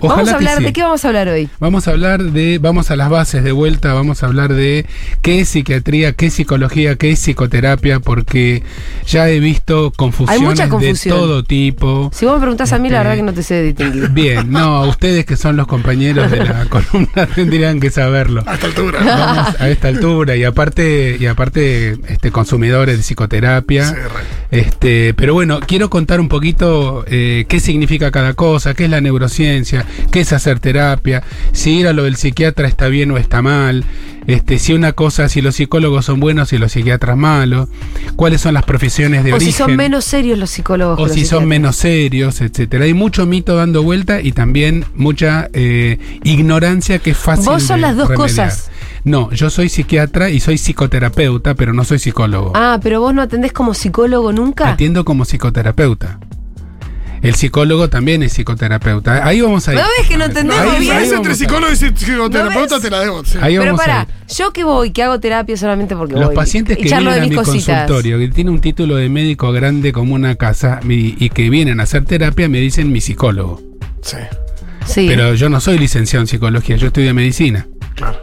Ojalá 0.00 0.16
vamos 0.16 0.28
a 0.32 0.34
hablar, 0.36 0.58
sí. 0.58 0.64
¿de 0.64 0.72
qué 0.72 0.82
vamos 0.82 1.04
a 1.04 1.08
hablar 1.08 1.28
hoy? 1.28 1.48
Vamos 1.60 1.88
a 1.88 1.90
hablar 1.92 2.22
de, 2.22 2.58
vamos 2.58 2.90
a 2.90 2.96
las 2.96 3.08
bases 3.10 3.44
de 3.44 3.52
vuelta, 3.52 3.92
vamos 3.94 4.22
a 4.22 4.26
hablar 4.26 4.52
de 4.54 4.86
qué 5.22 5.40
es 5.40 5.48
psiquiatría, 5.50 6.12
qué 6.12 6.26
es 6.26 6.34
psicología, 6.34 6.96
qué 6.96 7.10
es 7.12 7.18
psicoterapia, 7.20 8.00
porque 8.00 8.62
ya 9.06 9.28
he 9.28 9.40
visto 9.40 9.92
confusiones 9.96 10.42
mucha 10.42 10.64
de 10.64 10.68
confusión. 10.70 11.16
todo 11.18 11.44
tipo. 11.44 12.10
Si 12.14 12.24
vos 12.26 12.34
me 12.34 12.40
preguntás 12.40 12.72
a 12.72 12.78
mí, 12.78 12.88
la 12.90 12.98
Este, 12.98 13.08
verdad 13.08 13.16
que 13.16 13.22
no 13.22 13.34
te 13.34 13.42
sé 13.42 13.62
distinguir. 13.62 14.08
Bien, 14.10 14.50
no, 14.50 14.82
ustedes 14.88 15.24
que 15.24 15.36
son 15.36 15.56
los 15.56 15.66
compañeros 15.66 16.30
de 16.30 16.38
la 16.44 16.64
columna 16.68 17.26
tendrían 17.34 17.80
que 17.80 17.90
saberlo. 17.90 18.42
A 18.46 18.54
esta 18.54 18.66
altura. 18.66 19.00
Vamos 19.04 19.60
a 19.60 19.68
esta 19.68 19.88
altura 19.88 20.36
y 20.36 20.44
aparte 20.44 21.16
y 21.18 21.26
aparte 21.26 21.96
este 22.08 22.30
consumidores 22.30 22.96
de 22.96 23.02
psicoterapia. 23.02 23.94
este, 24.50 25.14
pero 25.14 25.34
bueno, 25.34 25.60
quiero 25.66 25.90
contar 25.90 26.20
un 26.20 26.28
poquito 26.28 27.04
eh, 27.08 27.44
qué 27.48 27.60
significa 27.60 28.10
cada 28.10 28.34
cosa, 28.34 28.74
qué 28.74 28.84
es 28.84 28.90
la 28.90 29.00
neurociencia, 29.00 29.73
qué 30.10 30.20
es 30.20 30.32
hacer 30.32 30.60
terapia, 30.60 31.22
si 31.52 31.78
ir 31.78 31.88
a 31.88 31.92
lo 31.92 32.04
del 32.04 32.16
psiquiatra 32.16 32.68
está 32.68 32.88
bien 32.88 33.10
o 33.10 33.18
está 33.18 33.42
mal, 33.42 33.84
este, 34.26 34.58
si 34.58 34.72
una 34.72 34.92
cosa, 34.92 35.28
si 35.28 35.42
los 35.42 35.56
psicólogos 35.56 36.06
son 36.06 36.18
buenos 36.18 36.52
y 36.52 36.58
los 36.58 36.72
psiquiatras 36.72 37.16
malos, 37.16 37.68
cuáles 38.16 38.40
son 38.40 38.54
las 38.54 38.64
profesiones 38.64 39.22
de 39.22 39.32
o 39.32 39.36
origen. 39.36 39.52
si 39.52 39.58
son 39.58 39.76
menos 39.76 40.04
serios 40.04 40.38
los 40.38 40.50
psicólogos. 40.50 40.98
O 40.98 41.06
los 41.06 41.14
si 41.14 41.26
son 41.26 41.46
menos 41.46 41.76
serios, 41.76 42.40
etcétera. 42.40 42.84
Hay 42.84 42.94
mucho 42.94 43.26
mito 43.26 43.54
dando 43.56 43.82
vuelta 43.82 44.22
y 44.22 44.32
también 44.32 44.86
mucha 44.94 45.50
eh, 45.52 45.98
ignorancia 46.22 46.98
que 47.00 47.10
es 47.10 47.18
fácil. 47.18 47.46
Vos 47.46 47.62
son 47.64 47.76
de 47.76 47.82
las 47.82 47.96
dos 47.96 48.08
remediar. 48.08 48.48
cosas. 48.48 48.70
No, 49.04 49.30
yo 49.32 49.50
soy 49.50 49.68
psiquiatra 49.68 50.30
y 50.30 50.40
soy 50.40 50.56
psicoterapeuta, 50.56 51.54
pero 51.54 51.74
no 51.74 51.84
soy 51.84 51.98
psicólogo. 51.98 52.52
Ah, 52.54 52.80
pero 52.82 53.00
vos 53.00 53.12
no 53.14 53.20
atendés 53.20 53.52
como 53.52 53.74
psicólogo 53.74 54.32
nunca. 54.32 54.70
Atiendo 54.70 55.04
como 55.04 55.24
psicoterapeuta. 55.24 56.18
El 57.24 57.34
psicólogo 57.34 57.88
también 57.88 58.22
es 58.22 58.32
psicoterapeuta. 58.34 59.26
Ahí 59.26 59.40
vamos 59.40 59.66
a 59.66 59.72
ir. 59.72 59.80
¿No 59.80 59.86
ves 59.98 60.08
que 60.08 60.16
no 60.16 60.24
entendemos 60.26 60.60
Ahí, 60.62 60.80
bien? 60.80 60.92
ahí 60.96 61.04
entre 61.04 61.16
vamos 61.18 61.28
a- 61.30 61.34
psicólogo 61.34 61.72
y 61.72 61.76
psicoterapeuta 61.76 62.74
¿No 62.76 62.80
te 62.82 62.90
la 62.90 63.00
debo. 63.00 63.24
sí. 63.24 63.38
Ahí 63.40 63.54
Pero 63.56 63.64
vamos 63.72 63.80
a 63.80 63.84
pará, 63.84 64.08
yo 64.28 64.52
que 64.52 64.62
voy, 64.64 64.90
que 64.90 65.02
hago 65.02 65.18
terapia 65.20 65.56
solamente 65.56 65.96
porque 65.96 66.14
Los 66.14 66.26
voy. 66.26 66.34
pacientes 66.36 66.76
que 66.76 66.84
vienen 66.84 67.08
a 67.08 67.14
de 67.14 67.20
mi 67.28 67.34
cositas. 67.34 67.64
consultorio, 67.88 68.18
que 68.18 68.28
tiene 68.28 68.50
un 68.50 68.60
título 68.60 68.96
de 68.96 69.08
médico 69.08 69.50
grande 69.52 69.92
como 69.92 70.14
una 70.14 70.34
casa 70.36 70.80
y 70.86 71.28
que 71.30 71.48
vienen 71.50 71.80
a 71.80 71.84
hacer 71.84 72.04
terapia, 72.04 72.48
me 72.48 72.60
dicen 72.60 72.92
mi 72.92 73.00
psicólogo. 73.00 73.60
Sí. 74.02 74.18
Sí. 74.86 75.06
Pero 75.08 75.34
yo 75.34 75.48
no 75.48 75.60
soy 75.60 75.78
licenciado 75.78 76.20
en 76.20 76.26
psicología, 76.26 76.76
yo 76.76 76.88
estudio 76.88 77.14
medicina. 77.14 77.66
Claro. 77.94 78.20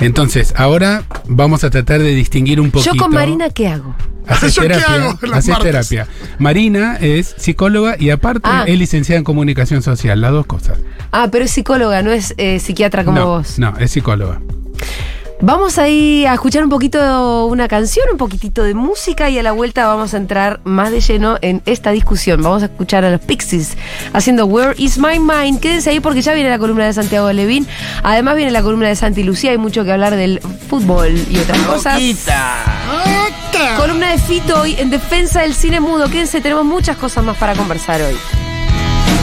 Entonces, 0.00 0.52
ahora 0.56 1.04
vamos 1.28 1.62
a 1.62 1.70
tratar 1.70 2.00
de 2.00 2.12
distinguir 2.12 2.60
un 2.60 2.72
poquito. 2.72 2.92
yo 2.94 3.00
con 3.00 3.12
Marina, 3.12 3.50
¿qué 3.50 3.68
hago? 3.68 3.94
Haces 4.26 4.54
¿Yo 4.54 4.62
qué 4.62 4.68
terapia. 4.68 5.16
haces 5.34 5.58
terapia. 5.58 6.06
Marina 6.38 6.96
es 7.00 7.34
psicóloga 7.36 7.96
y 7.98 8.10
aparte 8.10 8.42
Ah. 8.50 8.64
es 8.66 8.78
licenciada 8.78 9.18
en 9.18 9.24
comunicación 9.24 9.82
social, 9.82 10.20
las 10.20 10.30
dos 10.32 10.46
cosas. 10.46 10.78
Ah, 11.10 11.28
pero 11.30 11.44
es 11.44 11.50
psicóloga, 11.50 12.02
no 12.02 12.12
es 12.12 12.34
eh, 12.38 12.58
psiquiatra 12.60 13.04
como 13.04 13.18
no, 13.18 13.26
vos. 13.26 13.58
no, 13.58 13.76
es 13.78 13.90
psicóloga. 13.90 14.40
Vamos 15.44 15.76
ahí 15.78 16.24
a 16.24 16.34
escuchar 16.34 16.62
un 16.62 16.70
poquito 16.70 17.46
una 17.46 17.66
canción, 17.66 18.06
un 18.12 18.16
poquitito 18.16 18.62
de 18.62 18.74
música 18.74 19.28
y 19.28 19.40
a 19.40 19.42
la 19.42 19.50
vuelta 19.50 19.88
vamos 19.88 20.14
a 20.14 20.16
entrar 20.16 20.60
más 20.62 20.92
de 20.92 21.00
lleno 21.00 21.36
en 21.42 21.62
esta 21.66 21.90
discusión. 21.90 22.40
Vamos 22.40 22.62
a 22.62 22.66
escuchar 22.66 23.04
a 23.04 23.10
los 23.10 23.20
Pixies 23.20 23.76
haciendo 24.12 24.46
Where 24.46 24.72
is 24.78 24.98
my 24.98 25.18
mind. 25.18 25.58
Quédense 25.58 25.90
ahí 25.90 25.98
porque 25.98 26.22
ya 26.22 26.32
viene 26.32 26.48
la 26.48 26.60
columna 26.60 26.86
de 26.86 26.92
Santiago 26.92 27.32
Levín. 27.32 27.66
Además 28.04 28.36
viene 28.36 28.52
la 28.52 28.62
columna 28.62 28.86
de 28.86 28.94
Santi 28.94 29.24
Lucía. 29.24 29.50
Hay 29.50 29.58
mucho 29.58 29.84
que 29.84 29.90
hablar 29.90 30.14
del 30.14 30.38
fútbol 30.68 31.12
y 31.28 31.36
otras 31.38 31.58
cosas. 31.62 32.00
Columna 33.76 34.12
de 34.12 34.18
Fito 34.18 34.60
hoy 34.60 34.76
en 34.78 34.90
defensa 34.90 35.40
del 35.40 35.54
cine 35.54 35.80
mudo. 35.80 36.08
Quédense, 36.08 36.40
tenemos 36.40 36.64
muchas 36.64 36.96
cosas 36.96 37.24
más 37.24 37.36
para 37.36 37.56
conversar 37.56 38.00
hoy. 38.00 38.14